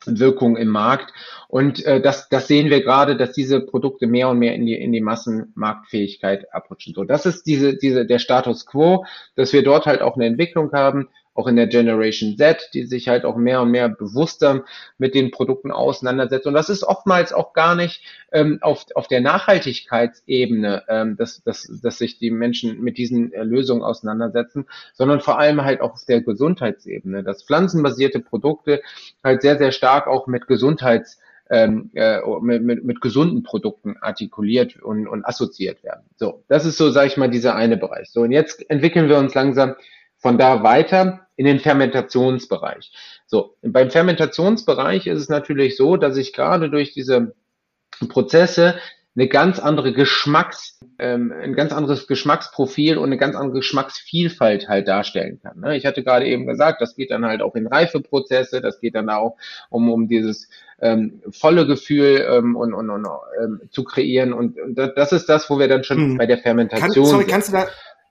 Wirkung 0.06 0.56
im 0.56 0.68
Markt. 0.68 1.12
Und 1.48 1.84
äh, 1.84 2.00
das, 2.00 2.28
das 2.28 2.46
sehen 2.46 2.70
wir 2.70 2.82
gerade, 2.82 3.16
dass 3.16 3.32
diese 3.32 3.60
Produkte 3.60 4.06
mehr 4.06 4.28
und 4.28 4.38
mehr 4.38 4.54
in 4.54 4.66
die, 4.66 4.74
in 4.74 4.92
die 4.92 5.00
Massenmarktfähigkeit 5.00 6.52
abrutschen. 6.52 6.94
So, 6.94 7.04
das 7.04 7.26
ist 7.26 7.46
diese, 7.46 7.76
diese, 7.76 8.06
der 8.06 8.18
Status 8.18 8.66
quo, 8.66 9.04
dass 9.34 9.52
wir 9.52 9.62
dort 9.62 9.86
halt 9.86 10.00
auch 10.00 10.16
eine 10.16 10.26
Entwicklung 10.26 10.72
haben, 10.72 11.08
auch 11.38 11.46
in 11.46 11.54
der 11.54 11.68
Generation 11.68 12.36
Z, 12.36 12.70
die 12.74 12.84
sich 12.84 13.08
halt 13.08 13.24
auch 13.24 13.36
mehr 13.36 13.62
und 13.62 13.70
mehr 13.70 13.88
bewusster 13.88 14.64
mit 14.98 15.14
den 15.14 15.30
Produkten 15.30 15.70
auseinandersetzt. 15.70 16.48
Und 16.48 16.54
das 16.54 16.68
ist 16.68 16.82
oftmals 16.82 17.32
auch 17.32 17.52
gar 17.52 17.76
nicht 17.76 18.02
ähm, 18.32 18.58
auf, 18.60 18.86
auf 18.96 19.06
der 19.06 19.20
Nachhaltigkeitsebene, 19.20 20.82
ähm, 20.88 21.16
dass, 21.16 21.40
dass, 21.44 21.70
dass 21.80 21.98
sich 21.98 22.18
die 22.18 22.32
Menschen 22.32 22.80
mit 22.80 22.98
diesen 22.98 23.32
äh, 23.32 23.44
Lösungen 23.44 23.82
auseinandersetzen, 23.82 24.66
sondern 24.94 25.20
vor 25.20 25.38
allem 25.38 25.62
halt 25.62 25.80
auch 25.80 25.92
auf 25.92 26.04
der 26.06 26.22
Gesundheitsebene, 26.22 27.22
dass 27.22 27.44
pflanzenbasierte 27.44 28.18
Produkte 28.18 28.82
halt 29.22 29.40
sehr, 29.42 29.58
sehr 29.58 29.70
stark 29.70 30.08
auch 30.08 30.26
mit 30.26 30.48
Gesundheits 30.48 31.20
ähm, 31.50 31.90
äh, 31.94 32.18
mit, 32.42 32.62
mit, 32.62 32.84
mit 32.84 33.00
gesunden 33.00 33.42
Produkten 33.42 33.96
artikuliert 34.00 34.82
und, 34.82 35.06
und 35.06 35.24
assoziiert 35.24 35.82
werden. 35.82 36.02
So, 36.16 36.42
das 36.48 36.66
ist 36.66 36.76
so, 36.76 36.90
sage 36.90 37.06
ich 37.06 37.16
mal, 37.16 37.30
dieser 37.30 37.54
eine 37.54 37.76
Bereich. 37.76 38.10
So, 38.10 38.22
und 38.22 38.32
jetzt 38.32 38.68
entwickeln 38.68 39.08
wir 39.08 39.16
uns 39.16 39.34
langsam 39.34 39.74
von 40.18 40.38
da 40.38 40.62
weiter 40.62 41.26
in 41.36 41.46
den 41.46 41.60
Fermentationsbereich. 41.60 42.92
So, 43.26 43.56
beim 43.62 43.90
Fermentationsbereich 43.90 45.06
ist 45.06 45.20
es 45.20 45.28
natürlich 45.28 45.76
so, 45.76 45.96
dass 45.96 46.16
ich 46.16 46.32
gerade 46.32 46.70
durch 46.70 46.92
diese 46.92 47.34
Prozesse 48.08 48.78
eine 49.18 49.28
ganz 49.28 49.58
andere 49.58 49.92
Geschmacks, 49.92 50.78
ähm, 50.98 51.32
ein 51.32 51.54
ganz 51.54 51.72
anderes 51.72 52.06
Geschmacksprofil 52.06 52.98
und 52.98 53.06
eine 53.06 53.16
ganz 53.16 53.34
andere 53.34 53.58
Geschmacksvielfalt 53.58 54.68
halt 54.68 54.86
darstellen 54.86 55.40
kann. 55.42 55.58
Ne? 55.58 55.76
Ich 55.76 55.86
hatte 55.86 56.04
gerade 56.04 56.26
eben 56.26 56.46
gesagt, 56.46 56.80
das 56.80 56.94
geht 56.94 57.10
dann 57.10 57.24
halt 57.24 57.42
auch 57.42 57.56
in 57.56 57.66
Reifeprozesse, 57.66 58.60
das 58.60 58.78
geht 58.78 58.94
dann 58.94 59.10
auch 59.10 59.36
um, 59.70 59.90
um 59.90 60.06
dieses 60.06 60.48
ähm, 60.80 61.20
volle 61.30 61.66
Gefühl 61.66 62.24
ähm, 62.30 62.54
und, 62.54 62.72
und, 62.72 62.90
und 62.90 63.08
ähm, 63.42 63.60
zu 63.70 63.82
kreieren. 63.82 64.32
Und, 64.32 64.60
und 64.60 64.76
das 64.76 65.12
ist 65.12 65.28
das, 65.28 65.50
wo 65.50 65.58
wir 65.58 65.66
dann 65.66 65.82
schon 65.82 65.98
hm. 65.98 66.16
bei 66.16 66.26
der 66.26 66.38
Fermentation. 66.38 67.04
Kann, 67.04 67.12
sorry, 67.12 67.26
kannst 67.26 67.48
du 67.48 67.52
da 67.54 67.66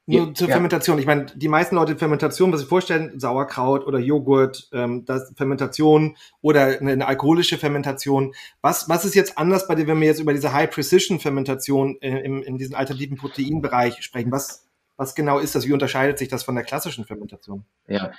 nur 0.08 0.34
zur 0.34 0.47
ja. 0.47 0.53
Fermentation. 0.53 0.99
Ich 0.99 1.05
meine, 1.05 1.26
die 1.36 1.49
meisten 1.49 1.76
Leute 1.76 1.97
Fermentation, 1.97 2.53
was 2.53 2.62
sie 2.62 2.66
vorstellen, 2.66 3.20
Sauerkraut 3.20 3.86
oder 3.86 3.99
Joghurt, 3.99 4.70
ähm, 4.72 5.03
das 5.05 5.34
Fermentation 5.36 6.16
oder 6.41 6.80
eine, 6.80 6.93
eine, 6.93 7.08
alkoholische 7.08 7.58
Fermentation. 7.58 8.34
Was, 8.62 8.88
was 8.88 9.03
ist 9.03 9.16
jetzt 9.16 9.38
anders 9.38 9.68
bei 9.68 9.76
dir, 9.76 9.86
wenn 9.88 9.99
wir 9.99 10.08
jetzt 10.08 10.22
über 10.22 10.34
diese 10.34 10.53
High-Precision-Fermentation 10.53 11.97
in, 11.97 12.18
in, 12.18 12.43
in 12.43 12.58
diesen 12.58 12.76
alternativen 12.76 13.18
Proteinbereich 13.18 14.01
sprechen? 14.01 14.32
Was, 14.32 14.66
was 14.95 15.14
genau 15.14 15.39
ist 15.39 15.55
das? 15.55 15.68
Wie 15.68 15.74
unterscheidet 15.74 16.18
sich 16.18 16.30
das 16.30 16.43
von 16.43 16.55
der 16.55 16.64
klassischen 16.64 17.03
Fermentation? 17.03 17.66
Ja, 17.88 18.12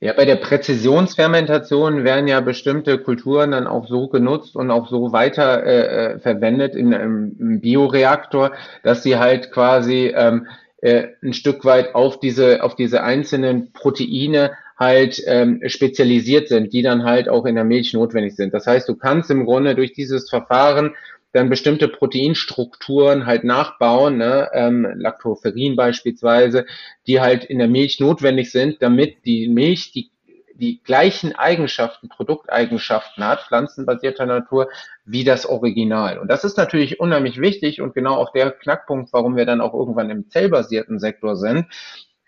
ja, 0.00 0.12
bei 0.12 0.24
der 0.24 0.36
Präzisionsfermentation 0.36 2.04
werden 2.04 2.28
ja 2.28 2.40
bestimmte 2.40 2.98
Kulturen 2.98 3.50
dann 3.50 3.66
auch 3.66 3.88
so 3.88 4.06
genutzt 4.06 4.54
und 4.54 4.70
auch 4.70 4.88
so 4.88 5.10
weiter 5.10 5.64
äh, 5.64 6.14
äh 6.14 6.18
verwendet 6.20 6.76
in 6.76 6.94
einem 6.94 7.60
Bioreaktor, 7.60 8.52
dass 8.84 9.02
sie 9.02 9.16
halt 9.16 9.50
quasi 9.50 10.12
ähm, 10.14 10.46
äh, 10.80 11.08
ein 11.22 11.32
Stück 11.32 11.64
weit 11.64 11.94
auf 11.94 12.20
diese, 12.20 12.62
auf 12.62 12.76
diese 12.76 13.02
einzelnen 13.02 13.72
Proteine 13.72 14.52
halt 14.78 15.20
ähm, 15.26 15.60
spezialisiert 15.66 16.48
sind, 16.48 16.72
die 16.72 16.82
dann 16.82 17.02
halt 17.02 17.28
auch 17.28 17.46
in 17.46 17.56
der 17.56 17.64
Milch 17.64 17.92
notwendig 17.94 18.36
sind. 18.36 18.54
Das 18.54 18.66
heißt, 18.66 18.88
du 18.88 18.94
kannst 18.94 19.30
im 19.30 19.44
Grunde 19.44 19.74
durch 19.74 19.92
dieses 19.92 20.30
Verfahren 20.30 20.94
dann 21.32 21.50
bestimmte 21.50 21.88
Proteinstrukturen 21.88 23.26
halt 23.26 23.44
nachbauen, 23.44 24.16
ne, 24.16 24.48
ähm, 24.54 24.86
Lactoferrin 24.96 25.76
beispielsweise, 25.76 26.64
die 27.06 27.20
halt 27.20 27.44
in 27.44 27.58
der 27.58 27.68
Milch 27.68 28.00
notwendig 28.00 28.50
sind, 28.50 28.80
damit 28.80 29.26
die 29.26 29.48
Milch 29.48 29.92
die 29.92 30.10
die 30.58 30.82
gleichen 30.82 31.34
Eigenschaften, 31.36 32.08
Produkteigenschaften 32.08 33.24
hat, 33.24 33.42
pflanzenbasierter 33.42 34.26
Natur, 34.26 34.68
wie 35.04 35.24
das 35.24 35.46
Original. 35.46 36.18
Und 36.18 36.28
das 36.28 36.44
ist 36.44 36.58
natürlich 36.58 37.00
unheimlich 37.00 37.40
wichtig 37.40 37.80
und 37.80 37.94
genau 37.94 38.16
auch 38.16 38.32
der 38.32 38.50
Knackpunkt, 38.50 39.12
warum 39.12 39.36
wir 39.36 39.46
dann 39.46 39.60
auch 39.60 39.72
irgendwann 39.72 40.10
im 40.10 40.28
zellbasierten 40.28 40.98
Sektor 40.98 41.36
sind, 41.36 41.66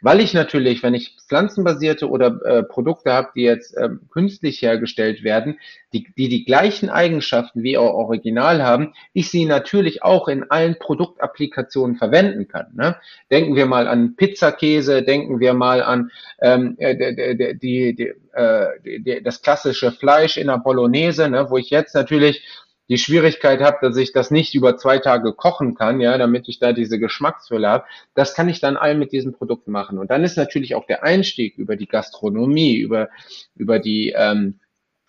weil 0.02 0.20
ich 0.20 0.34
natürlich, 0.34 0.82
wenn 0.82 0.94
ich 0.94 1.16
pflanzenbasierte 1.28 2.08
oder 2.08 2.40
äh, 2.44 2.62
Produkte 2.62 3.12
habe, 3.12 3.28
die 3.34 3.42
jetzt 3.42 3.76
äh, 3.76 3.88
künstlich 4.10 4.62
hergestellt 4.62 5.22
werden, 5.22 5.58
die, 5.92 6.06
die 6.16 6.28
die 6.28 6.44
gleichen 6.44 6.88
Eigenschaften 6.88 7.62
wie 7.62 7.76
auch 7.76 7.92
Original 7.94 8.62
haben, 8.62 8.94
ich 9.12 9.30
sie 9.30 9.44
natürlich 9.44 10.02
auch 10.02 10.28
in 10.28 10.50
allen 10.50 10.78
Produktapplikationen 10.78 11.96
verwenden 11.96 12.48
kann. 12.48 12.66
Ne? 12.74 12.96
Denken 13.30 13.56
wir 13.56 13.66
mal 13.66 13.88
an 13.88 14.16
Pizzakäse, 14.16 15.02
denken 15.02 15.40
wir 15.40 15.54
mal 15.54 15.82
an 15.82 16.10
ähm, 16.40 16.76
äh, 16.78 17.54
die, 17.54 17.94
die, 17.94 18.12
äh, 18.32 18.66
die, 18.84 19.22
das 19.22 19.42
klassische 19.42 19.92
Fleisch 19.92 20.36
in 20.36 20.46
der 20.46 20.58
Bolognese, 20.58 21.28
ne? 21.28 21.50
wo 21.50 21.56
ich 21.56 21.70
jetzt 21.70 21.94
natürlich 21.94 22.42
die 22.90 22.98
Schwierigkeit 22.98 23.60
habe, 23.60 23.78
dass 23.80 23.96
ich 23.96 24.12
das 24.12 24.32
nicht 24.32 24.54
über 24.56 24.76
zwei 24.76 24.98
Tage 24.98 25.32
kochen 25.32 25.76
kann, 25.76 26.00
ja, 26.00 26.18
damit 26.18 26.48
ich 26.48 26.58
da 26.58 26.72
diese 26.72 26.98
Geschmacksfülle 26.98 27.68
habe, 27.68 27.84
das 28.14 28.34
kann 28.34 28.48
ich 28.48 28.58
dann 28.60 28.76
all 28.76 28.96
mit 28.96 29.12
diesen 29.12 29.32
Produkten 29.32 29.70
machen. 29.70 29.96
Und 29.96 30.10
dann 30.10 30.24
ist 30.24 30.36
natürlich 30.36 30.74
auch 30.74 30.86
der 30.86 31.04
Einstieg 31.04 31.56
über 31.56 31.76
die 31.76 31.86
Gastronomie, 31.86 32.76
über, 32.76 33.08
über 33.54 33.78
die 33.78 34.12
ähm, 34.16 34.58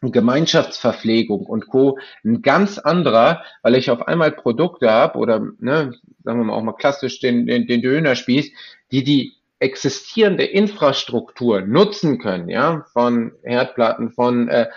Gemeinschaftsverpflegung 0.01 1.47
und 1.47 1.67
Co. 1.67 1.97
ein 2.23 2.43
ganz 2.43 2.77
anderer, 2.77 3.43
weil 3.63 3.75
ich 3.75 3.89
auf 3.89 4.07
einmal 4.07 4.31
Produkte 4.31 4.91
habe 4.91 5.17
oder, 5.17 5.39
ne, 5.59 5.95
sagen 6.23 6.39
wir 6.39 6.45
mal 6.45 6.53
auch 6.53 6.63
mal 6.63 6.73
klassisch 6.73 7.19
den, 7.19 7.47
den, 7.47 7.65
den 7.65 7.81
Dönerspieß, 7.81 8.51
die 8.91 9.03
die 9.03 9.33
existierende 9.57 10.43
Infrastruktur 10.43 11.61
nutzen 11.61 12.19
können, 12.19 12.47
ja, 12.49 12.85
von 12.93 13.31
Herdplatten, 13.43 14.11
von 14.11 14.49
äh, 14.49 14.69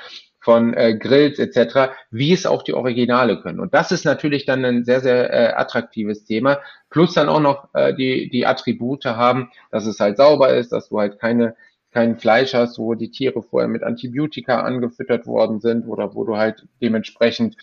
von 0.44 0.74
äh, 0.74 0.94
Grills 0.96 1.38
etc., 1.38 1.94
wie 2.10 2.32
es 2.32 2.44
auch 2.44 2.62
die 2.62 2.74
Originale 2.74 3.40
können. 3.40 3.60
Und 3.60 3.72
das 3.72 3.92
ist 3.92 4.04
natürlich 4.04 4.44
dann 4.44 4.64
ein 4.64 4.84
sehr, 4.84 5.00
sehr 5.00 5.32
äh, 5.32 5.54
attraktives 5.54 6.24
Thema. 6.24 6.60
Plus 6.90 7.14
dann 7.14 7.30
auch 7.30 7.40
noch 7.40 7.68
äh, 7.72 7.94
die, 7.94 8.28
die 8.28 8.46
Attribute 8.46 9.06
haben, 9.06 9.50
dass 9.70 9.86
es 9.86 9.98
halt 9.98 10.18
sauber 10.18 10.54
ist, 10.54 10.70
dass 10.72 10.90
du 10.90 11.00
halt 11.00 11.18
keine 11.18 11.56
kein 11.92 12.18
Fleisch 12.18 12.54
hast, 12.54 12.76
wo 12.78 12.94
die 12.94 13.12
Tiere 13.12 13.40
vorher 13.40 13.68
mit 13.68 13.84
Antibiotika 13.84 14.62
angefüttert 14.62 15.26
worden 15.28 15.60
sind 15.60 15.86
oder 15.86 16.12
wo 16.16 16.24
du 16.24 16.36
halt 16.36 16.66
dementsprechend 16.82 17.56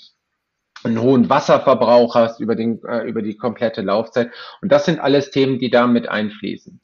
einen 0.84 1.02
hohen 1.02 1.30
Wasserverbrauch 1.30 2.16
hast 2.16 2.40
über, 2.40 2.56
den, 2.56 2.82
äh, 2.86 3.04
über 3.04 3.22
die 3.22 3.36
komplette 3.36 3.82
Laufzeit. 3.82 4.32
Und 4.62 4.72
das 4.72 4.86
sind 4.86 5.00
alles 5.02 5.32
Themen, 5.32 5.60
die 5.60 5.70
da 5.70 5.86
mit 5.86 6.08
einfließen. 6.08 6.80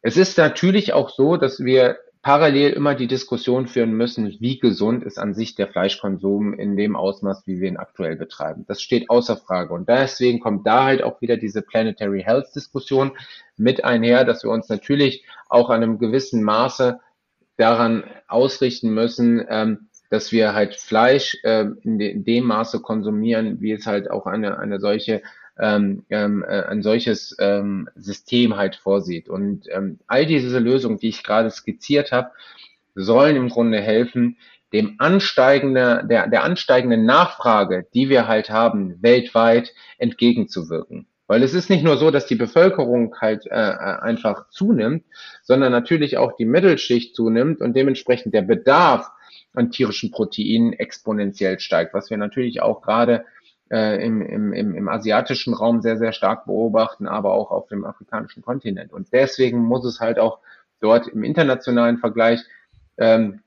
Es 0.00 0.16
ist 0.16 0.38
natürlich 0.38 0.92
auch 0.92 1.10
so, 1.10 1.36
dass 1.36 1.64
wir 1.64 1.98
parallel 2.24 2.72
immer 2.72 2.94
die 2.94 3.06
Diskussion 3.06 3.66
führen 3.66 3.92
müssen, 3.92 4.34
wie 4.40 4.58
gesund 4.58 5.04
ist 5.04 5.18
an 5.18 5.34
sich 5.34 5.56
der 5.56 5.68
Fleischkonsum 5.68 6.54
in 6.54 6.74
dem 6.74 6.96
Ausmaß, 6.96 7.46
wie 7.46 7.60
wir 7.60 7.68
ihn 7.68 7.76
aktuell 7.76 8.16
betreiben. 8.16 8.64
Das 8.66 8.80
steht 8.80 9.10
außer 9.10 9.36
Frage. 9.36 9.74
Und 9.74 9.90
deswegen 9.90 10.40
kommt 10.40 10.66
da 10.66 10.84
halt 10.84 11.02
auch 11.02 11.20
wieder 11.20 11.36
diese 11.36 11.60
Planetary 11.60 12.22
Health 12.22 12.46
Diskussion 12.56 13.12
mit 13.58 13.84
einher, 13.84 14.24
dass 14.24 14.42
wir 14.42 14.50
uns 14.50 14.70
natürlich 14.70 15.26
auch 15.50 15.68
an 15.68 15.82
einem 15.82 15.98
gewissen 15.98 16.42
Maße 16.42 16.98
daran 17.58 18.04
ausrichten 18.26 18.94
müssen, 18.94 19.44
ähm, 19.46 19.88
dass 20.08 20.32
wir 20.32 20.54
halt 20.54 20.76
Fleisch 20.76 21.36
äh, 21.42 21.66
in, 21.82 21.98
de 21.98 22.10
in, 22.10 22.24
dem 22.24 22.44
Maße 22.46 22.80
konsumieren, 22.80 23.60
wie 23.60 23.72
es 23.72 23.86
halt 23.86 24.10
auch 24.10 24.24
eine, 24.24 24.58
eine 24.58 24.80
solche 24.80 25.20
ähm, 25.58 26.04
ähm, 26.10 26.44
äh, 26.46 26.62
ein 26.62 26.82
solches 26.82 27.36
ähm, 27.38 27.88
System 27.94 28.56
halt 28.56 28.76
vorsieht. 28.76 29.28
Und 29.28 29.66
ähm, 29.70 30.00
all 30.06 30.26
diese 30.26 30.58
Lösungen, 30.58 30.98
die 30.98 31.08
ich 31.08 31.22
gerade 31.22 31.50
skizziert 31.50 32.12
habe, 32.12 32.30
sollen 32.94 33.36
im 33.36 33.48
Grunde 33.48 33.80
helfen, 33.80 34.36
dem 34.72 34.96
ansteigende, 34.98 36.04
der, 36.08 36.26
der 36.26 36.42
ansteigenden 36.42 37.04
Nachfrage, 37.04 37.86
die 37.94 38.08
wir 38.08 38.26
halt 38.26 38.50
haben, 38.50 39.00
weltweit 39.00 39.72
entgegenzuwirken. 39.98 41.06
Weil 41.26 41.42
es 41.42 41.54
ist 41.54 41.70
nicht 41.70 41.84
nur 41.84 41.96
so, 41.96 42.10
dass 42.10 42.26
die 42.26 42.34
Bevölkerung 42.34 43.14
halt 43.20 43.46
äh, 43.46 43.54
äh 43.54 44.00
einfach 44.00 44.48
zunimmt, 44.50 45.04
sondern 45.42 45.72
natürlich 45.72 46.18
auch 46.18 46.36
die 46.36 46.44
Mittelschicht 46.44 47.14
zunimmt 47.14 47.60
und 47.60 47.74
dementsprechend 47.74 48.34
der 48.34 48.42
Bedarf 48.42 49.10
an 49.54 49.70
tierischen 49.70 50.10
Proteinen 50.10 50.72
exponentiell 50.72 51.60
steigt, 51.60 51.94
was 51.94 52.10
wir 52.10 52.16
natürlich 52.16 52.60
auch 52.60 52.82
gerade 52.82 53.24
äh, 53.74 54.04
im, 54.04 54.22
im, 54.22 54.52
im, 54.52 54.74
im 54.76 54.88
asiatischen 54.88 55.52
Raum 55.52 55.82
sehr, 55.82 55.96
sehr 55.96 56.12
stark 56.12 56.44
beobachten, 56.46 57.08
aber 57.08 57.32
auch 57.32 57.50
auf 57.50 57.66
dem 57.66 57.84
afrikanischen 57.84 58.42
Kontinent. 58.42 58.92
Und 58.92 59.12
deswegen 59.12 59.58
muss 59.58 59.84
es 59.84 59.98
halt 59.98 60.20
auch 60.20 60.38
dort 60.80 61.08
im 61.08 61.24
internationalen 61.24 61.98
Vergleich 61.98 62.40
ähm, 62.98 63.40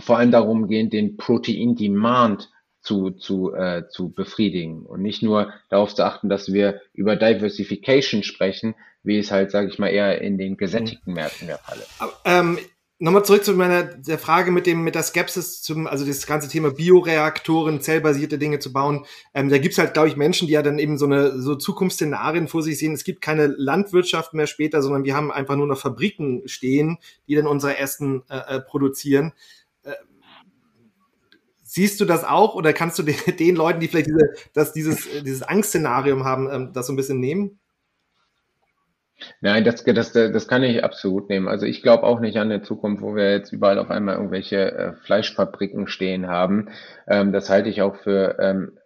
vor 0.00 0.16
allem 0.16 0.30
darum 0.30 0.68
gehen, 0.68 0.88
den 0.88 1.18
Protein-Demand 1.18 2.50
zu, 2.80 3.10
zu, 3.10 3.52
äh, 3.52 3.88
zu 3.90 4.10
befriedigen 4.10 4.86
und 4.86 5.02
nicht 5.02 5.22
nur 5.22 5.52
darauf 5.68 5.94
zu 5.94 6.02
achten, 6.04 6.30
dass 6.30 6.50
wir 6.50 6.80
über 6.94 7.16
Diversification 7.16 8.22
sprechen, 8.22 8.74
wie 9.02 9.18
es 9.18 9.30
halt, 9.30 9.50
sage 9.50 9.68
ich 9.68 9.78
mal, 9.78 9.88
eher 9.88 10.22
in 10.22 10.38
den 10.38 10.56
gesättigten 10.56 11.12
Märkten 11.12 11.48
der 11.48 11.58
Fall 11.58 11.78
ist. 11.78 12.00
Ähm, 12.24 12.58
Nochmal 13.00 13.24
zurück 13.24 13.44
zu 13.44 13.54
meiner 13.54 13.84
der 13.84 14.18
Frage 14.18 14.50
mit 14.50 14.66
dem 14.66 14.82
mit 14.82 14.96
der 14.96 15.04
Skepsis 15.04 15.62
zum 15.62 15.86
also 15.86 16.04
das 16.04 16.26
ganze 16.26 16.48
Thema 16.48 16.72
Bioreaktoren, 16.72 17.80
zellbasierte 17.80 18.38
Dinge 18.38 18.58
zu 18.58 18.72
bauen. 18.72 19.06
Ähm, 19.32 19.50
da 19.50 19.58
gibt's 19.58 19.78
halt 19.78 19.94
glaube 19.94 20.08
ich 20.08 20.16
Menschen, 20.16 20.48
die 20.48 20.54
ja 20.54 20.62
dann 20.62 20.80
eben 20.80 20.98
so 20.98 21.04
eine 21.04 21.40
so 21.40 21.54
Zukunftsszenarien 21.54 22.48
vor 22.48 22.64
sich 22.64 22.76
sehen. 22.76 22.94
Es 22.94 23.04
gibt 23.04 23.20
keine 23.20 23.46
Landwirtschaft 23.46 24.34
mehr 24.34 24.48
später, 24.48 24.82
sondern 24.82 25.04
wir 25.04 25.14
haben 25.14 25.30
einfach 25.30 25.54
nur 25.54 25.68
noch 25.68 25.78
Fabriken 25.78 26.42
stehen, 26.46 26.98
die 27.28 27.36
dann 27.36 27.46
unser 27.46 27.78
Essen 27.78 28.24
äh, 28.28 28.56
äh 28.56 28.60
produzieren. 28.60 29.32
Äh, 29.84 29.92
siehst 31.62 32.00
du 32.00 32.04
das 32.04 32.24
auch 32.24 32.56
oder 32.56 32.72
kannst 32.72 32.98
du 32.98 33.04
den, 33.04 33.16
den 33.38 33.54
Leuten, 33.54 33.78
die 33.78 33.86
vielleicht 33.86 34.08
diese, 34.08 34.34
dass 34.54 34.72
dieses 34.72 35.06
dieses 35.24 35.42
Angstszenarium 35.42 36.24
haben, 36.24 36.50
ähm, 36.50 36.72
das 36.72 36.88
so 36.88 36.92
ein 36.92 36.96
bisschen 36.96 37.20
nehmen? 37.20 37.60
Nein, 39.40 39.64
das, 39.64 39.84
das, 39.84 40.12
das 40.12 40.48
kann 40.48 40.62
ich 40.62 40.84
absolut 40.84 41.28
nehmen. 41.28 41.48
Also 41.48 41.66
ich 41.66 41.82
glaube 41.82 42.04
auch 42.04 42.20
nicht 42.20 42.36
an 42.38 42.50
eine 42.50 42.62
Zukunft, 42.62 43.02
wo 43.02 43.14
wir 43.16 43.32
jetzt 43.32 43.52
überall 43.52 43.78
auf 43.78 43.90
einmal 43.90 44.16
irgendwelche 44.16 44.72
äh, 44.72 44.92
Fleischfabriken 45.04 45.88
stehen 45.88 46.28
haben. 46.28 46.70
Ähm, 47.06 47.32
das 47.32 47.50
halte 47.50 47.68
ich 47.68 47.82
auch 47.82 47.96
für, 47.96 48.38
ähm, 48.38 48.78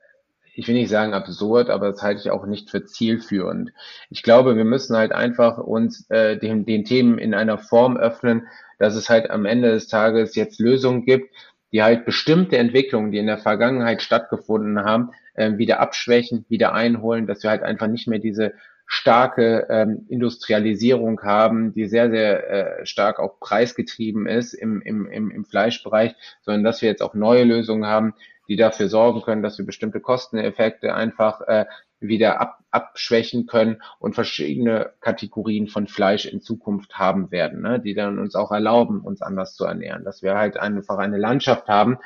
ich 0.55 0.69
will 0.69 0.75
nicht 0.75 0.89
sagen 0.89 1.13
absurd, 1.13 1.71
aber 1.71 1.89
das 1.89 2.03
halte 2.03 2.21
ich 2.21 2.31
auch 2.31 2.47
nicht 2.47 2.71
für 2.71 2.85
zielführend. 2.85 3.73
Ich 4.11 4.23
glaube, 4.23 4.57
wir 4.57 4.65
müssen 4.65 4.97
halt 4.97 5.13
einfach 5.13 5.59
uns 5.59 6.09
äh, 6.11 6.39
den, 6.39 6.65
den 6.65 6.85
Themen 6.85 7.19
in 7.19 7.35
einer 7.35 7.59
Form 7.59 7.97
öffnen, 7.97 8.47
dass 8.79 8.97
es 8.97 9.11
halt 9.11 9.31
am 9.31 9.45
Ende 9.45 9.71
des 9.71 9.89
Tages 9.89 10.35
jetzt 10.35 10.61
Lösungen 10.61 11.05
gibt, 11.05 11.31
die 11.73 11.83
halt 11.83 12.05
bestimmte 12.05 12.59
Entwicklungen, 12.59 13.13
die 13.13 13.19
in 13.19 13.27
der 13.27 13.39
Vergangenheit 13.39 14.03
stattgefunden 14.03 14.85
haben, 14.85 15.11
äh, 15.35 15.57
wieder 15.57 15.81
abschwächen, 15.81 16.45
wieder 16.49 16.75
einholen, 16.75 17.27
dass 17.27 17.43
wir 17.43 17.51
halt 17.51 17.63
einfach 17.63 17.87
nicht 17.87 18.09
mehr 18.09 18.19
diese 18.19 18.53
starke 18.95 19.67
ähm, 19.71 20.05
Industrialisierung 20.11 21.23
haben, 21.23 21.73
die 21.73 21.87
sehr, 21.87 22.11
sehr 22.11 22.81
äh, 22.83 22.87
stark 22.87 23.21
auch 23.21 23.41
preisgetrieben 23.41 24.27
ist 24.27 24.53
im, 24.53 24.83
im, 24.83 25.07
im, 25.07 25.31
im 25.31 25.47
Fleischbereich, 25.47 26.15
sondern 26.43 26.63
dass 26.63 26.83
wir 26.83 26.91
jetzt 26.91 27.03
auch 27.03 27.15
neue 27.15 27.45
Lösungen 27.45 27.87
haben, 27.87 28.13
die 28.49 28.57
dafür 28.57 28.89
sorgen 28.91 29.23
können, 29.23 29.43
dass 29.43 29.57
wir 29.57 29.65
bestimmte 29.65 30.01
Kosteneffekte 30.01 30.95
einfach 30.95 31.41
äh, 31.41 31.65
wieder 32.01 32.39
ab, 32.43 32.59
abschwächen 32.71 33.47
können 33.47 33.81
und 33.99 34.15
verschiedene 34.15 34.93
Kategorien 35.01 35.69
von 35.69 35.87
Fleisch 35.87 36.27
in 36.27 36.43
Zukunft 36.43 36.99
haben 36.99 37.31
werden, 37.31 37.63
ne, 37.63 37.81
die 37.81 37.95
dann 37.95 38.19
uns 38.19 38.35
auch 38.35 38.53
erlauben, 38.53 39.01
uns 39.01 39.23
anders 39.23 39.55
zu 39.55 39.65
ernähren, 39.65 40.05
dass 40.05 40.23
wir 40.23 40.35
halt 40.35 40.59
einfach 40.59 40.99
eine 40.99 41.17
Landschaft 41.17 41.67
haben, 41.67 41.97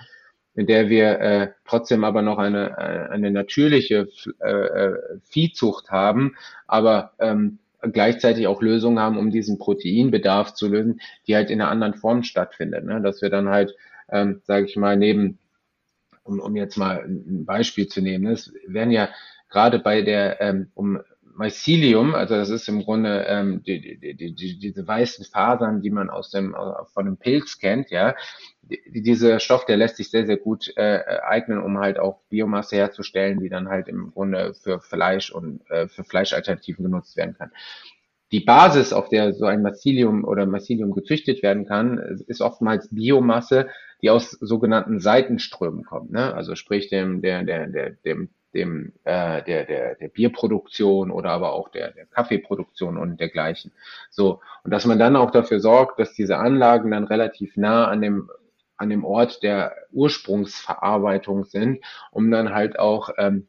in 0.56 0.66
der 0.66 0.88
wir 0.88 1.20
äh, 1.20 1.48
trotzdem 1.66 2.02
aber 2.04 2.22
noch 2.22 2.38
eine, 2.38 2.70
äh, 2.70 3.12
eine 3.12 3.30
natürliche 3.30 4.08
äh, 4.40 4.50
äh, 4.50 4.94
Viehzucht 5.22 5.90
haben, 5.90 6.34
aber 6.66 7.12
ähm, 7.18 7.58
gleichzeitig 7.92 8.46
auch 8.46 8.62
Lösungen 8.62 8.98
haben, 8.98 9.18
um 9.18 9.30
diesen 9.30 9.58
Proteinbedarf 9.58 10.54
zu 10.54 10.68
lösen, 10.68 11.00
die 11.26 11.36
halt 11.36 11.50
in 11.50 11.60
einer 11.60 11.70
anderen 11.70 11.94
Form 11.94 12.22
stattfindet. 12.22 12.84
Ne? 12.84 13.00
Dass 13.00 13.22
wir 13.22 13.30
dann 13.30 13.48
halt, 13.48 13.74
ähm, 14.10 14.40
sage 14.44 14.66
ich 14.66 14.76
mal, 14.76 14.96
neben, 14.96 15.38
um, 16.24 16.40
um 16.40 16.56
jetzt 16.56 16.76
mal 16.76 17.04
ein 17.04 17.44
Beispiel 17.44 17.86
zu 17.86 18.00
nehmen, 18.00 18.26
es 18.26 18.52
werden 18.66 18.90
ja 18.90 19.10
gerade 19.50 19.78
bei 19.78 20.02
der, 20.02 20.40
ähm, 20.40 20.70
um 20.74 21.00
Mycelium, 21.36 22.14
also 22.14 22.34
das 22.34 22.50
ist 22.50 22.68
im 22.68 22.82
Grunde 22.82 23.24
ähm, 23.28 23.62
die, 23.64 23.80
die, 23.80 24.16
die, 24.16 24.34
die, 24.34 24.58
diese 24.58 24.86
weißen 24.86 25.24
Fasern, 25.24 25.82
die 25.82 25.90
man 25.90 26.10
aus 26.10 26.30
dem 26.30 26.54
von 26.92 27.06
einem 27.06 27.16
Pilz 27.16 27.58
kennt, 27.58 27.90
ja, 27.90 28.14
die, 28.62 29.02
dieser 29.02 29.38
Stoff, 29.38 29.64
der 29.66 29.76
lässt 29.76 29.96
sich 29.96 30.10
sehr 30.10 30.26
sehr 30.26 30.38
gut 30.38 30.72
äh, 30.76 31.00
eignen, 31.22 31.62
um 31.62 31.78
halt 31.78 31.98
auch 31.98 32.20
Biomasse 32.28 32.76
herzustellen, 32.76 33.40
die 33.40 33.48
dann 33.48 33.68
halt 33.68 33.88
im 33.88 34.12
Grunde 34.12 34.54
für 34.54 34.80
Fleisch 34.80 35.30
und 35.30 35.60
äh, 35.70 35.88
für 35.88 36.04
Fleischalternativen 36.04 36.84
genutzt 36.84 37.16
werden 37.16 37.34
kann. 37.36 37.50
Die 38.32 38.40
Basis, 38.40 38.92
auf 38.92 39.08
der 39.08 39.34
so 39.34 39.46
ein 39.46 39.62
Mycelium 39.62 40.24
oder 40.24 40.46
Mycelium 40.46 40.92
gezüchtet 40.92 41.42
werden 41.42 41.64
kann, 41.64 41.98
ist 42.26 42.40
oftmals 42.40 42.88
Biomasse, 42.90 43.68
die 44.02 44.10
aus 44.10 44.32
sogenannten 44.32 44.98
Seitenströmen 44.98 45.84
kommt. 45.84 46.10
Ne? 46.10 46.34
Also 46.34 46.56
sprich 46.56 46.88
dem, 46.88 47.22
der, 47.22 47.44
der, 47.44 47.68
der, 47.68 47.90
dem 48.04 48.30
dem, 48.56 48.92
äh, 49.04 49.42
der, 49.42 49.64
der, 49.64 49.94
der 49.94 50.08
Bierproduktion 50.08 51.10
oder 51.10 51.30
aber 51.30 51.52
auch 51.52 51.68
der, 51.68 51.92
der 51.92 52.06
Kaffeeproduktion 52.06 52.96
und 52.96 53.20
dergleichen. 53.20 53.72
So, 54.10 54.40
und 54.64 54.70
dass 54.72 54.86
man 54.86 54.98
dann 54.98 55.14
auch 55.14 55.30
dafür 55.30 55.60
sorgt, 55.60 56.00
dass 56.00 56.14
diese 56.14 56.38
Anlagen 56.38 56.90
dann 56.90 57.04
relativ 57.04 57.56
nah 57.56 57.86
an 57.86 58.00
dem 58.00 58.30
an 58.78 58.90
dem 58.90 59.04
Ort 59.06 59.42
der 59.42 59.74
Ursprungsverarbeitung 59.92 61.44
sind, 61.44 61.82
um 62.10 62.30
dann 62.30 62.52
halt 62.52 62.78
auch 62.78 63.08
ähm, 63.16 63.46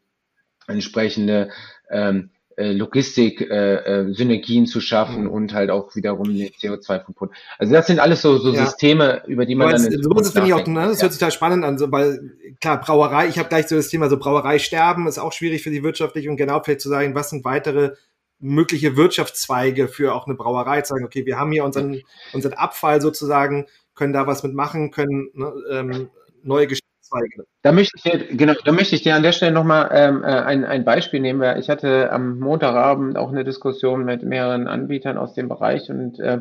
entsprechende 0.68 1.50
ähm, 1.90 2.30
äh, 2.34 2.37
Logistik-Synergien 2.58 4.64
äh, 4.64 4.68
äh, 4.68 4.70
zu 4.70 4.82
schaffen 4.82 5.26
mhm. 5.26 5.30
und 5.30 5.54
halt 5.54 5.70
auch 5.70 5.96
wiederum 5.96 6.36
den 6.36 6.50
CO2-Footprint. 6.50 7.32
Also 7.60 7.74
das 7.74 7.86
sind 7.86 8.00
alles 8.00 8.24
so, 8.24 8.38
so 8.38 8.52
ja. 8.52 8.66
Systeme, 8.66 9.22
über 9.28 9.46
die 9.46 9.54
man 9.54 9.68
Aber 9.68 9.78
dann... 9.78 10.02
So 10.02 10.10
das 10.10 10.32
finde 10.32 10.48
ich 10.48 10.56
auch, 10.56 10.66
ne? 10.66 10.88
das 10.88 10.98
ja. 10.98 11.04
hört 11.04 11.14
sich 11.14 11.20
da 11.20 11.30
spannend 11.30 11.64
an, 11.64 11.78
so, 11.78 11.92
weil 11.92 12.36
klar, 12.60 12.82
Brauerei, 12.82 13.28
ich 13.28 13.38
habe 13.38 13.50
gleich 13.50 13.68
so 13.68 13.76
das 13.76 13.90
Thema 13.90 14.10
so 14.10 14.18
Brauerei 14.18 14.58
sterben, 14.58 15.08
ist 15.08 15.20
auch 15.20 15.34
schwierig 15.34 15.62
für 15.62 15.70
die 15.70 15.84
wirtschaftlich 15.84 16.28
und 16.30 16.38
genau 16.38 16.60
vielleicht 16.64 16.82
zu 16.82 16.90
sagen, 16.90 17.14
was 17.14 17.30
sind 17.30 17.46
weitere 17.46 17.92
mögliche 18.40 18.98
Wirtschaftszweige 18.98 19.88
für 19.88 20.16
auch 20.16 20.26
eine 20.26 20.36
Brauerei, 20.36 20.82
zu 20.82 20.94
sagen, 20.94 21.06
okay, 21.06 21.26
wir 21.26 21.38
haben 21.38 21.52
hier 21.52 21.64
unseren, 21.64 22.02
unseren 22.34 22.54
Abfall 22.54 23.02
sozusagen, 23.02 23.68
können 23.94 24.14
da 24.14 24.28
was 24.28 24.44
mitmachen, 24.44 24.92
können 24.92 25.30
ne, 25.34 25.54
ähm, 25.72 26.10
neue 26.44 26.68
Geschichten 26.68 26.87
Zweige. 27.10 27.46
Da 27.62 27.72
möchte 27.72 27.94
ich 27.96 28.04
dir, 28.04 28.36
genau, 28.36 28.54
da 28.66 28.72
möchte 28.72 28.96
ich 28.96 29.02
dir 29.02 29.16
an 29.16 29.24
der 29.24 29.32
Stelle 29.32 29.52
nochmal 29.52 29.90
ähm, 29.92 30.24
äh, 30.24 30.28
ein, 30.28 30.66
ein 30.66 30.86
Beispiel 30.86 31.20
nehmen, 31.20 31.40
weil 31.40 31.60
ich 31.60 31.70
hatte 31.70 32.12
am 32.12 32.40
Montagabend 32.40 33.18
auch 33.18 33.32
eine 33.32 33.44
Diskussion 33.44 34.06
mit 34.06 34.24
mehreren 34.24 34.68
Anbietern 34.68 35.18
aus 35.18 35.34
dem 35.34 35.50
Bereich 35.50 35.90
und 35.90 36.20
äh, 36.20 36.40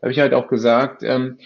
da 0.00 0.02
habe 0.02 0.12
ich 0.12 0.20
halt 0.20 0.34
auch 0.34 0.48
gesagt, 0.48 1.02
ähm, 1.02 1.38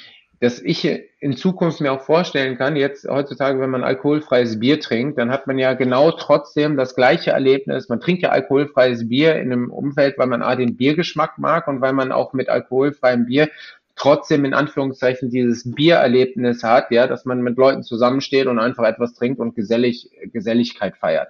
dass 0.42 0.60
ich 0.60 0.84
in 1.20 1.36
Zukunft 1.36 1.80
mir 1.80 1.92
auch 1.92 2.00
vorstellen 2.00 2.58
kann, 2.58 2.74
jetzt 2.74 3.06
heutzutage, 3.08 3.60
wenn 3.60 3.70
man 3.70 3.84
alkoholfreies 3.84 4.58
Bier 4.58 4.80
trinkt, 4.80 5.16
dann 5.16 5.30
hat 5.30 5.46
man 5.46 5.56
ja 5.56 5.74
genau 5.74 6.10
trotzdem 6.10 6.76
das 6.76 6.96
gleiche 6.96 7.30
Erlebnis. 7.30 7.88
Man 7.88 8.00
trinkt 8.00 8.22
ja 8.22 8.30
alkoholfreies 8.30 9.08
Bier 9.08 9.36
in 9.36 9.52
einem 9.52 9.70
Umfeld, 9.70 10.18
weil 10.18 10.26
man 10.26 10.42
A, 10.42 10.56
den 10.56 10.76
Biergeschmack 10.76 11.38
mag 11.38 11.68
und 11.68 11.80
weil 11.80 11.92
man 11.92 12.10
auch 12.10 12.32
mit 12.32 12.48
alkoholfreiem 12.48 13.26
Bier 13.26 13.50
trotzdem 13.96 14.44
in 14.44 14.54
Anführungszeichen 14.54 15.30
dieses 15.30 15.70
Biererlebnis 15.70 16.62
hat, 16.62 16.90
ja, 16.90 17.06
dass 17.06 17.24
man 17.24 17.42
mit 17.42 17.56
Leuten 17.56 17.82
zusammensteht 17.82 18.46
und 18.46 18.58
einfach 18.58 18.84
etwas 18.84 19.14
trinkt 19.14 19.40
und 19.40 19.54
gesellig, 19.54 20.10
Geselligkeit 20.32 20.96
feiert. 20.96 21.28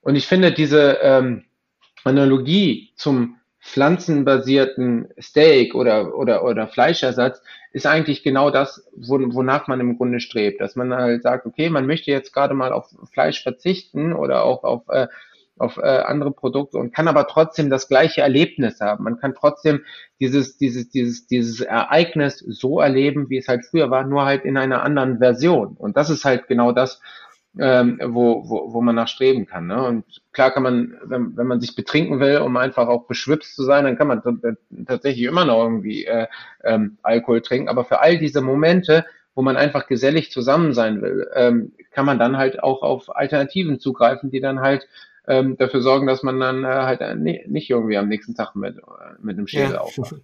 Und 0.00 0.16
ich 0.16 0.26
finde 0.26 0.52
diese 0.52 0.98
ähm, 1.02 1.44
Analogie 2.04 2.92
zum 2.96 3.36
pflanzenbasierten 3.60 5.08
Steak 5.20 5.74
oder, 5.74 6.16
oder, 6.16 6.44
oder 6.44 6.68
Fleischersatz 6.68 7.42
ist 7.72 7.86
eigentlich 7.86 8.22
genau 8.22 8.50
das, 8.50 8.88
wonach 8.96 9.66
man 9.66 9.80
im 9.80 9.96
Grunde 9.98 10.20
strebt. 10.20 10.60
Dass 10.60 10.76
man 10.76 10.94
halt 10.94 11.22
sagt, 11.22 11.44
okay, 11.44 11.68
man 11.68 11.86
möchte 11.86 12.10
jetzt 12.10 12.32
gerade 12.32 12.54
mal 12.54 12.72
auf 12.72 12.88
Fleisch 13.12 13.42
verzichten 13.42 14.12
oder 14.12 14.44
auch 14.44 14.64
auf 14.64 14.88
äh, 14.88 15.08
auf 15.58 15.76
äh, 15.76 15.80
andere 15.82 16.30
Produkte 16.30 16.78
und 16.78 16.94
kann 16.94 17.08
aber 17.08 17.26
trotzdem 17.26 17.70
das 17.70 17.88
gleiche 17.88 18.20
Erlebnis 18.20 18.80
haben. 18.80 19.04
Man 19.04 19.18
kann 19.18 19.34
trotzdem 19.34 19.80
dieses, 20.20 20.56
dieses, 20.58 20.90
dieses, 20.90 21.26
dieses 21.26 21.60
Ereignis 21.60 22.38
so 22.38 22.80
erleben, 22.80 23.30
wie 23.30 23.38
es 23.38 23.48
halt 23.48 23.64
früher 23.64 23.90
war, 23.90 24.04
nur 24.04 24.24
halt 24.24 24.44
in 24.44 24.56
einer 24.56 24.82
anderen 24.82 25.18
Version. 25.18 25.76
Und 25.76 25.96
das 25.96 26.10
ist 26.10 26.24
halt 26.24 26.48
genau 26.48 26.72
das, 26.72 27.00
ähm, 27.58 27.98
wo, 28.02 28.48
wo, 28.48 28.72
wo 28.72 28.80
man 28.80 28.94
nachstreben 28.94 29.46
kann. 29.46 29.66
Ne? 29.66 29.82
Und 29.82 30.04
klar 30.32 30.50
kann 30.50 30.62
man, 30.62 30.96
wenn, 31.04 31.36
wenn 31.36 31.46
man 31.46 31.60
sich 31.60 31.74
betrinken 31.74 32.20
will, 32.20 32.38
um 32.38 32.56
einfach 32.56 32.88
auch 32.88 33.06
beschwipst 33.06 33.56
zu 33.56 33.64
sein, 33.64 33.84
dann 33.84 33.96
kann 33.96 34.06
man 34.06 34.22
tatsächlich 34.86 35.24
immer 35.24 35.44
noch 35.44 35.62
irgendwie 35.62 36.04
äh, 36.04 36.26
ähm, 36.64 36.98
Alkohol 37.02 37.40
trinken. 37.40 37.68
Aber 37.68 37.84
für 37.84 38.00
all 38.00 38.18
diese 38.18 38.42
Momente, 38.42 39.04
wo 39.34 39.42
man 39.42 39.56
einfach 39.56 39.86
gesellig 39.86 40.30
zusammen 40.30 40.72
sein 40.72 41.02
will, 41.02 41.28
ähm, 41.34 41.72
kann 41.90 42.06
man 42.06 42.18
dann 42.18 42.36
halt 42.36 42.62
auch 42.62 42.82
auf 42.82 43.14
Alternativen 43.14 43.80
zugreifen, 43.80 44.30
die 44.30 44.40
dann 44.40 44.60
halt 44.60 44.86
ähm, 45.28 45.56
dafür 45.58 45.82
sorgen, 45.82 46.06
dass 46.06 46.22
man 46.22 46.40
dann 46.40 46.64
äh, 46.64 46.68
halt 46.68 47.00
äh, 47.00 47.14
nicht 47.14 47.70
irgendwie 47.70 47.98
am 47.98 48.08
nächsten 48.08 48.34
Tag 48.34 48.56
mit, 48.56 48.78
äh, 48.78 48.82
mit 49.20 49.36
einem 49.36 49.46
Schädel 49.46 49.74
ja. 49.74 49.80
aufwacht. 49.80 50.14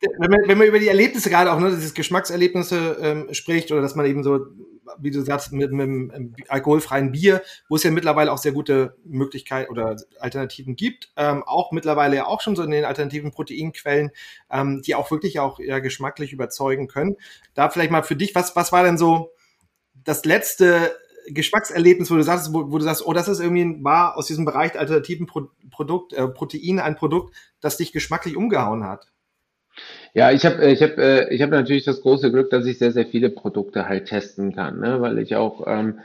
Wenn 0.00 0.30
man, 0.30 0.38
wenn 0.46 0.58
man 0.58 0.68
über 0.68 0.78
die 0.78 0.86
Erlebnisse 0.86 1.28
gerade 1.28 1.52
auch, 1.52 1.58
ne, 1.58 1.70
dieses 1.70 1.92
Geschmackserlebnisse 1.92 2.98
ähm, 3.02 3.34
spricht 3.34 3.72
oder 3.72 3.80
dass 3.80 3.96
man 3.96 4.06
eben 4.06 4.22
so, 4.22 4.46
wie 5.00 5.10
du 5.10 5.22
sagst, 5.22 5.52
mit, 5.52 5.72
mit 5.72 5.82
einem 5.82 6.36
alkoholfreien 6.46 7.10
Bier, 7.10 7.42
wo 7.68 7.74
es 7.74 7.82
ja 7.82 7.90
mittlerweile 7.90 8.30
auch 8.30 8.38
sehr 8.38 8.52
gute 8.52 8.96
Möglichkeiten 9.04 9.72
oder 9.72 9.96
Alternativen 10.20 10.76
gibt, 10.76 11.10
ähm, 11.16 11.42
auch 11.44 11.72
mittlerweile 11.72 12.14
ja 12.14 12.26
auch 12.26 12.40
schon 12.42 12.54
so 12.54 12.62
in 12.62 12.70
den 12.70 12.84
alternativen 12.84 13.32
Proteinquellen, 13.32 14.12
ähm, 14.52 14.82
die 14.86 14.94
auch 14.94 15.10
wirklich 15.10 15.40
auch 15.40 15.58
ja, 15.58 15.80
geschmacklich 15.80 16.32
überzeugen 16.32 16.86
können. 16.86 17.16
Da 17.54 17.68
vielleicht 17.68 17.90
mal 17.90 18.04
für 18.04 18.14
dich, 18.14 18.36
was, 18.36 18.54
was 18.54 18.70
war 18.70 18.84
denn 18.84 18.98
so 18.98 19.32
das 20.04 20.24
letzte 20.24 20.92
Geschmackserlebnis, 21.32 22.10
wo 22.10 22.16
du 22.16 22.22
sagst, 22.22 22.52
wo, 22.52 22.70
wo, 22.70 22.78
du 22.78 22.84
sagst, 22.84 23.06
oh, 23.06 23.12
das 23.12 23.28
ist 23.28 23.40
irgendwie 23.40 23.84
war 23.84 24.16
aus 24.16 24.26
diesem 24.26 24.44
Bereich 24.44 24.78
alternativen 24.78 25.26
Pro 25.26 25.48
Produkt, 25.70 26.12
äh, 26.12 26.26
Protein 26.28 26.80
ein 26.80 26.96
Produkt, 26.96 27.34
das 27.60 27.76
dich 27.76 27.92
geschmacklich 27.92 28.36
umgehauen 28.36 28.84
hat? 28.84 29.06
Ja, 30.14 30.32
ich 30.32 30.44
habe 30.44 30.64
ich 30.70 30.82
hab, 30.82 30.98
äh, 30.98 31.28
ich 31.28 31.42
hab 31.42 31.50
natürlich 31.50 31.84
das 31.84 32.00
große 32.00 32.32
Glück, 32.32 32.50
dass 32.50 32.66
ich 32.66 32.78
sehr, 32.78 32.92
sehr 32.92 33.06
viele 33.06 33.30
Produkte 33.30 33.88
halt 33.88 34.06
testen 34.06 34.54
kann, 34.54 34.80
ne? 34.80 35.00
weil 35.00 35.18
ich 35.18 35.36
auch 35.36 35.64
ähm, 35.66 36.00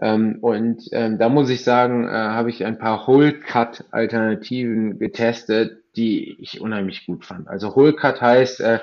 ähm, 0.00 0.38
und 0.40 0.88
ähm, 0.90 1.18
da 1.18 1.28
muss 1.28 1.48
ich 1.48 1.62
sagen, 1.62 2.08
äh, 2.08 2.10
habe 2.10 2.50
ich 2.50 2.64
ein 2.64 2.78
paar 2.78 3.06
Whole 3.06 3.32
Cut 3.34 3.84
Alternativen 3.92 4.98
getestet, 4.98 5.78
die 5.94 6.36
ich 6.40 6.60
unheimlich 6.60 7.06
gut 7.06 7.24
fand. 7.24 7.46
Also 7.46 7.76
Whole 7.76 7.92
Cut 7.92 8.20
heißt 8.20 8.60
äh, 8.60 8.80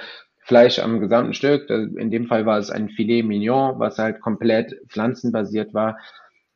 Fleisch 0.50 0.80
am 0.80 1.00
gesamten 1.00 1.34
Stück. 1.34 1.70
In 1.70 2.12
dem 2.12 2.28
Fall 2.28 2.46
war 2.46 2.58
es 2.58 2.70
ein 2.70 2.90
Filet 2.90 3.24
Mignon, 3.24 3.80
was 3.80 3.98
halt 3.98 4.20
komplett 4.20 4.76
pflanzenbasiert 4.90 5.74
war 5.74 5.98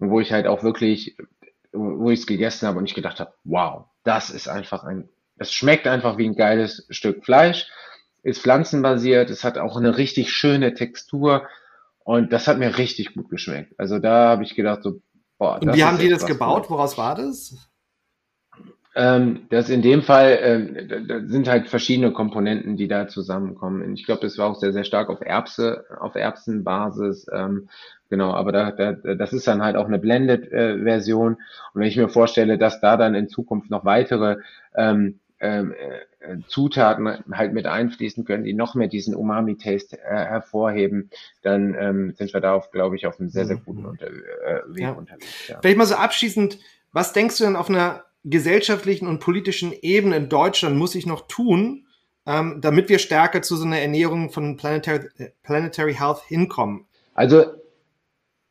wo 0.09 0.19
ich 0.19 0.31
halt 0.31 0.47
auch 0.47 0.63
wirklich, 0.63 1.17
wo 1.71 2.09
ich 2.09 2.21
es 2.21 2.27
gegessen 2.27 2.67
habe 2.67 2.77
und 2.77 2.85
ich 2.85 2.95
gedacht 2.95 3.19
habe, 3.19 3.33
wow, 3.43 3.85
das 4.03 4.29
ist 4.29 4.47
einfach 4.47 4.83
ein, 4.83 5.09
das 5.37 5.51
schmeckt 5.51 5.87
einfach 5.87 6.17
wie 6.17 6.27
ein 6.27 6.35
geiles 6.35 6.85
Stück 6.89 7.23
Fleisch, 7.25 7.69
ist 8.21 8.41
pflanzenbasiert, 8.41 9.29
es 9.29 9.43
hat 9.43 9.57
auch 9.57 9.77
eine 9.77 9.97
richtig 9.97 10.31
schöne 10.31 10.73
Textur 10.73 11.47
und 11.99 12.31
das 12.31 12.47
hat 12.47 12.57
mir 12.57 12.77
richtig 12.77 13.13
gut 13.13 13.29
geschmeckt. 13.29 13.73
Also 13.77 13.99
da 13.99 14.29
habe 14.29 14.43
ich 14.43 14.55
gedacht, 14.55 14.83
so, 14.83 15.01
boah. 15.37 15.59
Und 15.61 15.73
wie 15.73 15.83
haben 15.83 15.97
die 15.97 16.09
das 16.09 16.25
gebaut? 16.25 16.63
Gut. 16.63 16.71
Woraus 16.71 16.97
war 16.97 17.15
das? 17.15 17.69
Ähm, 18.95 19.47
das 19.49 19.69
in 19.69 19.81
dem 19.81 20.03
Fall 20.03 20.37
ähm, 20.41 21.07
da, 21.07 21.21
sind 21.25 21.47
halt 21.47 21.67
verschiedene 21.67 22.11
Komponenten, 22.11 22.77
die 22.77 22.87
da 22.87 23.07
zusammenkommen. 23.07 23.93
Ich 23.93 24.05
glaube, 24.05 24.21
das 24.21 24.37
war 24.37 24.47
auch 24.47 24.55
sehr, 24.55 24.71
sehr 24.71 24.83
stark 24.83 25.09
auf 25.09 25.21
Erbse, 25.21 25.85
auf 25.99 26.15
Erbsenbasis. 26.15 27.25
Ähm, 27.33 27.69
genau, 28.09 28.33
aber 28.33 28.51
da, 28.51 28.71
da, 28.71 28.91
das 28.91 29.33
ist 29.33 29.47
dann 29.47 29.63
halt 29.63 29.77
auch 29.77 29.87
eine 29.87 29.97
Blended-Version. 29.97 31.33
Äh, 31.33 31.37
Und 31.73 31.81
wenn 31.81 31.87
ich 31.87 31.97
mir 31.97 32.09
vorstelle, 32.09 32.57
dass 32.59 32.81
da 32.81 32.95
dann 32.97 33.15
in 33.15 33.29
Zukunft 33.29 33.71
noch 33.71 33.83
weitere 33.83 34.37
ähm, 34.75 35.19
ähm, 35.39 35.73
äh, 35.73 36.37
Zutaten 36.47 37.23
halt 37.31 37.53
mit 37.53 37.65
einfließen 37.65 38.23
können, 38.25 38.43
die 38.43 38.53
noch 38.53 38.75
mehr 38.75 38.87
diesen 38.87 39.15
Umami-Taste 39.15 39.99
äh, 39.99 40.03
hervorheben, 40.03 41.09
dann 41.41 41.75
ähm, 41.77 42.13
sind 42.15 42.33
wir 42.33 42.41
da, 42.41 42.61
glaube 42.71 42.95
ich, 42.95 43.07
auf 43.07 43.19
einem 43.19 43.29
sehr, 43.29 43.45
sehr 43.45 43.57
guten 43.57 43.81
mhm. 43.81 43.87
unter, 43.87 44.07
äh, 44.07 44.61
Weg 44.67 44.83
ja. 44.83 44.91
unterwegs. 44.91 45.47
Ja. 45.47 45.57
Vielleicht 45.61 45.77
mal 45.77 45.85
so 45.85 45.95
abschließend, 45.95 46.59
was 46.91 47.11
denkst 47.11 47.39
du 47.39 47.43
denn 47.43 47.55
auf 47.55 47.69
einer 47.69 48.05
gesellschaftlichen 48.23 49.07
und 49.07 49.19
politischen 49.19 49.73
Ebene 49.81 50.15
in 50.15 50.29
Deutschland 50.29 50.77
muss 50.77 50.95
ich 50.95 51.05
noch 51.05 51.27
tun, 51.27 51.85
ähm, 52.25 52.59
damit 52.61 52.89
wir 52.89 52.99
stärker 52.99 53.41
zu 53.41 53.55
so 53.55 53.65
einer 53.65 53.79
Ernährung 53.79 54.29
von 54.29 54.55
Planetary, 54.57 55.09
Planetary 55.43 55.93
Health 55.93 56.21
hinkommen? 56.27 56.85
Also 57.13 57.45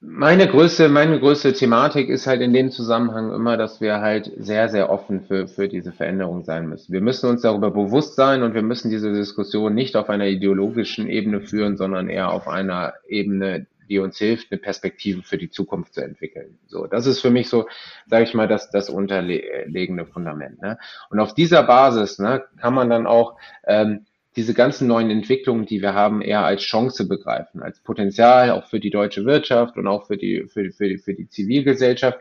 meine 0.05 0.49
größte, 0.49 0.89
meine 0.89 1.21
größte 1.21 1.53
Thematik 1.53 2.09
ist 2.09 2.27
halt 2.27 2.41
in 2.41 2.53
dem 2.53 2.73
Zusammenhang 2.73 3.33
immer, 3.33 3.57
dass 3.57 3.81
wir 3.81 4.01
halt 4.01 4.33
sehr, 4.37 4.69
sehr 4.69 4.91
offen 4.91 5.23
für, 5.23 5.47
für 5.47 5.69
diese 5.69 5.93
Veränderung 5.93 6.43
sein 6.43 6.69
müssen. 6.69 6.93
Wir 6.93 7.01
müssen 7.01 7.31
uns 7.31 7.43
darüber 7.43 7.71
bewusst 7.71 8.17
sein 8.17 8.43
und 8.43 8.53
wir 8.53 8.63
müssen 8.63 8.91
diese 8.91 9.13
Diskussion 9.13 9.75
nicht 9.75 9.95
auf 9.95 10.11
einer 10.11 10.27
ideologischen 10.27 11.09
Ebene 11.09 11.41
führen, 11.41 11.77
sondern 11.77 12.09
eher 12.09 12.33
auf 12.33 12.49
einer 12.49 12.95
Ebene, 13.07 13.67
die 13.89 13.99
uns 13.99 14.19
hilft, 14.19 14.51
eine 14.51 14.61
Perspektive 14.61 15.23
für 15.23 15.39
die 15.39 15.51
Zukunft 15.51 15.95
zu 15.95 16.03
entwickeln. 16.03 16.59
So, 16.67 16.87
das 16.87 17.07
ist 17.07 17.21
für 17.21 17.31
mich 17.31 17.49
so, 17.49 17.67
sage 18.07 18.25
ich 18.25 18.35
mal, 18.35 18.49
das, 18.49 18.71
das 18.71 18.91
unterlegende 18.91 20.07
Fundament. 20.07 20.61
Ne? 20.61 20.79
Und 21.11 21.21
auf 21.21 21.35
dieser 21.35 21.63
Basis 21.63 22.19
ne, 22.19 22.45
kann 22.61 22.75
man 22.75 22.91
dann 22.91 23.07
auch 23.07 23.37
ähm, 23.67 24.07
diese 24.37 24.55
ganzen 24.55 24.89
neuen 24.89 25.11
Entwicklungen, 25.11 25.67
die 25.67 25.83
wir 25.83 25.95
haben, 25.95 26.23
eher 26.23 26.45
als 26.45 26.63
Chance 26.63 27.07
begreifen, 27.07 27.63
als 27.63 27.81
Potenzial 27.81 28.51
auch 28.51 28.67
für 28.67 28.81
die 28.81 28.91
deutsche 28.91 29.25
Wirtschaft 29.27 29.77
und 29.77 29.87
auch 29.87 30.07
für 30.07 30.17
die, 30.17 30.47
für, 30.49 30.71
für 30.71 30.99
für 30.99 31.15
die 31.15 31.29
Zivilgesellschaft. 31.29 32.19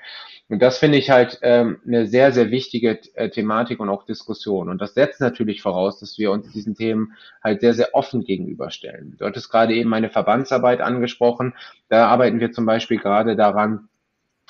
Und 0.51 0.61
das 0.61 0.79
finde 0.79 0.97
ich 0.97 1.09
halt 1.09 1.39
ähm, 1.43 1.79
eine 1.87 2.07
sehr, 2.07 2.33
sehr 2.33 2.51
wichtige 2.51 2.99
äh, 3.13 3.29
Thematik 3.29 3.79
und 3.79 3.87
auch 3.87 4.03
Diskussion. 4.03 4.67
Und 4.67 4.81
das 4.81 4.95
setzt 4.95 5.21
natürlich 5.21 5.61
voraus, 5.61 6.01
dass 6.01 6.17
wir 6.17 6.29
uns 6.29 6.51
diesen 6.51 6.75
Themen 6.75 7.13
halt 7.41 7.61
sehr, 7.61 7.73
sehr 7.73 7.95
offen 7.95 8.25
gegenüberstellen. 8.25 9.15
Du 9.17 9.25
hattest 9.25 9.49
gerade 9.49 9.73
eben 9.73 9.89
meine 9.89 10.09
Verbandsarbeit 10.09 10.81
angesprochen. 10.81 11.53
Da 11.87 12.07
arbeiten 12.07 12.41
wir 12.41 12.51
zum 12.51 12.65
Beispiel 12.65 12.97
gerade 12.97 13.37
daran, 13.37 13.87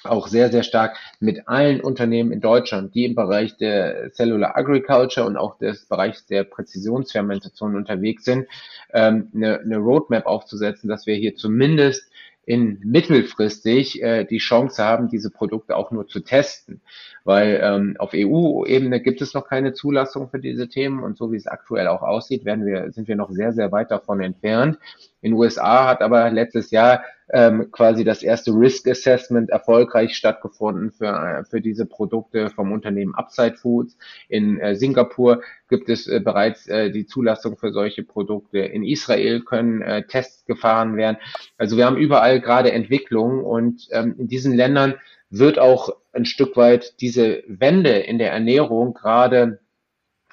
auch 0.03 0.27
sehr, 0.27 0.49
sehr 0.49 0.63
stark 0.63 0.97
mit 1.19 1.47
allen 1.47 1.81
Unternehmen 1.81 2.31
in 2.31 2.41
Deutschland, 2.41 2.95
die 2.95 3.05
im 3.05 3.13
Bereich 3.13 3.57
der 3.57 4.11
Cellular 4.11 4.57
Agriculture 4.57 5.27
und 5.27 5.37
auch 5.37 5.59
des 5.59 5.85
Bereichs 5.85 6.25
der 6.25 6.45
Präzisionsfermentation 6.45 7.75
unterwegs 7.75 8.25
sind, 8.25 8.47
ähm, 8.91 9.29
eine, 9.35 9.59
eine 9.59 9.77
Roadmap 9.77 10.25
aufzusetzen, 10.25 10.89
dass 10.89 11.05
wir 11.05 11.13
hier 11.13 11.35
zumindest 11.35 12.11
in 12.45 12.79
mittelfristig 12.83 14.01
äh, 14.01 14.25
die 14.25 14.39
Chance 14.39 14.83
haben, 14.83 15.09
diese 15.09 15.29
Produkte 15.29 15.75
auch 15.75 15.91
nur 15.91 16.07
zu 16.07 16.21
testen. 16.21 16.81
Weil 17.23 17.61
ähm, 17.63 17.95
auf 17.99 18.11
EU-Ebene 18.15 18.99
gibt 18.99 19.21
es 19.21 19.33
noch 19.33 19.47
keine 19.47 19.73
Zulassung 19.73 20.29
für 20.29 20.39
diese 20.39 20.67
Themen 20.67 21.03
und 21.03 21.17
so 21.17 21.31
wie 21.31 21.37
es 21.37 21.45
aktuell 21.45 21.87
auch 21.87 22.01
aussieht, 22.01 22.43
werden 22.45 22.65
wir, 22.65 22.91
sind 22.91 23.07
wir 23.07 23.15
noch 23.15 23.29
sehr, 23.29 23.53
sehr 23.53 23.71
weit 23.71 23.91
davon 23.91 24.21
entfernt. 24.21 24.79
In 25.21 25.33
USA 25.33 25.87
hat 25.87 26.01
aber 26.01 26.31
letztes 26.31 26.71
Jahr 26.71 27.03
ähm, 27.33 27.71
quasi 27.71 28.03
das 28.03 28.23
erste 28.23 28.51
Risk 28.51 28.87
Assessment 28.87 29.49
erfolgreich 29.49 30.15
stattgefunden 30.15 30.91
für, 30.91 31.07
äh, 31.07 31.43
für 31.45 31.61
diese 31.61 31.85
Produkte 31.85 32.49
vom 32.49 32.71
Unternehmen 32.71 33.15
Upside 33.15 33.55
Foods. 33.55 33.97
In 34.27 34.59
äh, 34.59 34.75
Singapur 34.75 35.41
gibt 35.69 35.89
es 35.89 36.07
äh, 36.07 36.19
bereits 36.19 36.67
äh, 36.67 36.91
die 36.91 37.05
Zulassung 37.05 37.57
für 37.57 37.71
solche 37.71 38.03
Produkte. 38.03 38.59
In 38.59 38.83
Israel 38.83 39.41
können 39.41 39.81
äh, 39.81 40.05
Tests 40.05 40.45
gefahren 40.45 40.97
werden. 40.97 41.17
Also 41.57 41.77
wir 41.77 41.85
haben 41.85 41.97
überall 41.97 42.41
gerade 42.41 42.71
Entwicklungen 42.71 43.43
und 43.43 43.87
ähm, 43.91 44.15
in 44.17 44.27
diesen 44.27 44.53
Ländern 44.53 44.95
wird 45.29 45.57
auch 45.57 45.95
ein 46.11 46.25
Stück 46.25 46.57
weit 46.57 46.99
diese 46.99 47.43
Wende 47.47 47.91
in 47.91 48.17
der 48.17 48.33
Ernährung 48.33 48.93
gerade 48.93 49.59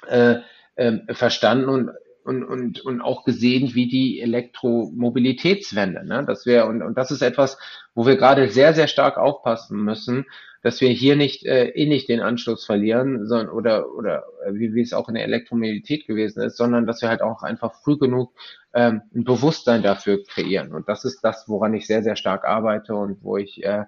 äh, 0.07 0.35
äh, 0.75 1.13
verstanden 1.13 1.69
und 1.69 1.91
und, 2.23 2.43
und, 2.43 2.81
und 2.81 3.01
auch 3.01 3.23
gesehen 3.23 3.73
wie 3.73 3.87
die 3.87 4.21
Elektromobilitätswende. 4.21 6.05
Ne? 6.05 6.25
Dass 6.25 6.45
wir, 6.45 6.65
und, 6.65 6.81
und 6.81 6.97
das 6.97 7.11
ist 7.11 7.21
etwas, 7.21 7.57
wo 7.93 8.05
wir 8.05 8.17
gerade 8.17 8.49
sehr, 8.49 8.73
sehr 8.73 8.87
stark 8.87 9.17
aufpassen 9.17 9.83
müssen, 9.83 10.25
dass 10.61 10.81
wir 10.81 10.89
hier 10.89 11.15
nicht 11.15 11.45
äh, 11.45 11.69
eh 11.69 11.87
nicht 11.87 12.09
den 12.09 12.19
Anschluss 12.19 12.65
verlieren, 12.65 13.25
sondern 13.25 13.49
oder 13.49 13.89
oder 13.93 14.23
äh, 14.45 14.53
wie, 14.53 14.73
wie 14.73 14.81
es 14.81 14.93
auch 14.93 15.07
in 15.07 15.15
der 15.15 15.23
Elektromobilität 15.23 16.05
gewesen 16.05 16.41
ist, 16.41 16.57
sondern 16.57 16.85
dass 16.85 17.01
wir 17.01 17.09
halt 17.09 17.21
auch 17.21 17.43
einfach 17.43 17.75
früh 17.81 17.97
genug 17.97 18.33
ähm, 18.73 19.01
ein 19.15 19.23
Bewusstsein 19.23 19.83
dafür 19.83 20.23
kreieren. 20.23 20.73
Und 20.73 20.89
das 20.89 21.05
ist 21.05 21.21
das, 21.21 21.47
woran 21.47 21.73
ich 21.73 21.87
sehr, 21.87 22.03
sehr 22.03 22.17
stark 22.17 22.43
arbeite 22.45 22.93
und 22.95 23.23
wo 23.23 23.37
ich 23.37 23.63
äh, 23.63 23.85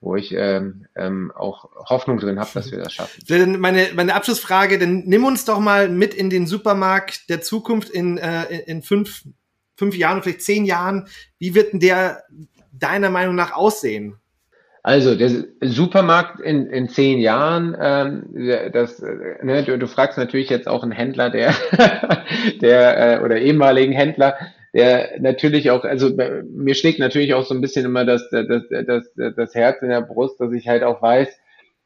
wo 0.00 0.16
ich 0.16 0.32
ähm, 0.32 0.86
ähm, 0.94 1.32
auch 1.34 1.70
Hoffnung 1.88 2.18
drin 2.18 2.38
habe, 2.38 2.50
dass 2.54 2.70
wir 2.70 2.78
das 2.78 2.92
schaffen. 2.92 3.20
Meine, 3.60 3.88
meine 3.94 4.14
Abschlussfrage, 4.14 4.78
dann 4.78 5.04
nimm 5.06 5.24
uns 5.24 5.44
doch 5.44 5.58
mal 5.58 5.88
mit 5.88 6.14
in 6.14 6.30
den 6.30 6.46
Supermarkt 6.46 7.28
der 7.28 7.40
Zukunft 7.40 7.88
in, 7.90 8.18
äh, 8.18 8.44
in 8.66 8.82
fünf, 8.82 9.24
fünf 9.76 9.96
Jahren, 9.96 10.22
vielleicht 10.22 10.42
zehn 10.42 10.64
Jahren. 10.64 11.08
Wie 11.38 11.54
wird 11.54 11.72
denn 11.72 11.80
der 11.80 12.24
deiner 12.72 13.10
Meinung 13.10 13.34
nach 13.34 13.52
aussehen? 13.52 14.16
Also 14.82 15.16
der 15.16 15.46
Supermarkt 15.62 16.38
in, 16.38 16.66
in 16.68 16.88
zehn 16.88 17.18
Jahren, 17.18 17.76
ähm, 17.80 18.70
das, 18.72 19.02
ne, 19.42 19.64
du, 19.64 19.76
du 19.78 19.88
fragst 19.88 20.16
natürlich 20.16 20.48
jetzt 20.48 20.68
auch 20.68 20.84
einen 20.84 20.92
Händler, 20.92 21.28
der, 21.28 21.52
der 22.60 23.18
äh, 23.18 23.24
oder 23.24 23.36
ehemaligen 23.36 23.92
Händler, 23.92 24.36
der 24.76 25.18
natürlich 25.20 25.70
auch, 25.70 25.84
also 25.84 26.10
mir 26.50 26.74
schlägt 26.74 26.98
natürlich 26.98 27.32
auch 27.32 27.46
so 27.46 27.54
ein 27.54 27.62
bisschen 27.62 27.86
immer 27.86 28.04
das, 28.04 28.28
das, 28.28 28.46
das, 28.68 29.10
das 29.34 29.54
Herz 29.54 29.80
in 29.80 29.88
der 29.88 30.02
Brust, 30.02 30.38
dass 30.38 30.52
ich 30.52 30.68
halt 30.68 30.82
auch 30.82 31.00
weiß, 31.00 31.28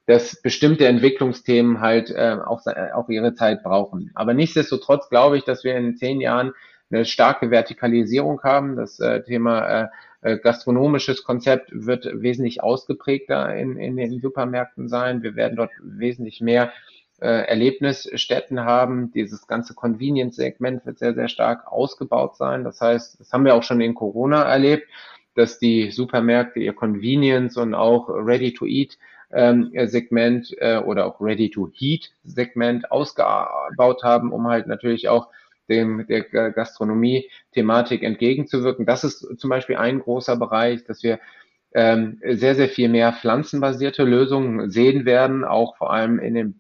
dass 0.07 0.43
bestimmte 0.43 0.89
Entwicklungsthemen 0.89 1.81
halt 1.81 2.11
äh, 2.11 2.37
auch, 2.45 2.63
auch 2.95 3.09
ihre 3.09 3.35
Zeit 3.35 3.63
brauchen. 3.63 4.11
Aber 4.15 4.35
nichtsdestotrotz 4.35 5.09
glaube 5.09 5.39
ich, 5.39 5.45
dass 5.45 5.63
wir 5.63 5.77
in 5.77 5.97
zehn 5.97 6.21
Jahren 6.21 6.51
eine 6.91 7.05
starke 7.05 7.53
Vertikalisierung 7.53 8.43
haben. 8.43 8.75
Das 8.75 8.99
äh, 8.99 9.23
Thema 9.23 9.91
äh, 10.23 10.33
äh 10.33 10.39
gastronomisches 10.39 11.23
Konzept 11.23 11.71
wird 11.73 12.09
wesentlich 12.13 12.61
ausgeprägter 12.61 13.55
in, 13.55 13.77
in 13.77 13.97
den 13.97 14.21
Supermärkten 14.21 14.89
sein. 14.89 15.23
Wir 15.23 15.37
werden 15.37 15.55
dort 15.55 15.71
wesentlich 15.81 16.41
mehr 16.41 16.73
äh, 16.73 16.90
Erlebnisstätten 17.27 18.61
haben. 18.61 19.13
Dieses 19.13 19.47
ganze 19.47 19.75
Convenience-Segment 19.75 20.87
wird 20.87 20.99
sehr, 20.99 21.15
sehr 21.15 21.29
stark 21.29 21.71
ausgebaut 21.71 22.37
sein. 22.37 22.65
Das 22.65 22.81
heißt, 22.81 23.21
das 23.21 23.33
haben 23.33 23.45
wir 23.45 23.55
auch 23.55 23.63
schon 23.63 23.81
in 23.81 23.95
Corona 23.95 24.43
erlebt, 24.43 24.89
dass 25.35 25.59
die 25.59 25.91
Supermärkte 25.91 26.61
ihr 26.61 26.73
Convenience 26.73 27.57
und 27.57 27.75
auch 27.75 28.09
Ready-to-Eat 28.09 28.99
ähm, 29.33 29.71
Segment 29.85 30.55
äh, 30.59 30.79
oder 30.79 31.07
auch 31.07 31.21
Ready-to-Heat 31.21 32.11
Segment 32.25 32.91
ausgebaut 32.91 34.03
haben, 34.03 34.33
um 34.33 34.49
halt 34.49 34.67
natürlich 34.67 35.09
auch 35.09 35.29
dem 35.69 36.07
der 36.09 36.23
Gastronomie-Thematik 36.51 38.03
entgegenzuwirken. 38.03 38.87
Das 38.87 39.05
ist 39.05 39.39
zum 39.39 39.51
Beispiel 39.51 39.77
ein 39.77 40.01
großer 40.01 40.37
Bereich, 40.37 40.85
dass 40.85 41.03
wir 41.03 41.21
ähm, 41.73 42.21
sehr, 42.25 42.57
sehr 42.57 42.69
viel 42.69 42.89
mehr 42.89 43.13
pflanzenbasierte 43.13 44.03
Lösungen 44.03 44.71
sehen 44.71 45.05
werden, 45.05 45.45
auch 45.45 45.77
vor 45.77 45.93
allem 45.93 46.19
in 46.19 46.35
den 46.35 46.60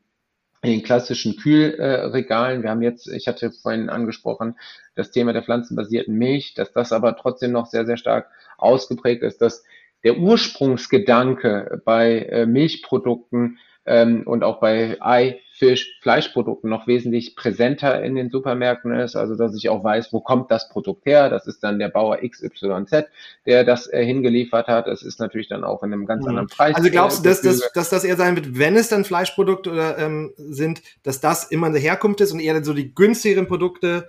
in 0.63 0.71
den 0.71 0.83
klassischen 0.83 1.37
Kühlregalen. 1.37 2.63
Wir 2.63 2.71
haben 2.71 2.83
jetzt, 2.83 3.09
ich 3.09 3.29
hatte 3.29 3.51
vorhin 3.51 3.89
angesprochen, 3.89 4.59
das 4.95 5.11
Thema 5.11 5.33
der 5.33 5.43
pflanzenbasierten 5.43 6.15
Milch, 6.15 6.55
dass 6.55 6.73
das 6.73 6.93
aber 6.93 7.17
trotzdem 7.17 7.53
noch 7.53 7.67
sehr, 7.67 7.87
sehr 7.87 7.97
stark 7.97 8.29
ausgeprägt 8.59 9.23
ist, 9.23 9.41
dass 9.41 9.65
der 10.05 10.19
Ursprungsgedanke 10.19 11.83
bei 11.85 12.21
äh, 12.21 12.47
Milchprodukten 12.47 13.59
ähm, 13.87 14.23
und 14.27 14.45
auch 14.45 14.61
bei 14.61 14.97
Ei, 15.01 15.41
Fisch, 15.61 15.99
Fleischprodukten 16.01 16.71
noch 16.71 16.87
wesentlich 16.87 17.37
präsenter 17.37 18.03
in 18.03 18.15
den 18.15 18.31
Supermärkten 18.31 18.95
ist. 18.95 19.15
Also 19.15 19.37
dass 19.37 19.55
ich 19.55 19.69
auch 19.69 19.85
weiß, 19.85 20.11
wo 20.11 20.21
kommt 20.21 20.51
das 20.51 20.71
Produkt 20.71 21.05
her. 21.05 21.29
Das 21.29 21.47
ist 21.47 21.63
dann 21.63 21.79
der 21.79 21.91
Bauer 21.91 22.17
XYZ, 22.17 23.05
der 23.45 23.65
das 23.65 23.87
äh, 23.87 24.03
hingeliefert 24.03 24.69
hat. 24.69 24.87
Es 24.87 25.03
ist 25.03 25.21
natürlich 25.21 25.49
dann 25.49 25.63
auch 25.63 25.83
in 25.83 25.93
einem 25.93 26.07
ganz 26.07 26.23
mhm. 26.23 26.31
anderen 26.31 26.49
Preis. 26.49 26.77
Also 26.77 26.91
glaubst 26.91 27.19
du, 27.19 27.29
dass, 27.29 27.43
dass, 27.43 27.73
dass 27.73 27.91
das 27.91 28.05
eher 28.05 28.17
sein 28.17 28.37
wird, 28.37 28.59
wenn 28.59 28.75
es 28.75 28.89
dann 28.89 29.05
Fleischprodukte 29.05 29.71
oder, 29.71 29.99
ähm, 29.99 30.33
sind, 30.37 30.81
dass 31.03 31.21
das 31.21 31.45
immer 31.45 31.67
eine 31.67 31.79
Herkunft 31.79 32.23
ist 32.23 32.33
und 32.33 32.41
eher 32.41 32.65
so 32.65 32.73
die 32.73 32.95
günstigeren 32.95 33.47
Produkte 33.47 34.09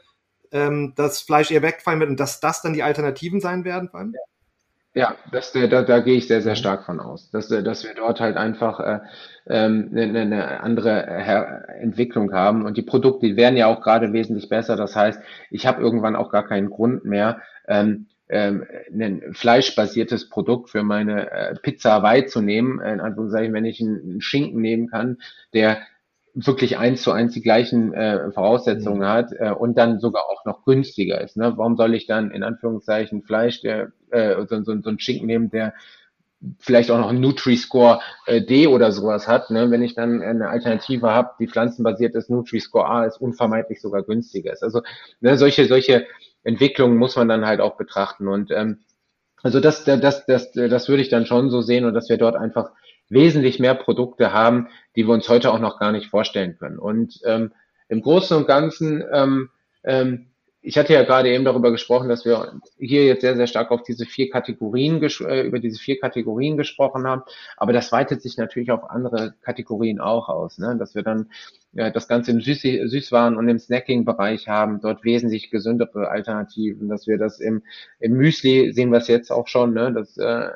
ähm, 0.54 0.94
das 0.96 1.22
Fleisch 1.22 1.52
eher 1.52 1.62
wegfallen 1.62 2.00
wird 2.00 2.10
und 2.10 2.20
dass 2.20 2.40
das 2.40 2.62
dann 2.62 2.74
die 2.74 2.84
Alternativen 2.84 3.42
sein 3.42 3.66
werden? 3.66 3.90
Vor 3.90 4.00
allem? 4.00 4.14
Ja, 4.14 4.22
das, 5.32 5.54
da, 5.54 5.68
da 5.68 6.00
gehe 6.00 6.18
ich 6.18 6.28
sehr, 6.28 6.42
sehr 6.42 6.56
stark 6.56 6.86
von 6.86 7.00
aus, 7.00 7.32
dass, 7.32 7.48
dass 7.48 7.86
wir 7.86 7.94
dort 7.94 8.20
halt 8.20 8.36
einfach 8.36 8.80
äh, 8.80 9.00
ähm, 9.48 9.90
eine, 9.92 10.20
eine 10.20 10.60
andere 10.62 11.06
Entwicklung 11.80 12.34
haben 12.34 12.66
und 12.66 12.76
die 12.76 12.82
Produkte 12.82 13.28
die 13.28 13.38
werden 13.38 13.56
ja 13.56 13.68
auch 13.68 13.82
gerade 13.82 14.12
wesentlich 14.12 14.50
besser. 14.50 14.76
Das 14.76 14.96
heißt, 14.96 15.22
ich 15.50 15.66
habe 15.66 15.82
irgendwann 15.82 16.16
auch 16.18 16.30
gar 16.30 16.46
keinen 16.46 16.70
Grund 16.70 17.06
mehr, 17.06 17.42
ähm, 17.68 18.08
ähm, 18.32 18.66
ein 18.94 19.34
fleischbasiertes 19.34 20.30
Produkt 20.30 20.70
für 20.70 20.84
meine 20.84 21.32
äh, 21.32 21.56
Pizza 21.56 21.92
Hawaii 21.92 22.26
zu 22.26 22.42
nehmen, 22.42 22.80
in 22.80 23.02
Anführungszeichen, 23.02 23.54
wenn 23.54 23.66
ich 23.66 23.82
einen, 23.82 24.02
einen 24.02 24.22
Schinken 24.22 24.62
nehmen 24.62 24.88
kann, 24.88 25.18
der 25.54 25.80
wirklich 26.34 26.78
eins 26.78 27.02
zu 27.02 27.12
eins 27.12 27.34
die 27.34 27.42
gleichen 27.42 27.94
äh, 27.94 28.32
Voraussetzungen 28.32 29.00
mhm. 29.00 29.06
hat 29.06 29.32
äh, 29.38 29.52
und 29.52 29.78
dann 29.78 30.00
sogar 30.00 30.24
auch 30.30 30.46
noch 30.46 30.64
günstiger 30.66 31.22
ist. 31.22 31.38
Ne? 31.38 31.54
Warum 31.58 31.76
soll 31.76 31.94
ich 31.94 32.08
dann 32.08 32.32
in 32.32 32.44
Anführungszeichen 32.44 33.24
Fleisch, 33.24 33.62
der 33.62 33.92
äh, 34.12 34.36
so, 34.48 34.64
so, 34.64 34.82
so 34.82 34.90
ein 34.90 35.00
Schinken 35.00 35.28
nehmen, 35.28 35.50
der 35.50 35.74
vielleicht 36.60 36.90
auch 36.90 36.98
noch 36.98 37.10
einen 37.10 37.20
Nutri-Score 37.20 38.00
äh, 38.26 38.42
D 38.42 38.68
oder 38.68 38.92
sowas 38.92 39.28
hat, 39.28 39.52
ne? 39.52 39.70
wenn 39.72 39.84
ich 39.84 39.94
dann 39.94 40.22
eine 40.22 40.50
Alternative 40.50 41.12
habe, 41.12 41.32
die 41.40 41.48
pflanzenbasiert 41.48 42.16
ist, 42.16 42.30
Nutri-Score 42.30 42.88
A 42.88 43.06
ist 43.06 43.22
unvermeidlich 43.22 43.82
sogar 43.82 44.04
günstiger 44.04 44.54
ist. 44.54 44.64
Also 44.64 44.82
ne, 45.20 45.38
solche, 45.38 45.66
solche 45.66 46.08
Entwicklungen 46.44 46.98
muss 46.98 47.16
man 47.16 47.28
dann 47.28 47.46
halt 47.46 47.60
auch 47.60 47.78
betrachten 47.78 48.28
und 48.28 48.52
ähm, 48.52 48.80
also 49.44 49.60
das, 49.60 49.84
das, 49.86 50.26
das, 50.26 50.52
das 50.52 50.90
würde 50.90 51.02
ich 51.02 51.10
dann 51.10 51.26
schon 51.26 51.50
so 51.50 51.62
sehen 51.62 51.86
und 51.86 51.94
dass 51.96 52.10
wir 52.10 52.18
dort 52.18 52.36
einfach 52.36 52.72
wesentlich 53.10 53.60
mehr 53.60 53.76
Produkte 53.76 54.32
haben, 54.32 54.70
die 54.96 55.08
wir 55.08 55.14
uns 55.14 55.30
heute 55.30 55.52
auch 55.52 55.60
noch 55.60 55.80
gar 55.80 55.92
nicht 55.92 56.10
vorstellen 56.10 56.58
können. 56.58 56.80
Und 56.80 57.20
ähm, 57.26 57.52
im 57.90 58.02
Großen 58.02 58.36
und 58.38 58.48
Ganzen 58.48 59.04
ähm, 59.12 59.50
ähm, 59.84 60.31
ich 60.64 60.78
hatte 60.78 60.94
ja 60.94 61.04
gerade 61.04 61.30
eben 61.30 61.44
darüber 61.44 61.72
gesprochen, 61.72 62.08
dass 62.08 62.24
wir 62.24 62.54
hier 62.78 63.06
jetzt 63.06 63.22
sehr, 63.22 63.36
sehr 63.36 63.48
stark 63.48 63.72
auf 63.72 63.82
diese 63.82 64.06
vier 64.06 64.30
Kategorien, 64.30 65.02
äh, 65.02 65.42
über 65.42 65.60
diese 65.60 65.80
vier 65.80 66.00
Kategorien 66.00 66.56
gesprochen 66.56 67.08
haben. 67.08 67.24
Aber 67.58 67.74
das 67.74 67.92
weitet 67.92 68.22
sich 68.22 68.38
natürlich 68.38 68.72
auf 68.72 68.90
andere 68.90 69.34
Kategorien 69.42 70.00
auch 70.00 70.30
aus, 70.30 70.60
ne? 70.60 70.76
dass 70.78 70.94
wir 70.94 71.02
dann 71.02 71.32
äh, 71.74 71.92
das 71.92 72.08
Ganze 72.08 72.32
im 72.32 72.42
Süß 72.42 72.62
Süßwaren- 72.62 73.38
und 73.38 73.50
im 73.50 73.58
Snacking-Bereich 73.58 74.48
haben, 74.48 74.82
dort 74.82 75.04
wesentlich 75.04 75.50
gesündere 75.50 76.10
Alternativen, 76.10 76.90
dass 76.90 77.08
wir 77.08 77.18
das 77.18 77.40
im, 77.40 77.64
im 78.00 78.14
Müsli 78.14 78.72
sehen 78.72 78.92
wir 78.92 79.00
es 79.00 79.08
jetzt 79.08 79.32
auch 79.32 79.48
schon, 79.48 79.74
ne? 79.74 79.92
das, 79.92 80.16
äh, 80.18 80.50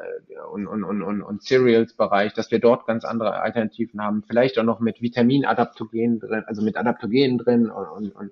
und, 0.51 0.67
und, 0.67 0.83
und, 0.83 1.01
und, 1.01 1.23
und 1.23 1.41
Cereals-Bereich, 1.41 2.33
dass 2.33 2.51
wir 2.51 2.59
dort 2.59 2.85
ganz 2.85 3.05
andere 3.05 3.41
Alternativen 3.41 3.99
haben, 4.03 4.23
vielleicht 4.27 4.59
auch 4.59 4.63
noch 4.63 4.79
mit 4.79 5.01
Vitaminadaptogenen 5.01 6.19
drin, 6.19 6.43
also 6.45 6.61
mit 6.61 6.77
Adaptogenen 6.77 7.39
drin 7.39 7.71
und, 7.71 7.87
und, 7.87 8.15
und 8.15 8.31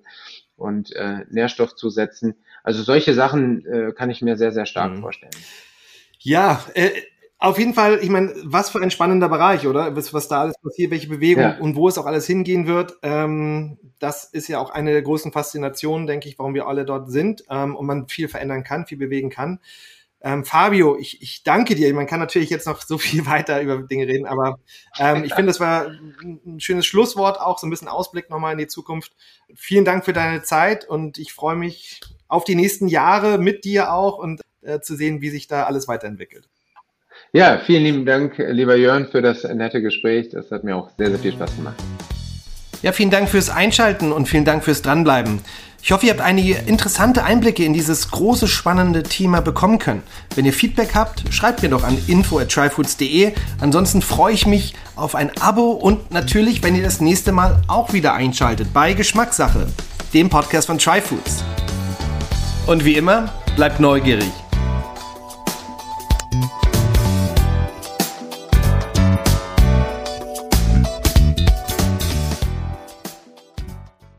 und 0.56 0.94
äh, 0.96 1.24
Nährstoffzusätzen. 1.30 2.34
Also 2.62 2.82
solche 2.82 3.14
Sachen 3.14 3.64
äh, 3.66 3.92
kann 3.92 4.10
ich 4.10 4.22
mir 4.22 4.36
sehr, 4.36 4.52
sehr 4.52 4.66
stark 4.66 4.92
mhm. 4.92 5.00
vorstellen. 5.00 5.32
Ja, 6.20 6.64
äh, 6.74 6.90
auf 7.38 7.58
jeden 7.58 7.74
Fall, 7.74 7.98
ich 8.00 8.08
meine, 8.08 8.32
was 8.42 8.70
für 8.70 8.80
ein 8.80 8.90
spannender 8.90 9.28
Bereich, 9.28 9.66
oder? 9.66 9.94
Was, 9.94 10.14
was 10.14 10.28
da 10.28 10.40
alles 10.40 10.56
passiert, 10.62 10.90
welche 10.90 11.08
Bewegung 11.08 11.42
ja. 11.42 11.58
und 11.58 11.76
wo 11.76 11.88
es 11.88 11.98
auch 11.98 12.06
alles 12.06 12.26
hingehen 12.26 12.66
wird. 12.66 12.96
Ähm, 13.02 13.78
das 13.98 14.24
ist 14.24 14.48
ja 14.48 14.58
auch 14.60 14.70
eine 14.70 14.92
der 14.92 15.02
großen 15.02 15.30
Faszinationen, 15.30 16.06
denke 16.06 16.28
ich, 16.28 16.38
warum 16.38 16.54
wir 16.54 16.66
alle 16.66 16.86
dort 16.86 17.10
sind 17.10 17.44
ähm, 17.50 17.76
und 17.76 17.86
man 17.86 18.08
viel 18.08 18.28
verändern 18.28 18.64
kann, 18.64 18.86
viel 18.86 18.96
bewegen 18.96 19.28
kann. 19.28 19.60
Ähm, 20.26 20.46
Fabio, 20.46 20.96
ich, 20.98 21.20
ich 21.20 21.42
danke 21.42 21.74
dir. 21.74 21.92
Man 21.92 22.06
kann 22.06 22.18
natürlich 22.18 22.48
jetzt 22.48 22.66
noch 22.66 22.80
so 22.80 22.96
viel 22.96 23.26
weiter 23.26 23.60
über 23.60 23.82
Dinge 23.82 24.06
reden, 24.06 24.26
aber 24.26 24.58
ähm, 24.98 25.22
ich 25.22 25.34
finde, 25.34 25.48
das 25.48 25.60
war 25.60 25.88
ein 26.22 26.60
schönes 26.60 26.86
Schlusswort, 26.86 27.38
auch 27.38 27.58
so 27.58 27.66
ein 27.66 27.70
bisschen 27.70 27.88
Ausblick 27.88 28.30
nochmal 28.30 28.52
in 28.52 28.58
die 28.58 28.66
Zukunft. 28.66 29.12
Vielen 29.54 29.84
Dank 29.84 30.04
für 30.06 30.14
deine 30.14 30.42
Zeit 30.42 30.88
und 30.88 31.18
ich 31.18 31.34
freue 31.34 31.56
mich 31.56 32.00
auf 32.26 32.44
die 32.44 32.54
nächsten 32.54 32.88
Jahre 32.88 33.36
mit 33.36 33.66
dir 33.66 33.92
auch 33.92 34.16
und 34.16 34.40
äh, 34.62 34.80
zu 34.80 34.96
sehen, 34.96 35.20
wie 35.20 35.28
sich 35.28 35.46
da 35.46 35.64
alles 35.64 35.88
weiterentwickelt. 35.88 36.48
Ja, 37.32 37.58
vielen 37.58 37.82
lieben 37.82 38.06
Dank, 38.06 38.38
lieber 38.38 38.76
Jörn, 38.76 39.08
für 39.08 39.20
das 39.20 39.44
nette 39.44 39.82
Gespräch. 39.82 40.30
Das 40.30 40.50
hat 40.50 40.64
mir 40.64 40.74
auch 40.74 40.88
sehr, 40.96 41.10
sehr 41.10 41.18
viel 41.18 41.32
Spaß 41.32 41.54
gemacht. 41.54 41.76
Ja, 42.80 42.92
vielen 42.92 43.10
Dank 43.10 43.28
fürs 43.28 43.50
Einschalten 43.50 44.10
und 44.10 44.28
vielen 44.28 44.44
Dank 44.44 44.64
fürs 44.64 44.82
Dranbleiben. 44.82 45.40
Ich 45.86 45.92
hoffe, 45.92 46.06
ihr 46.06 46.12
habt 46.12 46.22
einige 46.22 46.54
interessante 46.54 47.24
Einblicke 47.24 47.62
in 47.62 47.74
dieses 47.74 48.10
große, 48.10 48.48
spannende 48.48 49.02
Thema 49.02 49.42
bekommen 49.42 49.78
können. 49.78 50.02
Wenn 50.34 50.46
ihr 50.46 50.54
Feedback 50.54 50.94
habt, 50.94 51.24
schreibt 51.28 51.62
mir 51.62 51.68
doch 51.68 51.84
an 51.84 51.98
info 52.06 52.38
at 52.38 52.48
tryfoods.de. 52.48 53.34
Ansonsten 53.60 54.00
freue 54.00 54.32
ich 54.32 54.46
mich 54.46 54.74
auf 54.96 55.14
ein 55.14 55.30
Abo 55.42 55.72
und 55.72 56.10
natürlich, 56.10 56.62
wenn 56.62 56.74
ihr 56.74 56.82
das 56.82 57.02
nächste 57.02 57.32
Mal 57.32 57.60
auch 57.66 57.92
wieder 57.92 58.14
einschaltet 58.14 58.72
bei 58.72 58.94
Geschmackssache, 58.94 59.66
dem 60.14 60.30
Podcast 60.30 60.68
von 60.68 60.78
Tryfoods. 60.78 61.44
Und 62.66 62.86
wie 62.86 62.94
immer, 62.94 63.30
bleibt 63.54 63.78
neugierig. 63.78 64.32